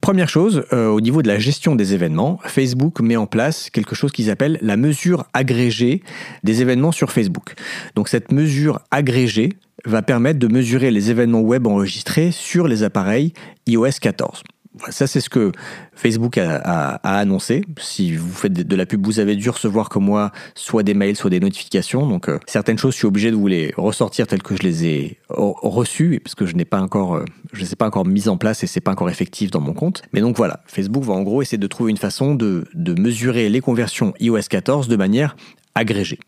Première 0.00 0.28
chose, 0.28 0.64
euh, 0.74 0.88
au 0.88 1.00
niveau 1.00 1.22
de 1.22 1.28
la 1.28 1.38
gestion 1.38 1.76
des 1.76 1.94
événements, 1.94 2.38
Facebook 2.44 3.00
met 3.00 3.16
en 3.16 3.26
place 3.26 3.70
quelque 3.70 3.94
chose 3.94 4.12
qu'ils 4.12 4.28
appellent 4.28 4.58
la 4.60 4.76
mesure 4.76 5.24
agrégée 5.32 6.02
des 6.42 6.60
événements 6.60 6.92
sur 6.92 7.10
Facebook. 7.10 7.54
Donc 7.94 8.08
cette 8.08 8.30
mesure 8.30 8.80
agrégée 8.90 9.54
va 9.86 10.02
permettre 10.02 10.38
de 10.38 10.48
mesurer 10.48 10.90
les 10.90 11.10
événements 11.10 11.40
web 11.40 11.66
enregistrés 11.66 12.32
sur 12.32 12.68
les 12.68 12.82
appareils 12.82 13.32
iOS 13.66 13.98
14 13.98 14.42
ça, 14.90 15.06
c'est 15.06 15.20
ce 15.20 15.30
que 15.30 15.52
Facebook 15.94 16.38
a, 16.38 16.94
annoncé. 17.02 17.62
Si 17.78 18.16
vous 18.16 18.32
faites 18.32 18.52
de 18.52 18.76
la 18.76 18.86
pub, 18.86 19.04
vous 19.04 19.20
avez 19.20 19.36
dû 19.36 19.48
recevoir 19.48 19.88
comme 19.88 20.04
moi 20.04 20.32
soit 20.54 20.82
des 20.82 20.94
mails, 20.94 21.16
soit 21.16 21.30
des 21.30 21.40
notifications. 21.40 22.06
Donc, 22.06 22.28
euh, 22.28 22.38
certaines 22.46 22.78
choses, 22.78 22.92
je 22.94 22.98
suis 22.98 23.06
obligé 23.06 23.30
de 23.30 23.36
vous 23.36 23.46
les 23.46 23.72
ressortir 23.76 24.26
telles 24.26 24.42
que 24.42 24.56
je 24.56 24.62
les 24.62 24.84
ai 24.86 25.18
reçues, 25.28 26.20
parce 26.22 26.34
que 26.34 26.46
je 26.46 26.56
n'ai 26.56 26.64
pas 26.64 26.80
encore, 26.80 27.16
euh, 27.16 27.24
je 27.52 27.64
ne 27.64 27.74
pas 27.74 27.86
encore 27.86 28.04
mise 28.04 28.28
en 28.28 28.36
place 28.36 28.64
et 28.64 28.66
c'est 28.66 28.80
pas 28.80 28.92
encore 28.92 29.10
effectif 29.10 29.50
dans 29.50 29.60
mon 29.60 29.74
compte. 29.74 30.02
Mais 30.12 30.20
donc 30.20 30.36
voilà, 30.36 30.60
Facebook 30.66 31.04
va 31.04 31.14
en 31.14 31.22
gros 31.22 31.42
essayer 31.42 31.58
de 31.58 31.66
trouver 31.66 31.90
une 31.90 31.96
façon 31.96 32.34
de, 32.34 32.66
mesurer 32.98 33.48
les 33.48 33.60
conversions 33.60 34.14
iOS 34.20 34.42
14 34.48 34.88
de 34.88 34.96
manière 34.96 35.36
agrégée 35.74 36.18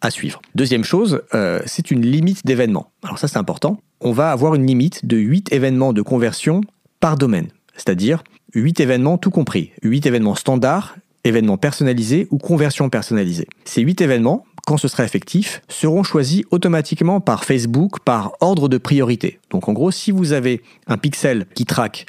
à 0.00 0.10
suivre. 0.10 0.40
Deuxième 0.54 0.84
chose, 0.84 1.22
euh, 1.34 1.60
c'est 1.66 1.90
une 1.90 2.02
limite 2.04 2.44
d'événements. 2.44 2.92
Alors 3.02 3.18
ça 3.18 3.28
c'est 3.28 3.38
important. 3.38 3.80
On 4.00 4.12
va 4.12 4.30
avoir 4.30 4.54
une 4.54 4.66
limite 4.66 5.06
de 5.06 5.16
8 5.16 5.52
événements 5.52 5.92
de 5.92 6.02
conversion 6.02 6.60
par 7.00 7.16
domaine, 7.16 7.48
c'est-à-dire 7.74 8.24
8 8.54 8.80
événements 8.80 9.18
tout 9.18 9.30
compris, 9.30 9.72
8 9.82 10.06
événements 10.06 10.34
standards, 10.34 10.96
événements 11.24 11.58
personnalisés 11.58 12.28
ou 12.30 12.38
conversions 12.38 12.88
personnalisées. 12.88 13.48
Ces 13.64 13.82
8 13.82 14.00
événements, 14.00 14.44
quand 14.66 14.76
ce 14.76 14.88
sera 14.88 15.04
effectif, 15.04 15.62
seront 15.68 16.02
choisis 16.02 16.42
automatiquement 16.50 17.20
par 17.20 17.44
Facebook 17.44 18.00
par 18.00 18.32
ordre 18.40 18.68
de 18.68 18.78
priorité. 18.78 19.38
Donc 19.50 19.68
en 19.68 19.72
gros, 19.72 19.90
si 19.90 20.10
vous 20.10 20.32
avez 20.32 20.62
un 20.86 20.98
pixel 20.98 21.46
qui 21.54 21.64
traque 21.64 22.06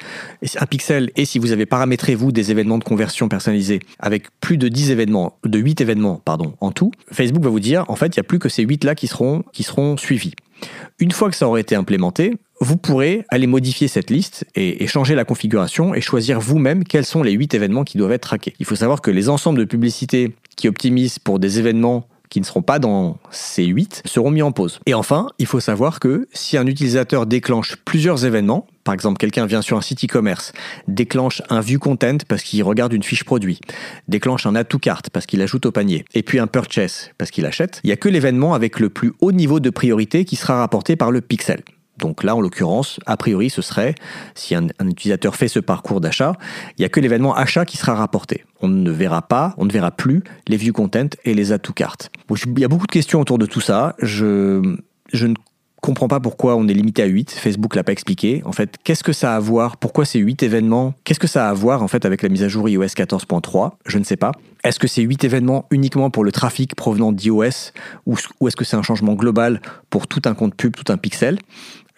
un 0.58 0.66
pixel 0.66 1.10
et 1.16 1.24
si 1.24 1.38
vous 1.38 1.52
avez 1.52 1.66
paramétré 1.66 2.14
vous 2.14 2.32
des 2.32 2.50
événements 2.50 2.78
de 2.78 2.84
conversion 2.84 3.28
personnalisés 3.28 3.80
avec 3.98 4.24
plus 4.40 4.58
de 4.58 4.68
10 4.68 4.90
événements, 4.90 5.38
de 5.44 5.58
8 5.58 5.80
événements 5.80 6.22
en 6.60 6.72
tout, 6.72 6.92
Facebook 7.12 7.42
va 7.42 7.50
vous 7.50 7.60
dire 7.60 7.84
en 7.88 7.96
fait, 7.96 8.16
il 8.16 8.18
n'y 8.18 8.24
a 8.24 8.24
plus 8.24 8.38
que 8.38 8.48
ces 8.48 8.62
8 8.62 8.84
là 8.84 8.94
qui 8.94 9.06
seront 9.06 9.42
qui 9.52 9.62
seront 9.62 9.96
suivis. 9.96 10.34
Une 10.98 11.12
fois 11.12 11.30
que 11.30 11.36
ça 11.36 11.48
aura 11.48 11.60
été 11.60 11.74
implémenté, 11.74 12.34
vous 12.60 12.76
pourrez 12.76 13.24
aller 13.28 13.46
modifier 13.46 13.88
cette 13.88 14.10
liste 14.10 14.44
et, 14.54 14.86
changer 14.86 15.14
la 15.14 15.24
configuration 15.24 15.94
et 15.94 16.00
choisir 16.00 16.40
vous-même 16.40 16.84
quels 16.84 17.06
sont 17.06 17.22
les 17.22 17.32
8 17.32 17.54
événements 17.54 17.84
qui 17.84 17.96
doivent 17.96 18.12
être 18.12 18.22
traqués. 18.22 18.54
Il 18.58 18.66
faut 18.66 18.76
savoir 18.76 19.00
que 19.00 19.10
les 19.10 19.28
ensembles 19.28 19.60
de 19.60 19.64
publicités 19.64 20.34
qui 20.56 20.68
optimisent 20.68 21.18
pour 21.18 21.38
des 21.38 21.58
événements 21.58 22.06
qui 22.28 22.38
ne 22.40 22.44
seront 22.44 22.62
pas 22.62 22.78
dans 22.78 23.18
ces 23.30 23.64
8 23.64 24.02
seront 24.04 24.30
mis 24.30 24.42
en 24.42 24.52
pause. 24.52 24.78
Et 24.86 24.94
enfin, 24.94 25.28
il 25.38 25.46
faut 25.46 25.58
savoir 25.58 25.98
que 25.98 26.28
si 26.32 26.56
un 26.56 26.66
utilisateur 26.66 27.26
déclenche 27.26 27.76
plusieurs 27.84 28.24
événements, 28.24 28.66
par 28.84 28.94
exemple 28.94 29.18
quelqu'un 29.18 29.46
vient 29.46 29.62
sur 29.62 29.76
un 29.76 29.80
site 29.80 30.04
e-commerce, 30.04 30.52
déclenche 30.86 31.42
un 31.50 31.60
view 31.60 31.78
content 31.78 32.18
parce 32.28 32.42
qu'il 32.42 32.62
regarde 32.62 32.92
une 32.92 33.02
fiche 33.02 33.24
produit, 33.24 33.60
déclenche 34.06 34.46
un 34.46 34.54
add 34.54 34.68
to 34.68 34.78
cart 34.78 35.02
parce 35.12 35.26
qu'il 35.26 35.42
ajoute 35.42 35.66
au 35.66 35.72
panier, 35.72 36.04
et 36.14 36.22
puis 36.22 36.38
un 36.38 36.46
purchase 36.46 37.10
parce 37.18 37.30
qu'il 37.30 37.46
achète, 37.46 37.80
il 37.82 37.88
n'y 37.88 37.92
a 37.92 37.96
que 37.96 38.08
l'événement 38.08 38.54
avec 38.54 38.78
le 38.78 38.90
plus 38.90 39.12
haut 39.20 39.32
niveau 39.32 39.58
de 39.58 39.70
priorité 39.70 40.24
qui 40.24 40.36
sera 40.36 40.58
rapporté 40.58 40.94
par 40.94 41.10
le 41.10 41.20
pixel. 41.20 41.62
Donc 42.00 42.24
là, 42.24 42.34
en 42.36 42.40
l'occurrence, 42.40 43.00
a 43.06 43.16
priori, 43.16 43.50
ce 43.50 43.62
serait, 43.62 43.94
si 44.34 44.54
un, 44.54 44.68
utilisateur 44.82 45.36
fait 45.36 45.48
ce 45.48 45.58
parcours 45.58 46.00
d'achat, 46.00 46.32
il 46.76 46.82
n'y 46.82 46.84
a 46.84 46.88
que 46.88 47.00
l'événement 47.00 47.34
achat 47.34 47.64
qui 47.64 47.76
sera 47.76 47.94
rapporté. 47.94 48.44
On 48.60 48.68
ne 48.68 48.90
verra 48.90 49.22
pas, 49.22 49.54
on 49.58 49.64
ne 49.64 49.72
verra 49.72 49.90
plus 49.90 50.22
les 50.48 50.56
view 50.56 50.72
content 50.72 51.08
et 51.24 51.34
les 51.34 51.52
add 51.52 51.62
to 51.62 51.72
il 52.56 52.60
y 52.60 52.64
a 52.64 52.68
beaucoup 52.68 52.86
de 52.86 52.92
questions 52.92 53.20
autour 53.20 53.38
de 53.38 53.46
tout 53.46 53.60
ça. 53.60 53.94
Je, 54.00 54.60
ne 55.14 55.34
comprends 55.80 56.08
pas 56.08 56.20
pourquoi 56.20 56.56
on 56.56 56.68
est 56.68 56.74
limité 56.74 57.02
à 57.02 57.06
8. 57.06 57.30
Facebook 57.30 57.74
l'a 57.74 57.84
pas 57.84 57.92
expliqué. 57.92 58.42
En 58.44 58.52
fait, 58.52 58.76
qu'est-ce 58.84 59.02
que 59.02 59.12
ça 59.12 59.32
a 59.32 59.36
à 59.36 59.40
voir? 59.40 59.76
Pourquoi 59.76 60.04
ces 60.04 60.18
8 60.18 60.42
événements? 60.42 60.94
Qu'est-ce 61.04 61.20
que 61.20 61.26
ça 61.26 61.46
a 61.46 61.50
à 61.50 61.54
voir 61.54 61.82
en 61.82 61.88
fait 61.88 62.04
avec 62.04 62.22
la 62.22 62.28
mise 62.28 62.42
à 62.42 62.48
jour 62.48 62.68
iOS 62.68 62.84
14.3 62.84 63.72
Je 63.86 63.98
ne 63.98 64.04
sais 64.04 64.16
pas. 64.16 64.32
Est-ce 64.62 64.78
que 64.78 64.86
c'est 64.86 65.02
8 65.02 65.24
événements 65.24 65.66
uniquement 65.70 66.10
pour 66.10 66.24
le 66.24 66.32
trafic 66.32 66.74
provenant 66.74 67.12
d'iOS 67.12 67.72
ou 68.06 68.16
est-ce 68.46 68.56
que 68.56 68.64
c'est 68.64 68.76
un 68.76 68.82
changement 68.82 69.14
global 69.14 69.60
pour 69.88 70.06
tout 70.06 70.22
un 70.26 70.34
compte 70.34 70.54
pub, 70.54 70.76
tout 70.76 70.92
un 70.92 70.98
pixel? 70.98 71.38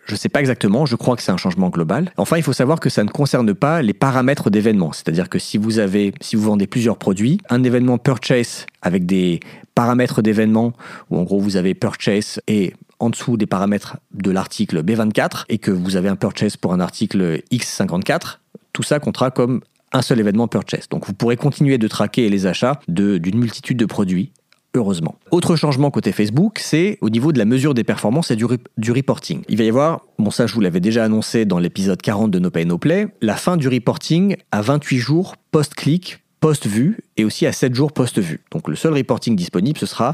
Je 0.06 0.14
ne 0.14 0.18
sais 0.18 0.28
pas 0.28 0.40
exactement, 0.40 0.84
je 0.84 0.96
crois 0.96 1.16
que 1.16 1.22
c'est 1.22 1.32
un 1.32 1.36
changement 1.36 1.68
global. 1.68 2.12
Enfin, 2.16 2.36
il 2.36 2.42
faut 2.42 2.52
savoir 2.52 2.80
que 2.80 2.90
ça 2.90 3.04
ne 3.04 3.08
concerne 3.08 3.54
pas 3.54 3.82
les 3.82 3.92
paramètres 3.92 4.50
d'événements. 4.50 4.92
C'est-à-dire 4.92 5.28
que 5.28 5.38
si 5.38 5.58
vous 5.58 5.78
avez, 5.78 6.12
si 6.20 6.36
vous 6.36 6.42
vendez 6.42 6.66
plusieurs 6.66 6.98
produits, 6.98 7.38
un 7.48 7.62
événement 7.62 7.98
purchase 7.98 8.66
avec 8.82 9.06
des 9.06 9.40
paramètres 9.74 10.22
d'événement, 10.22 10.72
où 11.10 11.18
en 11.18 11.22
gros 11.22 11.38
vous 11.38 11.56
avez 11.56 11.74
purchase 11.74 12.40
et 12.48 12.74
en 12.98 13.10
dessous 13.10 13.36
des 13.36 13.46
paramètres 13.46 13.96
de 14.12 14.30
l'article 14.30 14.82
B24, 14.82 15.44
et 15.48 15.58
que 15.58 15.70
vous 15.70 15.96
avez 15.96 16.08
un 16.08 16.16
purchase 16.16 16.56
pour 16.56 16.72
un 16.72 16.80
article 16.80 17.42
X54, 17.50 18.38
tout 18.72 18.82
ça 18.82 19.00
comptera 19.00 19.30
comme 19.30 19.60
un 19.92 20.02
seul 20.02 20.20
événement 20.20 20.48
purchase. 20.48 20.88
Donc 20.88 21.06
vous 21.06 21.12
pourrez 21.12 21.36
continuer 21.36 21.78
de 21.78 21.88
traquer 21.88 22.28
les 22.28 22.46
achats 22.46 22.80
d'une 22.88 23.38
multitude 23.38 23.76
de 23.76 23.86
produits 23.86 24.32
heureusement. 24.74 25.16
Autre 25.30 25.56
changement 25.56 25.90
côté 25.90 26.12
Facebook, 26.12 26.58
c'est 26.58 26.98
au 27.00 27.10
niveau 27.10 27.32
de 27.32 27.38
la 27.38 27.44
mesure 27.44 27.74
des 27.74 27.84
performances 27.84 28.30
et 28.30 28.36
du, 28.36 28.44
reporting. 28.92 29.42
Il 29.48 29.58
va 29.58 29.64
y 29.64 29.68
avoir, 29.68 30.06
bon 30.18 30.30
ça 30.30 30.46
je 30.46 30.54
vous 30.54 30.60
l'avais 30.60 30.80
déjà 30.80 31.04
annoncé 31.04 31.44
dans 31.44 31.58
l'épisode 31.58 32.00
40 32.00 32.30
de 32.30 32.38
No 32.38 32.50
Pay 32.50 32.64
No 32.64 32.78
Play, 32.78 33.08
la 33.20 33.36
fin 33.36 33.56
du 33.56 33.68
reporting 33.68 34.36
à 34.50 34.62
28 34.62 34.98
jours 34.98 35.36
post-clic, 35.50 36.18
post-vue 36.40 36.98
et 37.16 37.24
aussi 37.24 37.46
à 37.46 37.52
7 37.52 37.74
jours 37.74 37.92
post-vue. 37.92 38.40
Donc 38.50 38.68
le 38.68 38.76
seul 38.76 38.94
reporting 38.94 39.36
disponible, 39.36 39.78
ce 39.78 39.86
sera 39.86 40.12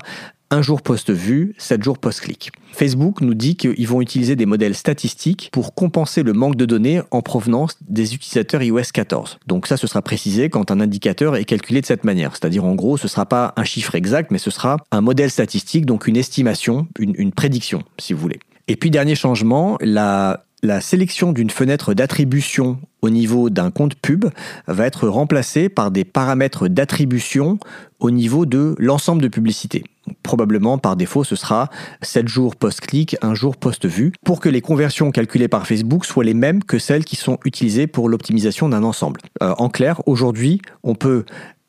un 0.50 0.62
jour 0.62 0.82
post-vue, 0.82 1.54
7 1.58 1.82
jours 1.82 1.98
post-clic. 1.98 2.50
Facebook 2.72 3.20
nous 3.20 3.34
dit 3.34 3.56
qu'ils 3.56 3.86
vont 3.86 4.00
utiliser 4.00 4.36
des 4.36 4.46
modèles 4.46 4.74
statistiques 4.74 5.50
pour 5.52 5.74
compenser 5.74 6.22
le 6.22 6.32
manque 6.32 6.56
de 6.56 6.64
données 6.64 7.02
en 7.10 7.22
provenance 7.22 7.76
des 7.88 8.14
utilisateurs 8.14 8.62
iOS 8.62 8.90
14. 8.92 9.38
Donc 9.46 9.66
ça, 9.66 9.76
ce 9.76 9.86
sera 9.86 10.00
précisé 10.00 10.48
quand 10.48 10.70
un 10.70 10.80
indicateur 10.80 11.36
est 11.36 11.44
calculé 11.44 11.80
de 11.80 11.86
cette 11.86 12.04
manière. 12.04 12.34
C'est-à-dire, 12.34 12.64
en 12.64 12.74
gros, 12.74 12.96
ce 12.96 13.04
ne 13.04 13.08
sera 13.08 13.26
pas 13.26 13.52
un 13.56 13.64
chiffre 13.64 13.94
exact, 13.94 14.30
mais 14.30 14.38
ce 14.38 14.50
sera 14.50 14.78
un 14.90 15.00
modèle 15.00 15.30
statistique, 15.30 15.86
donc 15.86 16.06
une 16.06 16.16
estimation, 16.16 16.86
une, 16.98 17.32
prédiction, 17.32 17.82
si 17.98 18.12
vous 18.12 18.20
voulez. 18.20 18.40
Et 18.68 18.76
puis, 18.76 18.90
dernier 18.90 19.14
changement, 19.14 19.76
la 19.80 20.44
la 20.62 20.80
sélection 20.80 21.32
d'une 21.32 21.50
fenêtre 21.50 21.94
d'attribution 21.94 22.78
au 23.00 23.10
niveau 23.10 23.48
d'un 23.48 23.70
compte 23.70 23.94
pub 23.94 24.24
va 24.66 24.86
être 24.86 25.06
remplacée 25.06 25.68
par 25.68 25.90
des 25.92 26.04
paramètres 26.04 26.66
d'attribution 26.66 27.58
au 28.00 28.10
niveau 28.10 28.44
de 28.44 28.74
l'ensemble 28.78 29.22
de 29.22 29.28
publicité. 29.28 29.84
Probablement 30.22 30.78
par 30.78 30.96
défaut 30.96 31.24
ce 31.24 31.36
sera 31.36 31.68
7 32.02 32.28
jours 32.28 32.56
post-clic, 32.56 33.16
1 33.22 33.34
jour 33.34 33.56
post-vue, 33.56 34.12
pour 34.24 34.40
que 34.40 34.48
les 34.48 34.60
conversions 34.60 35.10
calculées 35.10 35.48
par 35.48 35.66
Facebook 35.66 36.04
soient 36.04 36.24
les 36.24 36.34
mêmes 36.34 36.62
que 36.62 36.78
celles 36.78 37.04
qui 37.04 37.16
sont 37.16 37.38
utilisées 37.44 37.86
pour 37.86 38.08
l'optimisation 38.08 38.68
d'un 38.68 38.82
ensemble. 38.82 39.20
Euh, 39.42 39.54
en 39.58 39.68
clair, 39.68 40.02
aujourd'hui, 40.06 40.60
on 40.82 40.94
peut 40.94 41.24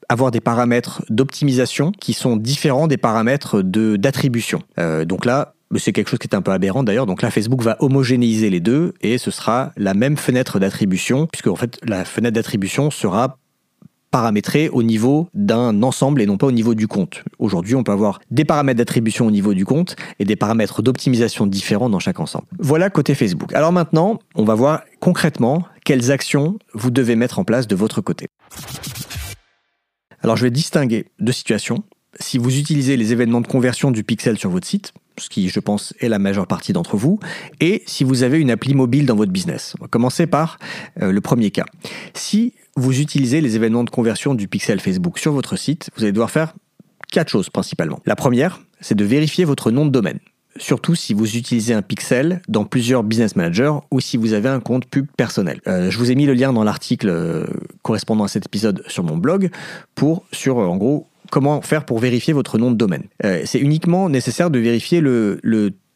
avoir 0.10 0.32
des 0.32 0.42
paramètres 0.42 1.04
d'optimisation 1.10 1.92
qui 1.92 2.14
sont 2.14 2.36
différents 2.36 2.88
des 2.88 2.98
paramètres 2.98 3.62
d'attribution. 3.62 4.62
Euh, 4.80 5.06
donc 5.06 5.26
là, 5.26 5.54
c'est 5.78 5.94
quelque 5.94 6.10
chose 6.10 6.20
qui 6.20 6.28
est 6.28 6.36
un 6.36 6.42
peu 6.42 6.52
aberrant 6.52 6.84
d'ailleurs. 6.84 7.06
Donc 7.06 7.22
là, 7.22 7.30
Facebook 7.30 7.62
va 7.62 7.78
homogénéiser 7.80 8.50
les 8.50 8.60
deux 8.60 8.94
et 9.02 9.20
ce 9.20 9.30
sera 9.30 9.72
la 9.78 9.94
même 9.94 10.18
fenêtre 10.18 10.60
d'attribution, 10.60 11.28
puisque 11.28 11.48
en 11.48 11.56
fait, 11.56 11.80
la 11.84 12.06
fenêtre 12.06 12.34
d'attribution 12.34 12.90
sera 12.90 13.38
paramétrée 14.12 14.70
au 14.70 14.84
niveau 14.84 15.30
d'un 15.34 15.84
ensemble 15.84 16.22
et 16.22 16.26
non 16.26 16.38
pas 16.38 16.48
au 16.48 16.52
niveau 16.52 16.74
du 16.74 16.88
compte. 16.88 17.24
Aujourd'hui, 17.38 17.76
on 17.76 17.84
peut 17.84 17.92
avoir 17.92 18.20
des 18.32 18.46
paramètres 18.46 18.78
d'attribution 18.78 19.28
au 19.28 19.32
niveau 19.32 19.54
du 19.54 19.66
compte 19.66 19.96
et 20.20 20.26
des 20.26 20.36
paramètres 20.36 20.82
d'optimisation 20.82 21.46
différents 21.46 21.90
dans 21.90 22.00
chaque 22.00 22.20
ensemble. 22.20 22.46
Voilà 22.58 22.90
côté 22.90 23.16
Facebook. 23.16 23.54
Alors 23.54 23.72
maintenant, 23.72 24.20
on 24.36 24.44
va 24.44 24.56
voir 24.56 24.82
concrètement 25.00 25.64
quelles 25.86 26.12
actions 26.12 26.58
vous 26.74 26.92
devez 26.92 27.16
mettre 27.16 27.40
en 27.40 27.44
place 27.44 27.68
de 27.68 27.76
votre 27.76 28.02
côté. 28.02 28.28
Alors 30.22 30.36
je 30.36 30.44
vais 30.44 30.52
distinguer 30.52 31.08
deux 31.20 31.32
situations. 31.32 31.84
Si 32.20 32.38
vous 32.38 32.58
utilisez 32.58 32.98
les 32.98 33.14
événements 33.14 33.42
de 33.42 33.48
conversion 33.48 33.92
du 33.92 34.04
pixel 34.04 34.38
sur 34.38 34.50
votre 34.50 34.68
site, 34.68 34.94
ce 35.18 35.30
qui, 35.30 35.50
je 35.50 35.60
pense, 35.60 35.94
est 36.00 36.10
la 36.10 36.20
majeure 36.20 36.48
partie 36.48 36.74
d'entre 36.74 36.98
vous, 36.98 37.20
et 37.60 37.84
si 37.86 38.04
vous 38.04 38.24
avez 38.24 38.40
une 38.40 38.52
appli 38.52 38.74
mobile 38.74 39.06
dans 39.06 39.16
votre 39.16 39.32
business. 39.32 39.76
On 39.80 39.84
va 39.84 39.88
commencer 39.88 40.28
par 40.28 40.58
euh, 41.02 41.12
le 41.12 41.22
premier 41.22 41.52
cas. 41.52 41.66
Si 42.14 42.54
vous 42.80 43.00
utilisez 43.00 43.42
les 43.42 43.56
événements 43.56 43.84
de 43.84 43.90
conversion 43.90 44.34
du 44.36 44.48
pixel 44.48 44.80
Facebook 44.80 45.20
sur 45.20 45.32
votre 45.32 45.58
site, 45.58 45.90
vous 45.96 46.04
allez 46.04 46.12
devoir 46.12 46.32
faire 46.32 46.54
quatre 47.12 47.30
choses 47.30 47.50
principalement. 47.50 48.00
La 48.06 48.16
première, 48.16 48.60
c'est 48.82 48.96
de 48.96 49.06
vérifier 49.06 49.46
votre 49.46 49.72
nom 49.72 49.86
de 49.86 49.92
domaine 49.92 50.20
surtout 50.60 50.96
si 50.96 51.14
vous 51.14 51.38
utilisez 51.38 51.74
un 51.74 51.82
pixel 51.82 52.42
dans 52.48 52.66
plusieurs 52.66 53.04
business 53.04 53.36
managers 53.36 53.74
ou 53.92 54.00
si 54.00 54.18
vous 54.18 54.34
avez 54.34 54.50
un 54.50 54.60
compte 54.60 54.86
pub 54.86 55.08
personnel. 55.18 55.62
Euh, 55.68 55.90
je 55.90 55.98
vous 55.98 56.12
ai 56.12 56.16
mis 56.16 56.26
le 56.26 56.34
lien 56.34 56.54
dans 56.54 56.64
l'article 56.64 57.10
euh, 57.10 57.46
correspondant 57.82 58.26
à 58.26 58.28
cet 58.28 58.46
épisode 58.46 58.84
sur 58.88 59.04
mon 59.04 59.18
blog 59.18 59.50
pour, 59.96 60.26
sur 60.32 60.58
en 60.58 60.78
gros, 60.78 61.08
comment 61.32 61.62
faire 61.62 61.86
pour 61.86 62.00
vérifier 62.00 62.34
votre 62.34 62.58
nom 62.58 62.72
de 62.72 62.76
domaine. 62.76 63.04
Euh, 63.24 63.42
c'est 63.46 63.60
uniquement 63.60 64.10
nécessaire 64.10 64.50
de 64.50 64.60
vérifier 64.60 65.02
le, 65.02 65.40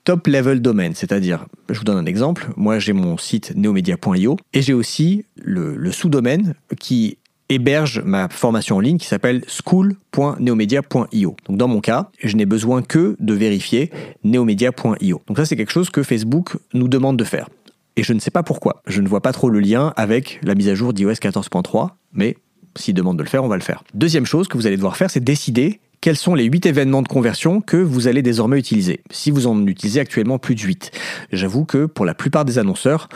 top 0.04 0.28
level 0.28 0.62
domaine, 0.62 0.93
c'est-à-dire, 0.95 1.45
je 1.70 1.78
vous 1.78 1.86
donne 1.86 1.97
un 1.97 2.06
exemple, 2.06 2.49
moi 2.56 2.80
j'ai 2.80 2.93
mon 2.93 3.18
site 3.18 3.54
neomedia.io 3.56 4.38
et 4.54 4.62
j'ai 4.62 4.74
aussi 4.74 5.26
le, 5.36 5.91
sous-domaine 5.91 6.56
qui 6.80 7.18
héberge 7.49 8.01
ma 8.04 8.30
formation 8.30 8.78
en 8.78 8.80
ligne 8.80 8.97
qui 8.97 9.08
s'appelle 9.08 9.43
school.neomedia.io. 9.47 11.36
Donc 11.47 11.58
dans 11.58 11.68
mon 11.68 11.82
cas, 11.82 12.10
je 12.22 12.36
n'ai 12.36 12.45
besoin 12.45 12.82
que 12.82 13.16
de 13.20 13.34
vérifier 13.34 13.91
neomedia.io. 14.24 15.22
Donc 15.28 15.38
ça 15.38 15.45
c'est 15.45 15.56
quelque 15.56 15.72
chose 15.72 15.89
que 15.89 16.04
Facebook 16.04 16.58
nous 16.74 16.88
demande 16.88 17.18
de 17.18 17.24
faire. 17.24 17.49
Et 17.95 18.04
je 18.04 18.14
ne 18.14 18.20
sais 18.20 18.32
pas 18.32 18.43
pourquoi. 18.43 18.82
Je 18.88 19.01
ne 19.01 19.08
vois 19.08 19.22
pas 19.22 19.34
trop 19.34 19.49
le 19.49 19.60
lien 19.60 19.93
avec 19.95 20.39
la 20.43 20.56
mise 20.56 20.68
à 20.68 20.76
jour 20.76 20.93
d'iOS 20.93 21.14
14.3, 21.14 21.89
mais 22.12 22.38
s'il 22.76 22.95
demande 22.95 23.18
de 23.18 23.24
le 23.24 23.30
faire, 23.30 23.43
on 23.43 23.47
va 23.47 23.56
le 23.56 23.62
faire. 23.62 23.84
Deuxième 23.93 24.26
chose 24.26 24.47
que 24.47 24.58
vous 24.58 24.66
allez 24.66 24.78
devoir 24.78 24.97
faire, 24.97 25.12
c'est 25.12 25.24
décider 25.24 25.80
quels 26.04 26.18
sont 26.18 26.36
les 26.36 26.43
8 26.43 26.66
événements 26.66 27.01
de 27.01 27.08
conversion 27.08 27.62
que 27.62 27.78
vous 27.78 28.10
allez 28.10 28.22
désormais 28.22 28.60
utiliser, 28.60 29.04
si 29.10 29.32
vous 29.32 29.47
en 29.47 29.66
utilisez 29.66 30.01
actuellement 30.01 30.38
plus 30.38 30.54
de 30.54 30.60
8. 30.60 30.91
J'avoue 31.32 31.64
que 31.64 31.86
pour 31.86 32.04
la 32.04 32.14
plupart 32.14 32.43
des 32.43 32.60
annonceurs, 32.60 33.08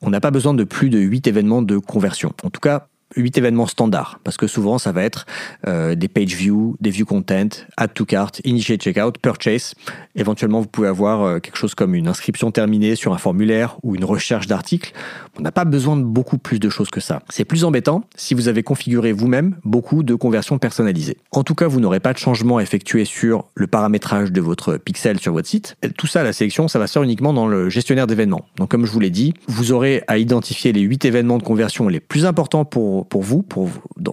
on 0.00 0.10
n'a 0.10 0.20
pas 0.20 0.32
besoin 0.32 0.52
de 0.52 0.64
plus 0.64 0.90
de 0.90 0.98
8 0.98 1.28
événements 1.28 1.62
de 1.62 1.78
conversion. 1.78 2.32
En 2.42 2.50
tout 2.50 2.58
cas, 2.58 2.88
8 3.16 3.38
événements 3.38 3.66
standards, 3.66 4.20
parce 4.24 4.36
que 4.36 4.46
souvent 4.46 4.78
ça 4.78 4.92
va 4.92 5.02
être 5.02 5.26
euh, 5.66 5.94
des 5.94 6.08
page 6.08 6.34
view, 6.34 6.76
des 6.80 6.90
view 6.90 7.04
content, 7.04 7.48
add 7.76 7.92
to 7.94 8.04
cart, 8.04 8.32
initiate 8.44 8.80
checkout, 8.80 9.12
purchase. 9.20 9.74
Éventuellement, 10.14 10.60
vous 10.60 10.68
pouvez 10.68 10.88
avoir 10.88 11.22
euh, 11.22 11.38
quelque 11.38 11.56
chose 11.56 11.74
comme 11.74 11.94
une 11.94 12.08
inscription 12.08 12.50
terminée 12.50 12.96
sur 12.96 13.12
un 13.12 13.18
formulaire 13.18 13.76
ou 13.82 13.94
une 13.94 14.04
recherche 14.04 14.46
d'articles. 14.46 14.92
On 15.38 15.42
n'a 15.42 15.52
pas 15.52 15.64
besoin 15.64 15.96
de 15.96 16.02
beaucoup 16.02 16.38
plus 16.38 16.58
de 16.58 16.68
choses 16.68 16.90
que 16.90 17.00
ça. 17.00 17.22
C'est 17.28 17.44
plus 17.44 17.64
embêtant 17.64 18.04
si 18.16 18.34
vous 18.34 18.48
avez 18.48 18.62
configuré 18.62 19.12
vous-même 19.12 19.56
beaucoup 19.64 20.02
de 20.02 20.14
conversions 20.14 20.58
personnalisées. 20.58 21.18
En 21.30 21.44
tout 21.44 21.54
cas, 21.54 21.66
vous 21.66 21.80
n'aurez 21.80 22.00
pas 22.00 22.12
de 22.12 22.18
changement 22.18 22.60
effectué 22.60 23.04
sur 23.04 23.44
le 23.54 23.66
paramétrage 23.66 24.32
de 24.32 24.40
votre 24.40 24.76
pixel 24.76 25.18
sur 25.20 25.32
votre 25.32 25.48
site. 25.48 25.76
Tout 25.96 26.06
ça, 26.06 26.22
la 26.22 26.32
sélection, 26.32 26.68
ça 26.68 26.78
va 26.78 26.86
se 26.86 27.02
uniquement 27.02 27.32
dans 27.32 27.46
le 27.46 27.68
gestionnaire 27.68 28.06
d'événements. 28.06 28.44
Donc 28.56 28.70
comme 28.70 28.86
je 28.86 28.92
vous 28.92 29.00
l'ai 29.00 29.10
dit, 29.10 29.34
vous 29.48 29.72
aurez 29.72 30.02
à 30.08 30.18
identifier 30.18 30.72
les 30.72 30.80
8 30.80 31.04
événements 31.04 31.38
de 31.38 31.42
conversion 31.42 31.88
les 31.88 32.00
plus 32.00 32.26
importants 32.26 32.64
pour 32.64 33.01
pour, 33.04 33.22
vous, 33.22 33.42
pour, 33.42 33.68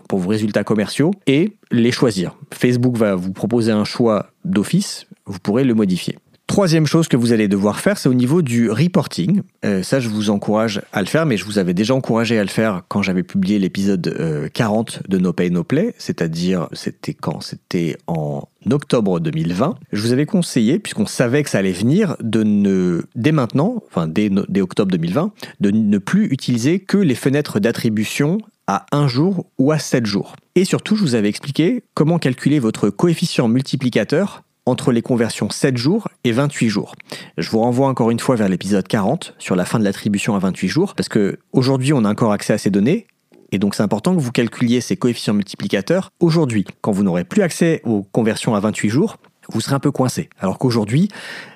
pour 0.07 0.19
vos 0.19 0.29
résultats 0.29 0.63
commerciaux, 0.63 1.11
et 1.27 1.53
les 1.71 1.91
choisir. 1.91 2.35
Facebook 2.53 2.97
va 2.97 3.15
vous 3.15 3.31
proposer 3.31 3.71
un 3.71 3.85
choix 3.85 4.27
d'office, 4.45 5.07
vous 5.25 5.39
pourrez 5.39 5.63
le 5.63 5.73
modifier. 5.73 6.17
Troisième 6.49 6.87
chose 6.87 7.07
que 7.07 7.15
vous 7.15 7.31
allez 7.31 7.47
devoir 7.47 7.79
faire, 7.79 7.99
c'est 7.99 8.09
au 8.09 8.15
niveau 8.15 8.41
du 8.41 8.71
reporting. 8.71 9.43
Euh, 9.63 9.83
ça, 9.83 9.99
je 9.99 10.09
vous 10.09 10.31
encourage 10.31 10.81
à 10.91 11.01
le 11.01 11.05
faire, 11.05 11.27
mais 11.27 11.37
je 11.37 11.45
vous 11.45 11.59
avais 11.59 11.75
déjà 11.75 11.93
encouragé 11.93 12.39
à 12.39 12.41
le 12.41 12.49
faire 12.49 12.81
quand 12.87 13.03
j'avais 13.03 13.21
publié 13.21 13.59
l'épisode 13.59 14.49
40 14.51 14.95
euh, 14.97 15.07
de 15.07 15.19
No 15.19 15.31
Pay 15.31 15.51
No 15.51 15.63
Play, 15.63 15.93
c'est-à-dire, 15.99 16.67
c'était 16.73 17.13
quand? 17.13 17.41
C'était 17.41 17.97
en 18.07 18.41
octobre 18.71 19.19
2020. 19.19 19.75
Je 19.93 20.01
vous 20.01 20.11
avais 20.11 20.25
conseillé, 20.25 20.79
puisqu'on 20.79 21.05
savait 21.05 21.43
que 21.43 21.51
ça 21.51 21.59
allait 21.59 21.71
venir, 21.71 22.17
de 22.19 22.41
ne, 22.41 23.03
dès 23.13 23.31
maintenant, 23.31 23.83
enfin 23.85 24.07
dès, 24.07 24.31
dès 24.49 24.61
octobre 24.61 24.91
2020, 24.91 25.31
de 25.59 25.69
ne 25.69 25.97
plus 25.99 26.25
utiliser 26.31 26.79
que 26.79 26.97
les 26.97 27.15
fenêtres 27.15 27.59
d'attribution 27.59 28.39
à 28.69 28.85
un 28.91 29.07
jour 29.07 29.47
ou 29.57 29.71
à 29.71 29.79
7 29.79 30.05
jours. 30.05 30.35
Et 30.53 30.63
surtout, 30.63 30.95
je 30.95 31.01
vous 31.01 31.15
avais 31.15 31.27
expliqué 31.27 31.81
comment 31.95 32.19
calculer 32.19 32.59
votre 32.59 32.91
coefficient 32.91 33.47
multiplicateur 33.47 34.43
entre 34.67 34.91
les 34.91 35.01
conversions 35.01 35.49
7 35.49 35.75
jours 35.75 36.07
et 36.23 36.31
28 36.31 36.69
jours. 36.69 36.93
Je 37.39 37.49
vous 37.49 37.57
renvoie 37.61 37.87
encore 37.87 38.11
une 38.11 38.19
fois 38.19 38.35
vers 38.35 38.47
l'épisode 38.47 38.87
40 38.87 39.33
sur 39.39 39.55
la 39.55 39.65
fin 39.65 39.79
de 39.79 39.83
l'attribution 39.83 40.35
à 40.35 40.39
28 40.39 40.67
jours, 40.67 40.93
parce 40.93 41.09
que 41.09 41.39
aujourd'hui 41.51 41.93
on 41.93 42.05
a 42.05 42.11
encore 42.11 42.31
accès 42.31 42.53
à 42.53 42.59
ces 42.59 42.69
données, 42.69 43.07
et 43.51 43.57
donc 43.57 43.73
c'est 43.73 43.81
important 43.81 44.15
que 44.15 44.21
vous 44.21 44.31
calculiez 44.31 44.81
ces 44.81 44.95
coefficients 44.95 45.33
multiplicateurs 45.33 46.11
aujourd'hui. 46.19 46.65
Quand 46.81 46.91
vous 46.91 47.01
n'aurez 47.01 47.23
plus 47.23 47.41
accès 47.41 47.81
aux 47.85 48.03
conversions 48.03 48.53
à 48.53 48.59
28 48.59 48.89
jours, 48.89 49.17
vous 49.51 49.61
serez 49.61 49.75
un 49.75 49.79
peu 49.79 49.91
coincé. 49.91 50.29
Alors 50.39 50.57
qu'aujourd'hui, 50.57 51.09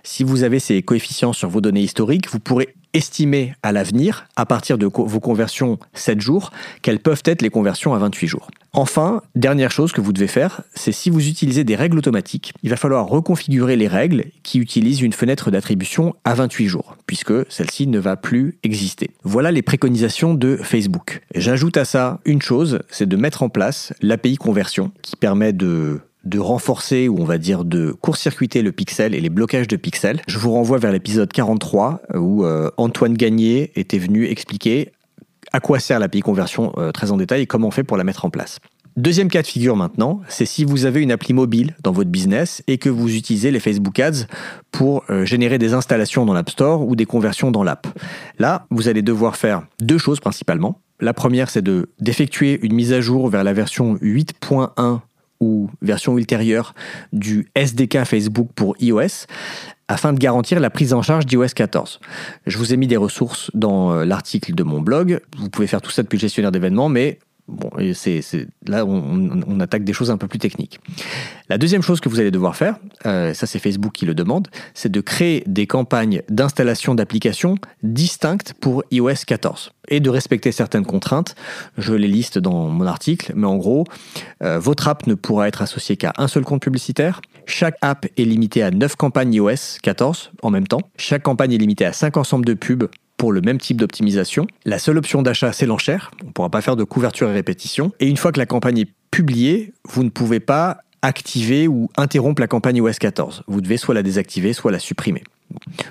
si 0.04 0.24
vous 0.24 0.44
avez 0.44 0.60
ces 0.60 0.82
coefficients 0.82 1.34
sur 1.34 1.50
vos 1.50 1.62
données 1.62 1.82
historiques, 1.82 2.30
vous 2.30 2.40
pourrez 2.40 2.76
estimer 2.94 3.56
à 3.64 3.72
l'avenir, 3.72 4.28
à 4.36 4.46
partir 4.46 4.78
de 4.78 4.86
vos 4.86 5.20
conversions 5.20 5.80
7 5.94 6.22
jours, 6.22 6.52
quelles 6.82 7.00
peuvent 7.00 7.24
être 7.26 7.42
les 7.42 7.50
conversions 7.50 7.94
à 7.94 7.98
28 7.98 8.28
jours. 8.28 8.48
Enfin, 8.72 9.22
dernière 9.36 9.72
chose 9.72 9.92
que 9.92 10.02
vous 10.02 10.14
devez 10.14 10.28
faire, 10.28 10.62
c'est 10.74 10.92
si 10.92 11.10
vous 11.10 11.28
utilisez 11.28 11.64
des 11.64 11.76
règles 11.76 11.98
automatiques, 11.98 12.54
il 12.64 12.70
va 12.70 12.76
falloir 12.76 13.08
reconfigurer 13.08 13.76
les 13.76 13.88
règles 13.88 14.26
qui 14.44 14.60
utilisent 14.60 15.02
une 15.02 15.14
fenêtre 15.14 15.52
d'attribution 15.52 16.16
à 16.24 16.34
28 16.34 16.68
jours, 16.68 16.96
puisque 17.06 17.34
celle-ci 17.52 17.88
ne 17.88 18.00
va 18.00 18.16
plus 18.16 18.58
exister. 18.64 19.12
Voilà 19.24 19.52
les 19.52 19.62
préconisations 19.62 20.34
de 20.34 20.56
Facebook. 20.58 21.22
J'ajoute 21.36 21.78
à 21.78 21.86
ça 21.86 22.20
une 22.26 22.42
chose, 22.42 22.80
c'est 22.90 23.10
de 23.10 23.16
mettre 23.16 23.44
en 23.44 23.50
place 23.50 23.94
l'API 24.02 24.38
conversion, 24.38 24.92
qui 25.02 25.16
permet 25.16 25.54
de 25.54 26.00
de 26.24 26.40
renforcer 26.40 27.08
ou 27.08 27.20
on 27.20 27.26
va 27.26 27.38
dire 27.38 27.66
de 27.66 27.92
court-circuiter 27.92 28.62
le 28.62 28.72
pixel 28.72 29.14
et 29.14 29.22
les 29.22 29.30
blocages 29.30 29.68
de 29.68 29.76
pixels. 29.76 30.22
Je 30.28 30.38
vous 30.38 30.52
renvoie 30.52 30.78
vers 30.78 30.92
l'épisode 30.92 31.32
43 31.32 32.02
où 32.16 32.46
euh, 32.46 32.70
Antoine 32.78 33.14
Gagné 33.14 33.72
était 33.76 34.00
venu 34.00 34.28
expliquer 34.28 34.92
à 35.52 35.60
quoi 35.60 35.80
sert 35.80 36.00
l'API 36.00 36.22
conversion 36.22 36.74
euh, 36.78 36.92
très 36.92 37.12
en 37.12 37.18
détail 37.18 37.42
et 37.42 37.46
comment 37.46 37.68
on 37.68 37.72
fait 37.72 37.84
pour 37.84 37.98
la 37.98 38.04
mettre 38.04 38.26
en 38.26 38.30
place. 38.30 38.60
Deuxième 38.96 39.28
cas 39.28 39.42
de 39.42 39.48
figure 39.48 39.76
maintenant, 39.76 40.22
c'est 40.28 40.46
si 40.46 40.64
vous 40.66 40.86
avez 40.86 41.02
une 41.02 41.12
appli 41.12 41.34
mobile 41.34 41.76
dans 41.84 41.92
votre 41.92 42.12
business 42.12 42.62
et 42.68 42.78
que 42.78 42.90
vous 42.90 43.16
utilisez 43.16 43.50
les 43.50 43.60
Facebook 43.60 44.00
Ads 44.00 44.28
pour 44.72 45.04
euh, 45.10 45.26
générer 45.26 45.58
des 45.58 45.74
installations 45.74 46.26
dans 46.26 46.34
l'App 46.34 46.52
Store 46.52 46.88
ou 46.88 46.96
des 46.96 47.06
conversions 47.06 47.50
dans 47.50 47.64
l'app. 47.64 47.88
Là, 48.38 48.68
vous 48.70 48.88
allez 48.88 49.02
devoir 49.02 49.36
faire 49.36 49.64
deux 49.82 49.98
choses 49.98 50.20
principalement. 50.20 50.80
La 51.00 51.14
première, 51.14 51.50
c'est 51.50 51.64
de 51.64 51.90
d'effectuer 52.00 52.60
une 52.62 52.74
mise 52.74 52.94
à 52.94 53.02
jour 53.02 53.30
vers 53.30 53.44
la 53.44 53.54
version 53.54 53.96
8.1 53.96 55.00
ou 55.44 55.70
version 55.82 56.18
ultérieure 56.18 56.74
du 57.12 57.50
SDK 57.56 58.06
Facebook 58.06 58.50
pour 58.56 58.76
iOS 58.80 59.28
afin 59.90 60.14
de 60.14 60.20
garantir 60.20 60.60
la 60.60 60.70
prise 60.70 60.94
en 60.94 61.02
charge 61.02 61.26
d'iOS 61.26 61.50
14. 61.54 62.00
Je 62.48 62.58
vous 62.58 62.74
ai 62.74 62.78
mis 62.78 62.88
des 62.88 62.98
ressources 62.98 63.52
dans 63.54 63.92
euh, 63.92 64.06
l'article 64.06 64.56
de 64.56 64.64
mon 64.64 64.82
blog. 64.82 65.20
Vous 65.38 65.50
pouvez 65.50 65.68
faire 65.68 65.82
tout 65.82 65.92
ça 65.92 66.02
depuis 66.04 66.18
le 66.18 66.22
gestionnaire 66.22 66.52
d'événements, 66.52 66.90
mais 66.90 67.20
Bon, 67.48 67.70
c'est, 67.94 68.22
là, 68.66 68.86
on, 68.86 69.42
on 69.46 69.60
attaque 69.60 69.84
des 69.84 69.92
choses 69.92 70.10
un 70.10 70.18
peu 70.18 70.28
plus 70.28 70.40
techniques. 70.40 70.80
La 71.50 71.58
deuxième 71.58 71.82
chose 71.82 72.00
que 72.00 72.08
vous 72.08 72.22
allez 72.22 72.32
devoir 72.32 72.56
faire, 72.56 72.78
euh, 73.06 73.34
ça 73.34 73.48
c'est 73.48 73.60
Facebook 73.60 73.92
qui 73.92 74.06
le 74.06 74.16
demande, 74.16 74.48
c'est 74.74 74.92
de 74.92 75.02
créer 75.02 75.44
des 75.46 75.68
campagnes 75.68 76.22
d'installation 76.30 76.96
d'applications 76.96 77.56
distinctes 77.84 78.54
pour 78.60 78.84
iOS 78.92 79.26
14 79.28 79.72
et 79.90 80.00
de 80.00 80.10
respecter 80.10 80.54
certaines 80.54 80.86
contraintes. 80.86 81.36
Je 81.78 81.94
les 81.94 82.08
liste 82.08 82.40
dans 82.40 82.70
mon 82.70 82.88
article, 82.88 83.34
mais 83.36 83.48
en 83.48 83.58
gros, 83.58 83.84
euh, 84.42 84.58
votre 84.58 84.88
app 84.88 85.06
ne 85.06 85.14
pourra 85.14 85.50
être 85.50 85.62
associée 85.62 85.98
qu'à 85.98 86.14
un 86.18 86.30
seul 86.30 86.44
compte 86.46 86.62
publicitaire. 86.62 87.20
Chaque 87.46 87.76
app 87.82 88.06
est 88.18 88.24
limitée 88.24 88.64
à 88.64 88.72
9 88.72 88.96
campagnes 88.96 89.34
iOS 89.34 89.80
14 89.82 90.32
en 90.42 90.50
même 90.50 90.68
temps. 90.68 90.82
Chaque 90.98 91.24
campagne 91.24 91.52
est 91.52 91.58
limitée 91.58 91.86
à 91.86 91.92
5 91.92 92.16
ensembles 92.16 92.46
de 92.46 92.54
pubs 92.54 92.88
pour 93.18 93.32
le 93.32 93.42
même 93.42 93.58
type 93.58 93.78
d'optimisation. 93.78 94.48
La 94.66 94.80
seule 94.80 94.98
option 94.98 95.22
d'achat, 95.22 95.54
c'est 95.54 95.66
l'enchère. 95.66 96.12
On 96.24 96.28
ne 96.28 96.32
pourra 96.32 96.50
pas 96.50 96.62
faire 96.62 96.76
de 96.76 96.84
couverture 96.84 97.30
et 97.30 97.34
répétition. 97.34 97.92
Et 98.00 98.08
une 98.08 98.18
fois 98.18 98.32
que 98.32 98.40
la 98.40 98.46
campagne 98.46 98.80
est 98.80 98.90
publiée, 99.12 99.74
vous 99.88 100.04
ne 100.04 100.10
pouvez 100.10 100.40
pas 100.40 100.80
activer 101.02 101.68
ou 101.68 101.90
interrompre 101.98 102.42
la 102.42 102.48
campagne 102.48 102.78
iOS 102.78 102.94
14. 103.00 103.44
Vous 103.48 103.62
devez 103.62 103.78
soit 103.78 103.94
la 103.94 104.04
désactiver, 104.04 104.54
soit 104.54 104.72
la 104.72 104.80
supprimer. 104.80 105.24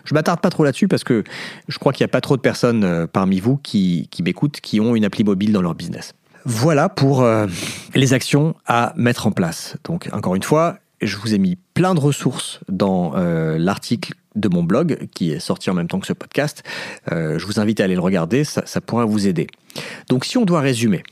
Je 0.05 0.15
m'attarde 0.15 0.41
pas 0.41 0.51
trop 0.51 0.65
là-dessus 0.65 0.89
parce 0.89 1.05
que 1.05 1.23
je 1.69 1.79
crois 1.79 1.93
qu'il 1.93 2.03
n'y 2.03 2.11
a 2.11 2.13
pas 2.13 2.21
trop 2.21 2.37
de 2.37 2.43
personnes 2.43 2.85
euh, 2.85 3.07
parmi 3.07 3.39
vous 3.39 3.57
qui, 3.59 4.09
qui 4.11 4.23
m'écoutent 4.23 4.61
qui 4.61 4.81
ont 4.81 4.97
une 4.97 5.05
appli 5.05 5.23
mobile 5.23 5.53
dans 5.53 5.63
leur 5.63 5.75
business. 5.75 6.15
Voilà 6.45 6.89
pour 6.89 7.23
euh, 7.23 7.47
les 7.95 8.15
actions 8.15 8.57
à 8.67 8.93
mettre 8.97 9.27
en 9.27 9.33
place. 9.33 9.77
Donc 9.85 10.09
encore 10.13 10.35
une 10.35 10.43
fois, 10.43 10.79
je 11.01 11.17
vous 11.17 11.35
ai 11.35 11.39
mis 11.39 11.57
plein 11.75 11.95
de 11.95 12.01
ressources 12.01 12.61
dans 12.69 13.13
euh, 13.17 13.59
l'article 13.59 14.15
de 14.35 14.49
mon 14.49 14.63
blog 14.63 15.09
qui 15.15 15.33
est 15.33 15.39
sorti 15.39 15.71
en 15.71 15.75
même 15.75 15.89
temps 15.89 16.01
que 16.01 16.07
ce 16.07 16.13
podcast. 16.13 16.63
Euh, 17.11 17.39
je 17.39 17.47
vous 17.47 17.61
invite 17.61 17.81
à 17.81 17.85
aller 17.85 17.95
le 17.95 18.01
regarder, 18.01 18.45
ça, 18.45 18.81
pourra 18.81 19.05
vous 19.05 19.27
aider. 19.27 19.47
Donc 20.09 20.25
si 20.25 20.39
on 20.39 20.45
doit 20.45 20.61
résumer, 20.61 21.03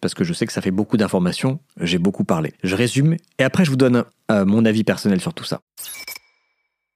parce 0.00 0.14
que 0.14 0.24
je 0.24 0.32
sais 0.32 0.46
que 0.46 0.52
ça 0.52 0.60
fait 0.60 0.70
beaucoup 0.70 0.96
d'informations, 0.96 1.60
j'ai 1.80 1.98
beaucoup 1.98 2.24
parlé. 2.24 2.52
Je 2.62 2.74
résume 2.74 3.16
et 3.38 3.44
après 3.44 3.64
je 3.64 3.70
vous 3.70 3.76
donne 3.76 4.04
euh, 4.30 4.44
mon 4.44 4.64
avis 4.64 4.84
personnel 4.84 5.20
sur 5.20 5.34
tout 5.34 5.44
ça. 5.44 5.60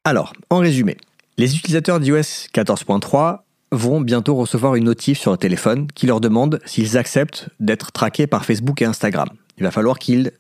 Alors, 0.05 0.33
en 0.51 0.59
résumé, 0.59 0.97
les 1.37 1.57
utilisateurs 1.57 2.01
d'iOS 2.01 2.49
14.3 2.55 3.41
vont 3.71 4.01
bientôt 4.01 4.35
recevoir 4.35 4.77
une 4.77 4.85
notif 4.85 5.19
sur 5.19 5.31
le 5.31 5.37
téléphone 5.37 5.89
qui 5.95 6.07
leur 6.07 6.21
demande 6.21 6.61
s'ils 6.65 6.97
acceptent 6.97 7.51
d'être 7.61 7.93
traqués 7.93 8.27
par 8.27 8.45
Facebook 8.45 8.81
et 8.81 8.87
Instagram. 8.87 9.29
Il 9.59 9.65
va 9.65 9.71
falloir 9.71 9.99
qu'ils 9.99 10.33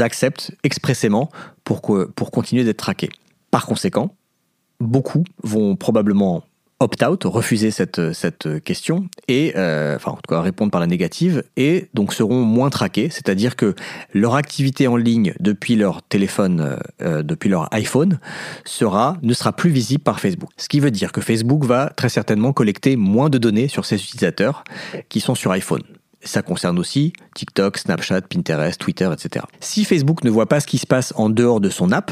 acceptent 0.00 0.52
expressément 0.62 1.30
pour 1.64 1.80
continuer 1.80 2.64
d'être 2.64 2.76
traqués. 2.76 3.08
Par 3.50 3.66
conséquent, 3.66 4.14
beaucoup 4.80 5.24
vont 5.42 5.76
probablement 5.76 6.44
opt-out, 6.80 7.24
refuser 7.24 7.70
cette, 7.70 8.12
cette 8.12 8.62
question, 8.62 9.08
et, 9.28 9.52
euh, 9.56 9.96
enfin 9.96 10.12
en 10.12 10.16
tout 10.16 10.28
cas 10.28 10.40
répondre 10.40 10.70
par 10.70 10.80
la 10.80 10.86
négative, 10.86 11.44
et 11.56 11.88
donc 11.94 12.12
seront 12.12 12.42
moins 12.42 12.70
traqués, 12.70 13.08
c'est-à-dire 13.10 13.56
que 13.56 13.74
leur 14.12 14.34
activité 14.34 14.86
en 14.86 14.96
ligne 14.96 15.34
depuis 15.40 15.76
leur 15.76 16.02
téléphone, 16.02 16.60
euh, 16.60 16.76
euh, 17.02 17.22
depuis 17.22 17.48
leur 17.48 17.72
iPhone, 17.72 18.18
sera, 18.64 19.16
ne 19.22 19.32
sera 19.32 19.52
plus 19.52 19.70
visible 19.70 20.02
par 20.02 20.20
Facebook. 20.20 20.50
Ce 20.56 20.68
qui 20.68 20.80
veut 20.80 20.90
dire 20.90 21.12
que 21.12 21.20
Facebook 21.20 21.64
va 21.64 21.90
très 21.96 22.08
certainement 22.08 22.52
collecter 22.52 22.96
moins 22.96 23.30
de 23.30 23.38
données 23.38 23.68
sur 23.68 23.84
ses 23.84 23.96
utilisateurs 23.96 24.64
qui 25.08 25.20
sont 25.20 25.34
sur 25.34 25.52
iPhone. 25.52 25.82
Ça 26.22 26.42
concerne 26.42 26.78
aussi 26.78 27.12
TikTok, 27.34 27.78
Snapchat, 27.78 28.22
Pinterest, 28.22 28.80
Twitter, 28.80 29.08
etc. 29.12 29.44
Si 29.60 29.84
Facebook 29.84 30.24
ne 30.24 30.30
voit 30.30 30.46
pas 30.46 30.60
ce 30.60 30.66
qui 30.66 30.78
se 30.78 30.86
passe 30.86 31.12
en 31.16 31.28
dehors 31.28 31.60
de 31.60 31.68
son 31.68 31.92
app, 31.92 32.10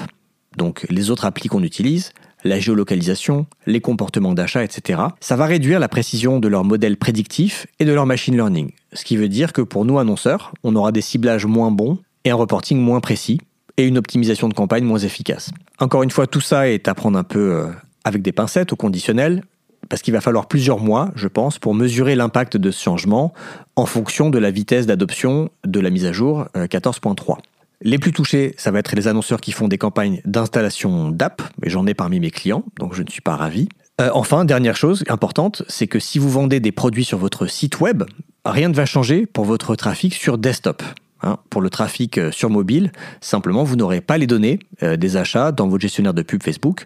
donc 0.57 0.87
les 0.91 1.11
autres 1.11 1.25
applis 1.25 1.49
qu'on 1.49 1.63
utilise, 1.63 2.13
la 2.45 2.59
géolocalisation, 2.59 3.47
les 3.67 3.81
comportements 3.81 4.35
d'achat, 4.35 4.65
etc., 4.65 5.01
ça 5.21 5.37
va 5.37 5.47
réduire 5.47 5.79
la 5.81 5.89
précision 5.89 6.41
de 6.41 6.49
leur 6.49 6.65
modèle 6.65 6.97
prédictif 6.97 7.67
et 7.79 7.85
de 7.85 7.93
leur 7.93 8.07
machine 8.07 8.35
learning. 8.35 8.71
Ce 8.93 9.05
qui 9.05 9.17
veut 9.17 9.29
dire 9.29 9.53
que 9.53 9.63
pour 9.63 9.85
nous 9.85 9.99
annonceurs, 9.99 10.53
on 10.63 10.77
aura 10.77 10.93
des 10.93 11.01
ciblages 11.01 11.47
moins 11.47 11.71
bons 11.71 11.99
et 12.25 12.31
un 12.31 12.35
reporting 12.35 12.79
moins 12.79 13.01
précis 13.01 13.41
et 13.77 13.87
une 13.87 13.99
optimisation 13.99 14.49
de 14.49 14.55
campagne 14.55 14.85
moins 14.85 14.99
efficace. 14.99 15.51
Encore 15.79 16.03
une 16.03 16.11
fois, 16.11 16.27
tout 16.27 16.41
ça 16.41 16.69
est 16.69 16.89
à 16.89 16.95
prendre 16.95 17.19
un 17.19 17.25
peu 17.25 17.53
euh, 17.53 17.67
avec 18.05 18.23
des 18.23 18.33
pincettes 18.33 18.73
au 18.73 18.77
conditionnel, 18.77 19.43
parce 19.89 20.03
qu'il 20.03 20.15
va 20.15 20.21
falloir 20.21 20.47
plusieurs 20.47 20.79
mois, 20.79 21.11
je 21.17 21.29
pense, 21.29 21.59
pour 21.59 21.75
mesurer 21.75 22.15
l'impact 22.15 22.57
de 22.57 22.71
ce 22.71 22.83
changement 22.83 23.33
en 23.77 23.87
fonction 23.87 24.31
de 24.31 24.39
la 24.39 24.51
vitesse 24.51 24.87
d'adoption 24.87 25.51
de 25.65 25.81
la 25.81 25.91
mise 25.91 26.07
à 26.07 26.13
jour 26.13 26.47
euh, 26.57 26.67
14.3. 26.67 27.39
Les 27.85 27.99
plus 27.99 28.13
touchés, 28.13 28.55
ça 28.59 28.71
va 28.71 28.79
être 28.79 28.95
les 28.95 29.09
annonceurs 29.09 29.41
qui 29.41 29.51
font 29.51 29.67
des 29.67 29.79
campagnes 29.79 30.23
d'installation 30.25 31.11
d'app, 31.11 31.43
mais 31.61 31.69
j'en 31.69 31.87
ai 31.87 31.95
parmi 31.95 32.21
mes 32.21 32.31
clients, 32.31 32.65
donc 32.79 32.95
je 32.95 33.03
ne 33.03 33.11
suis 33.11 33.21
pas 33.21 33.35
ravi. 33.35 33.69
Euh, 34.01 34.11
enfin, 34.15 34.45
dernière 34.45 34.77
chose 34.77 35.05
importante, 35.09 35.63
c'est 35.69 35.89
que 35.89 35.99
si 35.99 36.19
vous 36.19 36.31
vendez 36.31 36.61
des 36.61 36.73
produits 36.73 37.05
sur 37.05 37.19
votre 37.19 37.47
site 37.47 37.81
web, 37.81 38.05
rien 38.45 38.69
ne 38.69 38.75
va 38.75 38.87
changer 38.87 39.27
pour 39.27 39.45
votre 39.45 39.75
trafic 39.75 40.15
sur 40.15 40.39
desktop. 40.39 40.83
Hein, 41.25 41.39
pour 41.51 41.61
le 41.61 41.71
trafic 41.71 42.19
euh, 42.19 42.33
sur 42.33 42.51
mobile, 42.51 42.91
simplement, 43.21 43.63
vous 43.63 43.77
n'aurez 43.77 44.01
pas 44.01 44.19
les 44.19 44.27
données 44.27 44.59
euh, 44.83 44.97
des 44.97 45.17
achats 45.17 45.53
dans 45.53 45.69
votre 45.69 45.83
gestionnaire 45.83 46.15
de 46.15 46.23
pub 46.23 46.43
Facebook. 46.43 46.85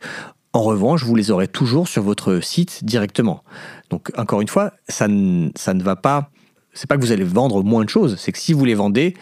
En 0.52 0.62
revanche, 0.62 1.04
vous 1.04 1.14
les 1.14 1.30
aurez 1.30 1.48
toujours 1.48 1.88
sur 1.88 2.02
votre 2.02 2.40
site 2.40 2.84
directement. 2.84 3.44
Donc, 3.90 4.10
encore 4.18 4.40
une 4.40 4.48
fois, 4.48 4.72
ça 4.88 5.06
ça 5.54 5.74
ne 5.74 5.82
va 5.82 5.96
pas. 5.96 6.30
C'est 6.74 6.86
pas 6.86 6.96
que 6.96 7.00
vous 7.00 7.12
allez 7.12 7.24
vendre 7.24 7.62
moins 7.62 7.84
de 7.84 7.88
choses, 7.88 8.16
c'est 8.18 8.32
que 8.32 8.38
si 8.38 8.52
vous 8.52 8.64
les 8.66 8.74
vendez, 8.74 9.14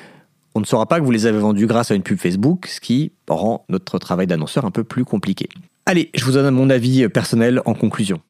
on 0.55 0.61
ne 0.61 0.65
saura 0.65 0.87
pas 0.87 1.01
que 1.01 1.05
vous 1.05 1.11
les 1.11 1.27
avez 1.27 1.39
vendus 1.39 1.67
grâce 1.67 1.91
à 1.91 1.95
une 1.95 2.03
pub 2.03 2.19
Facebook, 2.19 2.67
ce 2.67 2.81
qui 2.81 3.13
rend 3.29 3.65
notre 3.69 3.99
travail 3.99 4.27
d'annonceur 4.27 4.65
un 4.65 4.71
peu 4.71 4.85
plus 4.85 5.05
compliqué. 5.05 5.49
Allez, 5.87 6.11
je 6.15 6.25
vous 6.25 6.33
donne 6.33 6.55
mon 6.55 6.71
avis 6.71 7.09
personnel 7.09 7.61
en 7.65 7.75
conclusion. 7.75 8.21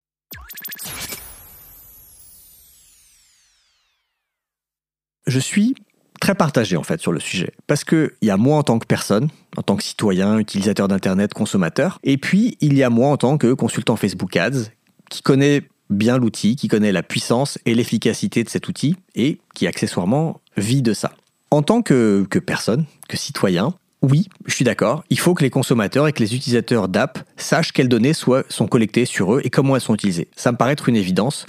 Je 5.27 5.39
suis 5.39 5.75
très 6.21 6.35
partagé 6.35 6.77
en 6.77 6.83
fait 6.83 7.01
sur 7.01 7.13
le 7.13 7.21
sujet 7.21 7.53
parce 7.67 7.85
que 7.85 8.15
il 8.21 8.29
y 8.29 8.31
a 8.31 8.37
moi 8.37 8.59
en 8.59 8.63
tant 8.63 8.79
que 8.79 8.87
personne, 8.87 9.29
en 9.57 9.63
tant 9.63 9.77
que 9.77 9.83
citoyen, 9.83 10.39
utilisateur 10.39 10.89
d'internet, 10.89 11.35
consommateur, 11.35 11.99
et 12.03 12.19
puis 12.19 12.57
il 12.61 12.75
y 12.75 12.83
a 12.83 12.91
moi 12.91 13.09
en 13.09 13.17
tant 13.17 13.39
que 13.39 13.53
consultant 13.53 13.97
Facebook 13.97 14.37
Ads 14.37 14.71
qui 15.11 15.23
connaît 15.23 15.63
bien 15.91 16.19
l'outil, 16.19 16.57
qui 16.57 16.69
connaît 16.69 16.93
la 16.93 17.03
puissance 17.03 17.59
et 17.67 17.75
l'efficacité 17.75 18.43
de 18.43 18.49
cet 18.49 18.69
outil 18.69 18.97
et 19.15 19.41
qui 19.55 19.67
accessoirement 19.67 20.41
vit 20.57 20.83
de 20.83 20.93
ça. 20.93 21.13
En 21.55 21.63
tant 21.63 21.83
que, 21.83 22.27
personne, 22.45 22.85
que 23.09 23.17
citoyen, 23.17 23.75
oui, 24.03 24.29
je 24.45 24.53
suis 24.53 24.65
d'accord, 24.65 25.05
il 25.09 25.21
faut 25.21 25.35
que 25.35 25.45
les 25.45 25.51
consommateurs 25.51 26.09
et 26.09 26.13
que 26.13 26.19
les 26.19 26.35
utilisateurs 26.35 26.89
d'app 26.89 27.21
sachent 27.37 27.71
quelles 27.71 27.89
données 27.89 28.13
sont 28.13 28.67
collectées 28.69 29.05
sur 29.05 29.37
eux 29.37 29.41
et 29.45 29.51
comment 29.51 29.77
elles 29.77 29.81
sont 29.81 29.95
utilisées. 29.95 30.27
Ça 30.35 30.51
me 30.51 30.57
paraît 30.57 30.73
être 30.73 30.89
une 30.89 30.97
évidence. 30.97 31.47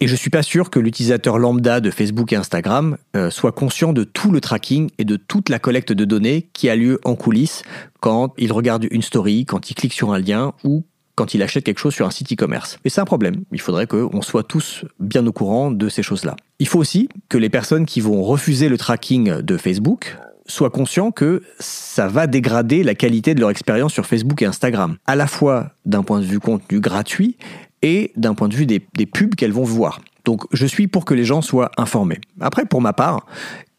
Et 0.00 0.06
je 0.06 0.14
suis 0.14 0.28
pas 0.28 0.42
sûr 0.42 0.68
que 0.68 0.78
l'utilisateur 0.80 1.38
lambda 1.38 1.80
de 1.80 1.90
Facebook 1.90 2.30
et 2.34 2.36
Instagram 2.36 2.98
euh, 3.16 3.30
soit 3.30 3.52
conscient 3.52 3.94
de 3.94 4.04
tout 4.04 4.30
le 4.30 4.42
tracking 4.42 4.90
et 4.98 5.06
de 5.06 5.16
toute 5.16 5.48
la 5.48 5.58
collecte 5.58 5.94
de 5.94 6.04
données 6.04 6.50
qui 6.52 6.68
a 6.68 6.76
lieu 6.76 7.00
en 7.04 7.14
coulisses 7.14 7.62
quand 8.00 8.34
il 8.36 8.52
regarde 8.52 8.86
une 8.90 9.02
story, 9.02 9.46
quand 9.46 9.70
il 9.70 9.76
clique 9.76 9.94
sur 9.94 10.12
un 10.12 10.18
lien 10.18 10.52
ou 10.62 10.84
quand 11.18 11.34
il 11.34 11.42
achète 11.42 11.64
quelque 11.64 11.80
chose 11.80 11.94
sur 11.94 12.06
un 12.06 12.12
site 12.12 12.32
e-commerce. 12.32 12.78
Et 12.84 12.90
c'est 12.90 13.00
un 13.00 13.04
problème. 13.04 13.42
Il 13.50 13.60
faudrait 13.60 13.88
qu'on 13.88 14.22
soit 14.22 14.44
tous 14.44 14.84
bien 15.00 15.26
au 15.26 15.32
courant 15.32 15.72
de 15.72 15.88
ces 15.88 16.04
choses-là. 16.04 16.36
Il 16.60 16.68
faut 16.68 16.78
aussi 16.78 17.08
que 17.28 17.36
les 17.36 17.48
personnes 17.48 17.86
qui 17.86 18.00
vont 18.00 18.22
refuser 18.22 18.68
le 18.68 18.78
tracking 18.78 19.42
de 19.42 19.56
Facebook 19.56 20.16
soient 20.46 20.70
conscients 20.70 21.10
que 21.10 21.42
ça 21.58 22.06
va 22.06 22.28
dégrader 22.28 22.84
la 22.84 22.94
qualité 22.94 23.34
de 23.34 23.40
leur 23.40 23.50
expérience 23.50 23.92
sur 23.92 24.06
Facebook 24.06 24.40
et 24.42 24.46
Instagram, 24.46 24.96
à 25.06 25.16
la 25.16 25.26
fois 25.26 25.72
d'un 25.86 26.04
point 26.04 26.20
de 26.20 26.24
vue 26.24 26.38
contenu 26.38 26.78
gratuit 26.78 27.36
et 27.82 28.12
d'un 28.16 28.34
point 28.34 28.46
de 28.46 28.54
vue 28.54 28.66
des, 28.66 28.86
des 28.96 29.06
pubs 29.06 29.34
qu'elles 29.34 29.52
vont 29.52 29.64
voir. 29.64 30.00
Donc 30.24 30.44
je 30.52 30.66
suis 30.66 30.86
pour 30.86 31.04
que 31.04 31.14
les 31.14 31.24
gens 31.24 31.42
soient 31.42 31.72
informés. 31.76 32.20
Après, 32.40 32.64
pour 32.64 32.80
ma 32.80 32.92
part, 32.92 33.26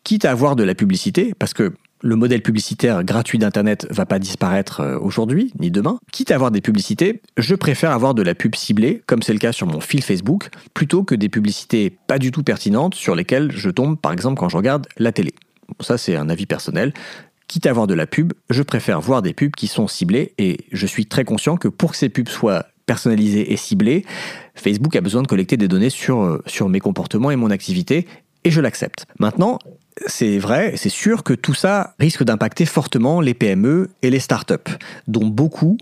quitte 0.04 0.26
à 0.26 0.32
avoir 0.32 0.58
de 0.58 0.64
la 0.64 0.76
publicité, 0.76 1.34
parce 1.40 1.54
que 1.54 1.74
le 2.02 2.16
modèle 2.16 2.42
publicitaire 2.42 3.04
gratuit 3.04 3.38
d'Internet 3.38 3.88
va 3.90 4.06
pas 4.06 4.20
disparaître 4.20 4.82
euh, 4.82 5.00
aujourd'hui 5.00 5.52
ni 5.60 5.72
demain. 5.72 6.00
Quitte 6.12 6.32
à 6.32 6.36
avoir 6.36 6.52
des 6.52 6.62
publicités, 6.62 7.22
je 7.38 7.56
préfère 7.56 7.92
avoir 7.92 8.14
de 8.14 8.22
la 8.22 8.36
pub 8.36 8.56
ciblée, 8.56 9.02
comme 9.06 9.22
c'est 9.22 9.34
le 9.34 9.40
cas 9.40 9.52
sur 9.52 9.68
mon 9.68 9.80
fil 9.80 10.04
Facebook, 10.04 10.50
plutôt 10.74 11.04
que 11.04 11.16
des 11.16 11.30
publicités 11.30 11.90
pas 12.08 12.20
du 12.20 12.32
tout 12.32 12.44
pertinentes 12.44 12.96
sur 12.96 13.16
lesquelles 13.16 13.52
je 13.52 13.70
tombe, 13.70 13.98
par 13.98 14.12
exemple, 14.12 14.40
quand 14.40 14.50
je 14.50 14.58
regarde 14.58 14.88
la 14.98 15.12
télé. 15.12 15.34
Bon, 15.68 15.76
ça, 15.82 15.98
c'est 15.98 16.16
un 16.16 16.30
avis 16.30 16.46
personnel. 16.46 16.94
Quitte 17.48 17.66
à 17.66 17.72
avoir 17.72 17.88
de 17.88 17.96
la 17.96 18.06
pub, 18.06 18.34
je 18.50 18.62
préfère 18.62 19.02
voir 19.02 19.22
des 19.22 19.34
pubs 19.34 19.52
qui 19.52 19.68
sont 19.68 19.88
ciblées 19.88 20.34
et 20.38 20.58
je 20.72 20.86
suis 20.86 21.06
très 21.08 21.24
conscient 21.24 21.58
que 21.58 21.68
pour 21.68 21.92
que 21.92 21.98
ces 21.98 22.10
pubs 22.10 22.30
soient 22.30 22.66
personnalisées 22.86 23.52
et 23.52 23.58
ciblées, 23.58 24.06
Facebook 24.56 24.96
a 24.96 25.02
besoin 25.02 25.22
de 25.22 25.28
collecter 25.28 25.58
des 25.58 25.68
données 25.68 25.90
sur, 25.90 26.22
euh, 26.22 26.44
sur 26.46 26.70
mes 26.70 26.80
comportements 26.80 27.32
et 27.32 27.36
mon 27.36 27.50
activité 27.50 28.08
et 28.44 28.52
je 28.52 28.62
l'accepte. 28.62 29.06
Maintenant, 29.20 29.60
c'est 30.08 30.38
vrai, 30.38 30.74
c'est 30.76 30.90
sûr 30.90 31.24
que 31.24 31.34
tout 31.34 31.54
ça 31.54 31.96
risque 32.00 32.24
d'impacter 32.24 32.66
fortement 32.66 33.22
les 33.22 33.34
PME 33.34 33.90
et 34.02 34.10
les 34.10 34.20
startups, 34.20 34.78
dont 35.08 35.28
beaucoup 35.28 35.78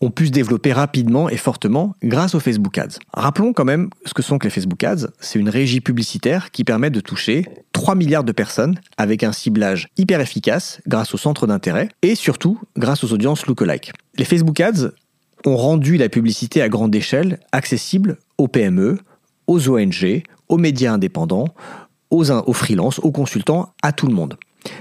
ont 0.00 0.10
pu 0.10 0.26
se 0.26 0.32
développer 0.32 0.72
rapidement 0.72 1.28
et 1.28 1.36
fortement 1.36 1.94
grâce 2.02 2.34
aux 2.34 2.40
Facebook 2.40 2.78
Ads. 2.78 2.98
Rappelons 3.12 3.52
quand 3.52 3.64
même 3.64 3.90
ce 4.04 4.14
que 4.14 4.22
sont 4.22 4.38
que 4.38 4.44
les 4.44 4.50
Facebook 4.50 4.82
Ads. 4.84 5.08
C'est 5.20 5.38
une 5.38 5.48
régie 5.48 5.80
publicitaire 5.80 6.50
qui 6.50 6.64
permet 6.64 6.90
de 6.90 7.00
toucher 7.00 7.46
3 7.72 7.94
milliards 7.94 8.24
de 8.24 8.32
personnes 8.32 8.78
avec 8.96 9.24
un 9.24 9.32
ciblage 9.32 9.88
hyper 9.96 10.20
efficace 10.20 10.80
grâce 10.86 11.14
au 11.14 11.18
centre 11.18 11.46
d'intérêt 11.46 11.88
et 12.02 12.14
surtout 12.14 12.60
grâce 12.76 13.02
aux 13.02 13.12
audiences 13.12 13.46
lookalike. 13.46 13.92
Les 14.16 14.24
Facebook 14.24 14.60
Ads 14.60 14.90
ont 15.46 15.56
rendu 15.56 15.96
la 15.96 16.08
publicité 16.08 16.62
à 16.62 16.68
grande 16.68 16.94
échelle 16.94 17.40
accessible 17.52 18.18
aux 18.38 18.48
PME, 18.48 18.98
aux 19.46 19.68
ONG, 19.68 20.22
aux 20.48 20.58
médias 20.58 20.92
indépendants, 20.92 21.48
aux, 22.10 22.30
aux 22.30 22.52
freelances, 22.52 22.98
aux 23.00 23.12
consultants, 23.12 23.72
à 23.82 23.92
tout 23.92 24.06
le 24.06 24.14
monde. 24.14 24.36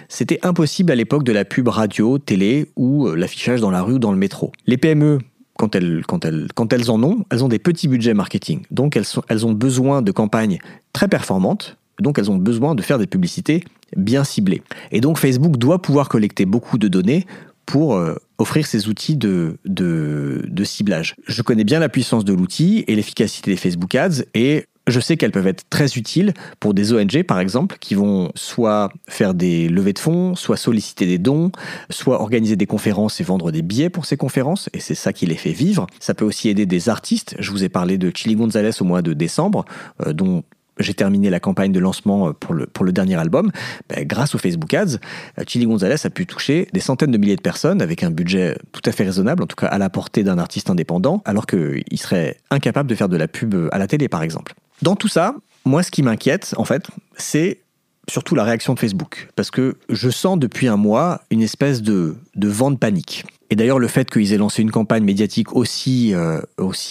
C'était 0.09 0.39
impossible 0.43 0.91
à 0.91 0.95
l'époque 0.95 1.23
de 1.23 1.31
la 1.31 1.45
pub 1.45 1.67
radio, 1.67 2.17
télé 2.17 2.71
ou 2.75 3.07
euh, 3.07 3.15
l'affichage 3.15 3.61
dans 3.61 3.71
la 3.71 3.81
rue 3.81 3.93
ou 3.93 3.99
dans 3.99 4.11
le 4.11 4.17
métro. 4.17 4.51
Les 4.65 4.77
PME, 4.77 5.19
quand 5.57 5.75
elles, 5.75 6.03
quand, 6.07 6.25
elles, 6.25 6.47
quand 6.55 6.73
elles 6.73 6.89
en 6.89 7.01
ont, 7.03 7.25
elles 7.29 7.43
ont 7.43 7.47
des 7.47 7.59
petits 7.59 7.87
budgets 7.87 8.13
marketing. 8.13 8.61
Donc 8.71 8.95
elles, 8.95 9.05
sont, 9.05 9.23
elles 9.29 9.45
ont 9.45 9.53
besoin 9.53 10.01
de 10.01 10.11
campagnes 10.11 10.59
très 10.93 11.07
performantes. 11.07 11.77
Donc 11.99 12.19
elles 12.19 12.29
ont 12.29 12.37
besoin 12.37 12.75
de 12.75 12.81
faire 12.81 12.99
des 12.99 13.07
publicités 13.07 13.63
bien 13.95 14.23
ciblées. 14.23 14.61
Et 14.91 15.01
donc 15.01 15.17
Facebook 15.17 15.57
doit 15.57 15.81
pouvoir 15.81 16.09
collecter 16.09 16.45
beaucoup 16.45 16.77
de 16.77 16.87
données 16.87 17.25
pour 17.65 17.95
euh, 17.95 18.15
offrir 18.37 18.65
ces 18.65 18.87
outils 18.87 19.17
de, 19.17 19.57
de, 19.65 20.45
de, 20.47 20.63
ciblage. 20.63 21.15
Je 21.27 21.41
connais 21.41 21.65
bien 21.65 21.79
la 21.79 21.89
puissance 21.89 22.23
de 22.23 22.33
l'outil 22.33 22.85
et 22.87 22.95
l'efficacité 22.95 23.51
des 23.51 23.57
Facebook 23.57 23.93
Ads 23.93 24.23
et 24.33 24.65
je 24.87 24.99
sais 24.99 25.17
qu'elles 25.17 25.31
peuvent 25.31 25.47
être 25.47 25.69
très 25.69 25.97
utiles 25.97 26.33
pour 26.59 26.73
des 26.73 26.93
ONG, 26.93 27.23
par 27.23 27.39
exemple, 27.39 27.77
qui 27.79 27.93
vont 27.93 28.31
soit 28.35 28.91
faire 29.07 29.33
des 29.33 29.67
levées 29.69 29.93
de 29.93 29.99
fonds, 29.99 30.35
soit 30.35 30.57
solliciter 30.57 31.05
des 31.05 31.17
dons, 31.17 31.51
soit 31.89 32.21
organiser 32.21 32.55
des 32.55 32.65
conférences 32.65 33.19
et 33.21 33.23
vendre 33.23 33.51
des 33.51 33.61
billets 33.61 33.89
pour 33.89 34.05
ces 34.05 34.17
conférences, 34.17 34.69
et 34.73 34.79
c'est 34.79 34.95
ça 34.95 35.13
qui 35.13 35.25
les 35.25 35.35
fait 35.35 35.51
vivre. 35.51 35.87
Ça 35.99 36.13
peut 36.13 36.25
aussi 36.25 36.49
aider 36.49 36.65
des 36.65 36.89
artistes. 36.89 37.35
Je 37.39 37.51
vous 37.51 37.63
ai 37.63 37.69
parlé 37.69 37.97
de 37.97 38.11
Chili 38.15 38.35
Gonzalez 38.35 38.71
au 38.81 38.85
mois 38.85 39.01
de 39.01 39.13
décembre, 39.13 39.65
euh, 40.05 40.13
dont 40.13 40.43
j'ai 40.79 40.93
terminé 40.93 41.31
la 41.31 41.39
campagne 41.39 41.71
de 41.71 41.79
lancement 41.79 42.29
euh, 42.29 42.33
pour 42.33 42.53
le, 42.53 42.91
dernier 42.91 43.15
album, 43.15 43.51
ben, 43.89 44.05
grâce 44.05 44.35
aux 44.35 44.37
Facebook 44.37 44.73
Ads, 44.73 44.97
euh, 45.39 45.43
Chili 45.47 45.65
Gonzalez 45.65 45.95
a 46.03 46.09
pu 46.09 46.25
toucher 46.25 46.67
des 46.71 46.79
centaines 46.79 47.11
de 47.11 47.17
milliers 47.17 47.35
de 47.35 47.41
personnes 47.41 47.81
avec 47.81 48.03
un 48.03 48.11
budget 48.11 48.57
tout 48.71 48.81
à 48.85 48.91
fait 48.91 49.03
raisonnable, 49.03 49.43
en 49.43 49.47
tout 49.47 49.55
cas 49.55 49.67
à 49.67 49.77
la 49.77 49.89
portée 49.89 50.23
d'un 50.23 50.37
artiste 50.37 50.69
indépendant, 50.69 51.21
alors 51.25 51.45
qu'il 51.45 51.83
serait 51.95 52.37
incapable 52.51 52.89
de 52.89 52.95
faire 52.95 53.09
de 53.09 53.17
la 53.17 53.27
pub 53.27 53.55
à 53.71 53.77
la 53.77 53.87
télé, 53.87 54.07
par 54.07 54.21
exemple. 54.21 54.53
Dans 54.81 54.95
tout 54.95 55.07
ça, 55.07 55.35
moi, 55.65 55.83
ce 55.83 55.91
qui 55.91 56.03
m'inquiète, 56.03 56.53
en 56.57 56.65
fait, 56.65 56.83
c'est 57.17 57.61
surtout 58.09 58.35
la 58.35 58.43
réaction 58.43 58.73
de 58.73 58.79
Facebook. 58.79 59.29
Parce 59.35 59.51
que 59.51 59.75
je 59.89 60.09
sens 60.09 60.39
depuis 60.39 60.67
un 60.67 60.77
mois 60.77 61.21
une 61.29 61.41
espèce 61.41 61.81
de, 61.81 62.15
de 62.35 62.47
vent 62.47 62.71
de 62.71 62.77
panique. 62.77 63.25
Et 63.49 63.55
d'ailleurs, 63.55 63.79
le 63.79 63.87
fait 63.87 64.09
qu'ils 64.09 64.33
aient 64.33 64.37
lancé 64.37 64.61
une 64.61 64.71
campagne 64.71 65.03
médiatique 65.03 65.55
aussi, 65.55 66.13
euh, 66.13 66.41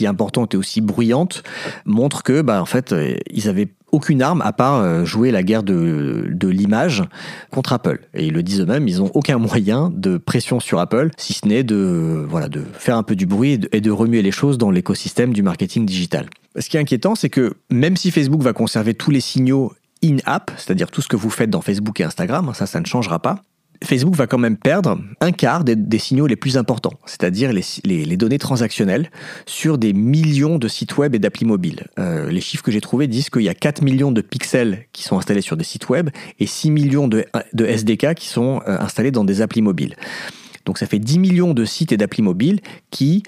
importante 0.07 0.55
et 0.55 0.57
aussi 0.57 0.81
bruyante 0.81 1.43
montre 1.85 2.23
que, 2.23 2.41
bah, 2.41 2.63
fait, 2.67 2.93
euh, 2.93 3.17
ils 3.31 3.49
avaient 3.49 3.69
aucune 3.93 4.23
arme 4.23 4.43
à 4.43 4.53
part 4.53 4.81
euh, 4.81 5.05
jouer 5.05 5.31
la 5.31 5.43
guerre 5.43 5.63
de, 5.63 6.29
l'image 6.43 7.05
contre 7.51 7.73
Apple. 7.73 8.01
Et 8.15 8.27
ils 8.27 8.33
le 8.33 8.43
disent 8.43 8.61
eux-mêmes, 8.61 8.89
ils 8.89 8.99
n'ont 8.99 9.11
aucun 9.15 9.39
moyen 9.39 9.93
de 9.95 10.17
pression 10.17 10.61
sur 10.61 10.81
Apple, 10.81 11.11
si 11.19 11.35
ce 11.35 11.47
n'est 11.47 11.63
de 11.63 12.27
faire 12.75 12.97
un 12.97 13.03
peu 13.03 13.17
du 13.17 13.27
bruit 13.27 13.61
et 13.73 13.81
de 13.81 13.91
remuer 13.91 14.23
les 14.23 14.31
choses 14.31 14.59
dans 14.59 14.71
l'écosystème 14.71 15.33
du 15.33 15.43
marketing 15.43 15.85
digital. 15.85 16.27
Ce 16.59 16.69
qui 16.69 16.77
est 16.77 16.81
inquiétant, 16.81 17.15
c'est 17.15 17.31
que 17.31 17.55
même 17.71 17.97
si 17.97 18.11
Facebook 18.11 18.43
va 18.43 18.53
conserver 18.53 18.95
tous 18.95 19.11
les 19.11 19.21
signaux 19.21 19.73
in-app, 20.03 20.51
c'est-à-dire 20.57 20.91
tout 20.91 21.03
ce 21.03 21.09
que 21.09 21.17
vous 21.17 21.31
faites 21.31 21.51
dans 21.51 21.61
Facebook 21.61 22.01
et 22.01 22.05
Instagram, 22.05 22.53
ça, 22.55 22.67
ça 22.67 22.81
ne 22.81 22.87
changera 22.87 23.19
pas, 23.19 23.43
Facebook 23.85 24.15
va 24.15 24.27
quand 24.27 24.39
même 24.39 24.57
perdre 24.57 24.99
un 25.21 25.33
quart 25.33 25.65
des, 25.65 25.99
signaux 25.99 26.27
les 26.27 26.37
plus 26.37 26.57
importants, 26.57 26.95
c'est-à-dire 27.05 27.53
les, 27.53 28.17
données 28.17 28.39
transactionnelles 28.39 29.11
sur 29.47 29.79
des 29.79 29.93
millions 29.93 30.59
de 30.59 30.69
sites 30.69 30.97
web 30.97 31.15
et 31.15 31.19
d'applis 31.19 31.45
mobiles. 31.45 31.87
Euh, 31.99 32.31
les 32.31 32.41
chiffres 32.41 32.63
que 32.63 32.73
j'ai 32.73 32.81
trouvés 32.81 33.07
disent 33.07 33.31
qu'il 33.31 33.43
y 33.43 33.49
a 33.49 33.55
4 33.55 33.83
millions 33.83 34.13
de 34.13 34.21
pixels 34.21 34.87
qui 34.93 35.03
sont 35.03 35.19
installés 35.19 35.41
sur 35.41 35.57
des 35.57 35.65
sites 35.65 35.89
web 35.89 36.11
et 36.39 36.47
6 36.47 36.71
millions 36.71 37.09
de, 37.09 37.27
SDK 37.59 38.15
qui 38.15 38.29
sont 38.29 38.63
euh, 38.67 38.79
installés 38.81 39.11
dans 39.11 39.25
des 39.25 39.43
applis 39.43 39.63
mobiles. 39.63 39.97
Donc 40.65 40.79
ça 40.79 40.87
fait 40.87 40.99
10 40.99 41.19
millions 41.19 41.55
de 41.55 41.65
sites 41.65 41.93
et 41.93 41.97
d'applis 41.97 42.23
mobiles 42.23 42.61
qui 42.91 43.23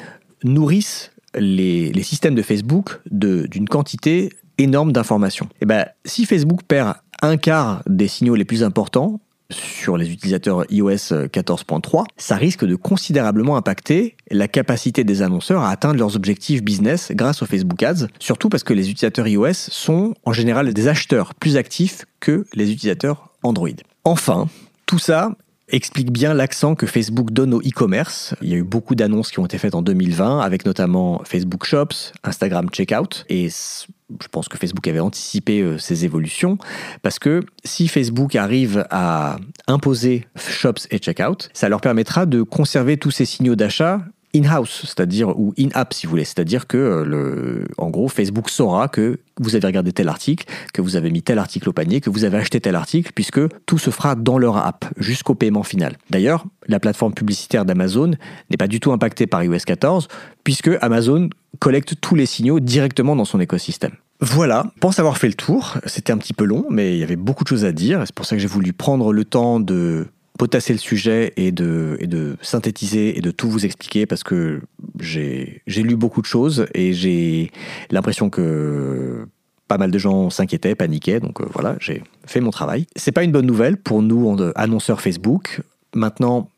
nourrissent 0.44 1.12
les, 1.34 2.02
systèmes 2.02 2.34
de 2.34 2.42
Facebook 2.42 3.00
d'une 3.10 3.68
quantité 3.68 4.30
énorme 4.58 4.92
d'informations. 4.92 5.46
Et 5.46 5.62
eh 5.62 5.66
ben, 5.66 5.86
si 6.04 6.24
Facebook 6.24 6.62
perd 6.66 6.94
un 7.22 7.36
quart 7.36 7.82
des 7.86 8.08
signaux 8.08 8.34
les 8.34 8.44
plus 8.44 8.62
importants, 8.62 9.20
sur 9.50 9.96
les 9.96 10.12
utilisateurs 10.12 10.70
iOS 10.70 11.26
14.3, 11.26 12.04
ça 12.16 12.36
risque 12.36 12.66
de 12.66 12.74
considérablement 12.74 13.56
impacter 13.56 14.16
la 14.30 14.46
capacité 14.46 15.04
des 15.04 15.22
annonceurs 15.22 15.62
à 15.62 15.70
atteindre 15.70 15.98
leurs 15.98 16.16
objectifs 16.16 16.62
business 16.62 17.12
grâce 17.12 17.42
aux 17.42 17.46
Facebook 17.46 17.82
Ads, 17.82 18.08
surtout 18.18 18.50
parce 18.50 18.62
que 18.62 18.74
les 18.74 18.90
utilisateurs 18.90 19.26
iOS 19.26 19.54
sont 19.54 20.14
en 20.24 20.32
général 20.32 20.74
des 20.74 20.88
acheteurs 20.88 21.34
plus 21.34 21.56
actifs 21.56 22.04
que 22.20 22.44
les 22.54 22.70
utilisateurs 22.72 23.30
Android. 23.42 23.68
Enfin, 24.04 24.48
tout 24.86 24.98
ça 24.98 25.30
explique 25.70 26.10
bien 26.10 26.34
l'accent 26.34 26.74
que 26.74 26.86
Facebook 26.86 27.30
donne 27.30 27.54
au 27.54 27.60
e-commerce. 27.60 28.34
Il 28.42 28.48
y 28.48 28.54
a 28.54 28.56
eu 28.56 28.62
beaucoup 28.62 28.94
d'annonces 28.94 29.30
qui 29.30 29.38
ont 29.38 29.46
été 29.46 29.58
faites 29.58 29.74
en 29.74 29.82
2020, 29.82 30.40
avec 30.40 30.64
notamment 30.64 31.22
Facebook 31.24 31.64
Shops, 31.64 32.12
Instagram 32.24 32.68
Checkout, 32.70 33.24
et 33.28 33.48
je 33.48 34.28
pense 34.28 34.48
que 34.48 34.56
Facebook 34.56 34.86
avait 34.88 35.00
anticipé 35.00 35.60
euh, 35.60 35.76
ces 35.76 36.04
évolutions, 36.04 36.56
parce 37.02 37.18
que 37.18 37.44
si 37.64 37.88
Facebook 37.88 38.36
arrive 38.36 38.86
à 38.90 39.36
imposer 39.66 40.26
Shops 40.36 40.86
et 40.90 40.98
Checkout, 40.98 41.50
ça 41.52 41.68
leur 41.68 41.80
permettra 41.80 42.24
de 42.24 42.42
conserver 42.42 42.96
tous 42.96 43.10
ces 43.10 43.26
signaux 43.26 43.56
d'achat 43.56 44.00
in-house, 44.38 44.82
c'est-à-dire 44.84 45.38
ou 45.38 45.54
in-app 45.58 45.92
si 45.92 46.06
vous 46.06 46.10
voulez, 46.10 46.24
c'est-à-dire 46.24 46.66
que 46.66 46.76
euh, 46.76 47.04
le, 47.04 47.64
en 47.78 47.90
gros 47.90 48.08
Facebook 48.08 48.50
saura 48.50 48.88
que 48.88 49.18
vous 49.40 49.56
avez 49.56 49.66
regardé 49.66 49.92
tel 49.92 50.08
article, 50.08 50.46
que 50.72 50.82
vous 50.82 50.96
avez 50.96 51.10
mis 51.10 51.22
tel 51.22 51.38
article 51.38 51.68
au 51.68 51.72
panier, 51.72 52.00
que 52.00 52.10
vous 52.10 52.24
avez 52.24 52.38
acheté 52.38 52.60
tel 52.60 52.74
article, 52.74 53.12
puisque 53.14 53.40
tout 53.66 53.78
se 53.78 53.90
fera 53.90 54.14
dans 54.14 54.38
leur 54.38 54.56
app 54.56 54.86
jusqu'au 54.96 55.34
paiement 55.34 55.62
final. 55.62 55.96
D'ailleurs, 56.10 56.44
la 56.66 56.80
plateforme 56.80 57.14
publicitaire 57.14 57.64
d'Amazon 57.64 58.12
n'est 58.50 58.56
pas 58.56 58.68
du 58.68 58.80
tout 58.80 58.92
impactée 58.92 59.26
par 59.26 59.42
iOS 59.42 59.58
14, 59.66 60.08
puisque 60.44 60.70
Amazon 60.80 61.30
collecte 61.58 61.94
tous 62.00 62.14
les 62.14 62.26
signaux 62.26 62.60
directement 62.60 63.16
dans 63.16 63.24
son 63.24 63.40
écosystème. 63.40 63.92
Voilà, 64.20 64.66
pense 64.80 64.98
avoir 64.98 65.16
fait 65.16 65.28
le 65.28 65.34
tour. 65.34 65.78
C'était 65.86 66.12
un 66.12 66.18
petit 66.18 66.34
peu 66.34 66.44
long, 66.44 66.66
mais 66.70 66.96
il 66.96 66.98
y 66.98 67.04
avait 67.04 67.16
beaucoup 67.16 67.44
de 67.44 67.48
choses 67.48 67.64
à 67.64 67.72
dire. 67.72 68.02
C'est 68.04 68.14
pour 68.14 68.26
ça 68.26 68.34
que 68.34 68.42
j'ai 68.42 68.48
voulu 68.48 68.72
prendre 68.72 69.12
le 69.12 69.24
temps 69.24 69.60
de 69.60 70.06
potasser 70.38 70.72
le 70.72 70.78
sujet 70.78 71.32
et 71.36 71.52
de, 71.52 71.98
et 72.00 72.06
de 72.06 72.36
synthétiser 72.40 73.18
et 73.18 73.20
de 73.20 73.30
tout 73.30 73.50
vous 73.50 73.66
expliquer 73.66 74.06
parce 74.06 74.22
que 74.22 74.62
j'ai 75.00 75.62
lu 75.68 75.96
beaucoup 75.96 76.22
de 76.22 76.26
choses 76.26 76.66
et 76.74 76.94
j'ai 76.94 77.50
l'impression 77.90 78.30
que 78.30 79.26
pas 79.66 79.76
mal 79.76 79.90
de 79.90 79.98
gens 79.98 80.30
s'inquiétaient, 80.30 80.74
paniquaient, 80.74 81.20
donc 81.20 81.42
euh, 81.42 81.46
voilà, 81.52 81.76
j'ai 81.78 82.02
fait 82.24 82.40
mon 82.40 82.50
travail. 82.50 82.86
C'est 82.96 83.12
pas 83.12 83.22
une 83.22 83.32
bonne 83.32 83.44
nouvelle 83.44 83.76
pour 83.76 84.00
nous, 84.00 84.34
annonceurs 84.54 85.02
Facebook. 85.02 85.60
Maintenant, 85.94 86.48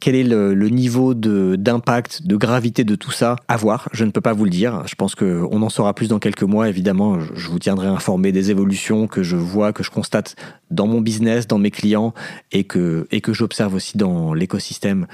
quel 0.00 0.14
est 0.14 0.24
le, 0.24 0.68
niveau 0.68 1.14
d'impact, 1.14 2.26
de, 2.26 2.36
gravité 2.36 2.84
de 2.84 2.94
tout 2.94 3.10
ça 3.10 3.36
À 3.48 3.56
voir, 3.56 3.88
je 3.92 4.04
ne 4.04 4.10
peux 4.10 4.20
pas 4.20 4.32
vous 4.32 4.44
le 4.44 4.50
dire. 4.50 4.82
Je 4.86 4.94
pense 4.94 5.14
qu'on 5.14 5.62
en 5.62 5.68
saura 5.68 5.94
plus 5.94 6.08
dans 6.08 6.18
quelques 6.18 6.42
mois, 6.42 6.68
évidemment. 6.68 7.18
Je, 7.20 7.48
vous 7.48 7.58
tiendrai 7.58 7.86
informé 7.86 8.30
des 8.30 8.50
évolutions 8.50 9.06
que 9.06 9.22
je 9.22 9.36
vois, 9.36 9.72
que 9.72 9.82
je 9.82 9.90
constate 9.90 10.36
dans 10.70 10.86
mon 10.86 11.00
business, 11.00 11.46
dans 11.46 11.58
mes 11.58 11.70
clients 11.70 12.12
et 12.52 12.64
que, 12.64 13.06
et 13.10 13.20
que 13.20 13.32
j'observe 13.32 13.74
aussi 13.74 13.96
dans 13.96 14.34
l'écosystème 14.34 15.06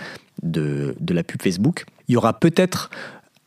de, 0.42 0.96
de 1.00 1.14
la 1.14 1.22
pub 1.22 1.40
Facebook. 1.40 1.84
Il 2.08 2.14
y 2.14 2.16
aura 2.16 2.38
peut-être 2.38 2.90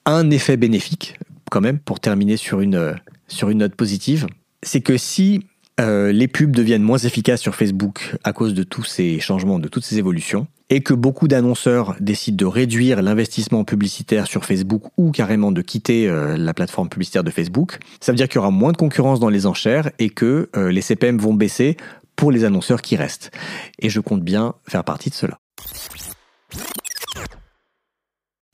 un 0.05 0.29
effet 0.29 0.55
bénéfique, 0.55 1.19
quand 1.51 1.61
même, 1.61 1.79
pour 1.79 1.99
terminer 1.99 2.37
sur 2.37 2.61
une, 2.61 2.95
sur 3.27 3.49
une 3.49 3.59
note 3.59 3.75
positive. 3.75 4.27
C'est 4.63 4.81
que 4.81 4.97
si 4.97 5.45
euh, 5.79 6.11
les 6.11 6.27
pubs 6.27 6.55
deviennent 6.55 6.81
moins 6.81 6.97
efficaces 6.97 7.41
sur 7.41 7.55
Facebook 7.55 8.15
à 8.23 8.33
cause 8.33 8.53
de 8.53 8.63
tous 8.63 8.83
ces 8.83 9.19
changements, 9.19 9.59
de 9.59 9.67
toutes 9.67 9.85
ces 9.85 9.99
évolutions, 9.99 10.47
et 10.69 10.81
que 10.81 10.93
beaucoup 10.93 11.27
d'annonceurs 11.27 11.95
décident 11.99 12.37
de 12.37 12.45
réduire 12.45 13.01
l'investissement 13.01 13.63
publicitaire 13.63 14.25
sur 14.27 14.43
Facebook 14.43 14.83
ou 14.97 15.11
carrément 15.11 15.51
de 15.51 15.61
quitter 15.61 16.09
euh, 16.09 16.35
la 16.35 16.53
plateforme 16.53 16.89
publicitaire 16.89 17.23
de 17.23 17.29
Facebook, 17.29 17.77
ça 18.01 18.11
veut 18.11 18.15
dire 18.15 18.27
qu'il 18.27 18.37
y 18.37 18.39
aura 18.39 18.51
moins 18.51 18.71
de 18.71 18.77
concurrence 18.77 19.19
dans 19.19 19.29
les 19.29 19.45
enchères 19.45 19.91
et 19.99 20.09
que 20.09 20.49
euh, 20.55 20.71
les 20.71 20.81
CPM 20.81 21.19
vont 21.19 21.33
baisser 21.33 21.77
pour 22.15 22.31
les 22.31 22.43
annonceurs 22.43 22.81
qui 22.81 22.95
restent. 22.95 23.31
Et 23.79 23.89
je 23.89 23.99
compte 23.99 24.23
bien 24.23 24.55
faire 24.67 24.83
partie 24.83 25.11
de 25.11 25.15
cela. 25.15 25.39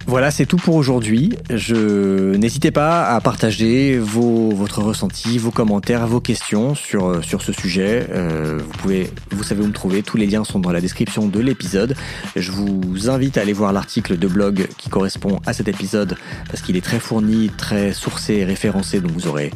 Voilà, 0.06 0.32
c'est 0.32 0.46
tout 0.46 0.58
pour 0.58 0.76
aujourd'hui. 0.76 1.34
Je 1.50 2.36
n'hésitez 2.36 2.72
pas 2.72 3.08
à 3.08 3.22
partager 3.22 3.98
vos, 3.98 4.52
votre 4.52 4.82
ressenti, 4.82 5.38
vos 5.38 5.50
commentaires, 5.50 6.06
vos 6.08 6.20
questions 6.20 6.76
sur, 6.76 7.24
sur 7.24 7.42
ce 7.42 7.54
sujet. 7.54 8.08
Euh, 8.12 8.60
vous 8.64 8.78
pouvez, 8.80 9.10
vous 9.32 9.44
savez 9.44 9.64
où 9.64 9.68
me 9.68 9.72
trouver. 9.72 10.04
Tous 10.04 10.18
les 10.18 10.28
liens 10.28 10.44
sont 10.44 10.60
dans 10.60 10.72
la 10.72 10.82
description 10.82 11.28
de 11.28 11.40
l'épisode. 11.40 11.96
Je 12.36 12.52
vous 12.52 13.10
invite 13.10 13.38
à 13.38 13.42
aller 13.42 13.54
voir 13.54 13.72
l'article 13.72 14.18
de 14.18 14.28
blog 14.28 14.68
qui 14.78 14.90
correspond 14.90 15.40
à 15.46 15.54
cet 15.54 15.70
épisode 15.70 16.18
parce 16.48 16.62
qu'il 16.62 16.76
est 16.76 16.84
très 16.84 17.00
fourni, 17.00 17.50
très 17.58 17.94
sourcé 17.94 18.44
référencé. 18.44 19.00
Donc 19.00 19.12
vous 19.12 19.28
aurez 19.28 19.52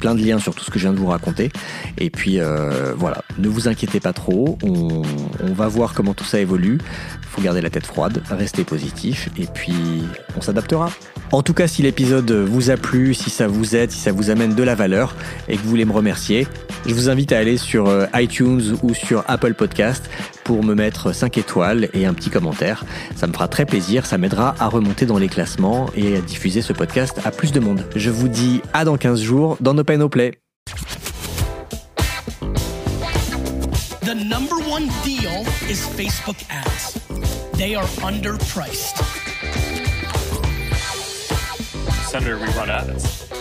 plein 0.00 0.16
de 0.16 0.20
liens 0.20 0.40
sur 0.40 0.54
tout 0.54 0.64
ce 0.64 0.70
que 0.70 0.80
je 0.80 0.84
viens 0.84 0.94
de 0.94 0.98
vous 0.98 1.06
raconter. 1.06 1.52
Et 1.98 2.10
puis 2.10 2.40
euh, 2.40 2.92
voilà, 2.96 3.22
ne 3.38 3.48
vous 3.48 3.68
inquiétez 3.68 4.00
pas 4.00 4.12
trop. 4.12 4.58
On, 4.64 5.02
on 5.42 5.52
va 5.52 5.68
voir 5.68 5.94
comment 5.94 6.12
tout 6.12 6.24
ça 6.24 6.40
évolue. 6.40 6.78
Il 7.22 7.28
faut 7.28 7.40
garder 7.40 7.60
la 7.60 7.70
tête 7.70 7.86
froide, 7.86 8.22
rester 8.30 8.64
positif 8.64 9.30
et 9.38 9.46
puis 9.46 9.72
on 10.36 10.40
s'adaptera. 10.40 10.90
En 11.32 11.42
tout 11.42 11.54
cas, 11.54 11.66
si 11.66 11.82
l'épisode 11.82 12.30
vous 12.30 12.70
a 12.70 12.76
plu, 12.76 13.14
si 13.14 13.30
ça 13.30 13.46
vous 13.46 13.74
aide, 13.74 13.90
si 13.90 13.98
ça 13.98 14.12
vous 14.12 14.30
amène 14.30 14.54
de 14.54 14.62
la 14.62 14.74
valeur 14.74 15.16
et 15.48 15.56
que 15.56 15.62
vous 15.62 15.70
voulez 15.70 15.84
me 15.84 15.92
remercier, 15.92 16.46
je 16.86 16.94
vous 16.94 17.08
invite 17.08 17.32
à 17.32 17.38
aller 17.38 17.56
sur 17.56 17.88
euh, 17.88 18.06
iTunes 18.14 18.76
ou 18.82 18.92
sur 18.92 19.24
Apple 19.28 19.54
Podcast 19.54 20.10
pour 20.44 20.62
me 20.62 20.74
mettre 20.74 21.12
5 21.12 21.38
étoiles 21.38 21.88
et 21.94 22.06
un 22.06 22.12
petit 22.12 22.28
commentaire. 22.28 22.84
Ça 23.16 23.26
me 23.26 23.32
fera 23.32 23.48
très 23.48 23.64
plaisir, 23.64 24.04
ça 24.04 24.18
m'aidera 24.18 24.54
à 24.58 24.68
remonter 24.68 25.06
dans 25.06 25.18
les 25.18 25.28
classements 25.28 25.90
et 25.96 26.16
à 26.16 26.20
diffuser 26.20 26.60
ce 26.60 26.72
podcast 26.72 27.20
à 27.24 27.30
plus 27.30 27.52
de 27.52 27.60
monde. 27.60 27.86
Je 27.96 28.10
vous 28.10 28.28
dis 28.28 28.60
à 28.72 28.84
dans 28.84 28.96
15 28.96 29.20
jours 29.20 29.56
dans 29.60 29.74
No 29.74 29.84
Pay 29.84 29.98
No 29.98 30.08
Play. 30.08 30.32
Senator, 42.12 42.36
we 42.36 42.44
run 42.48 42.68
ads. 42.68 43.31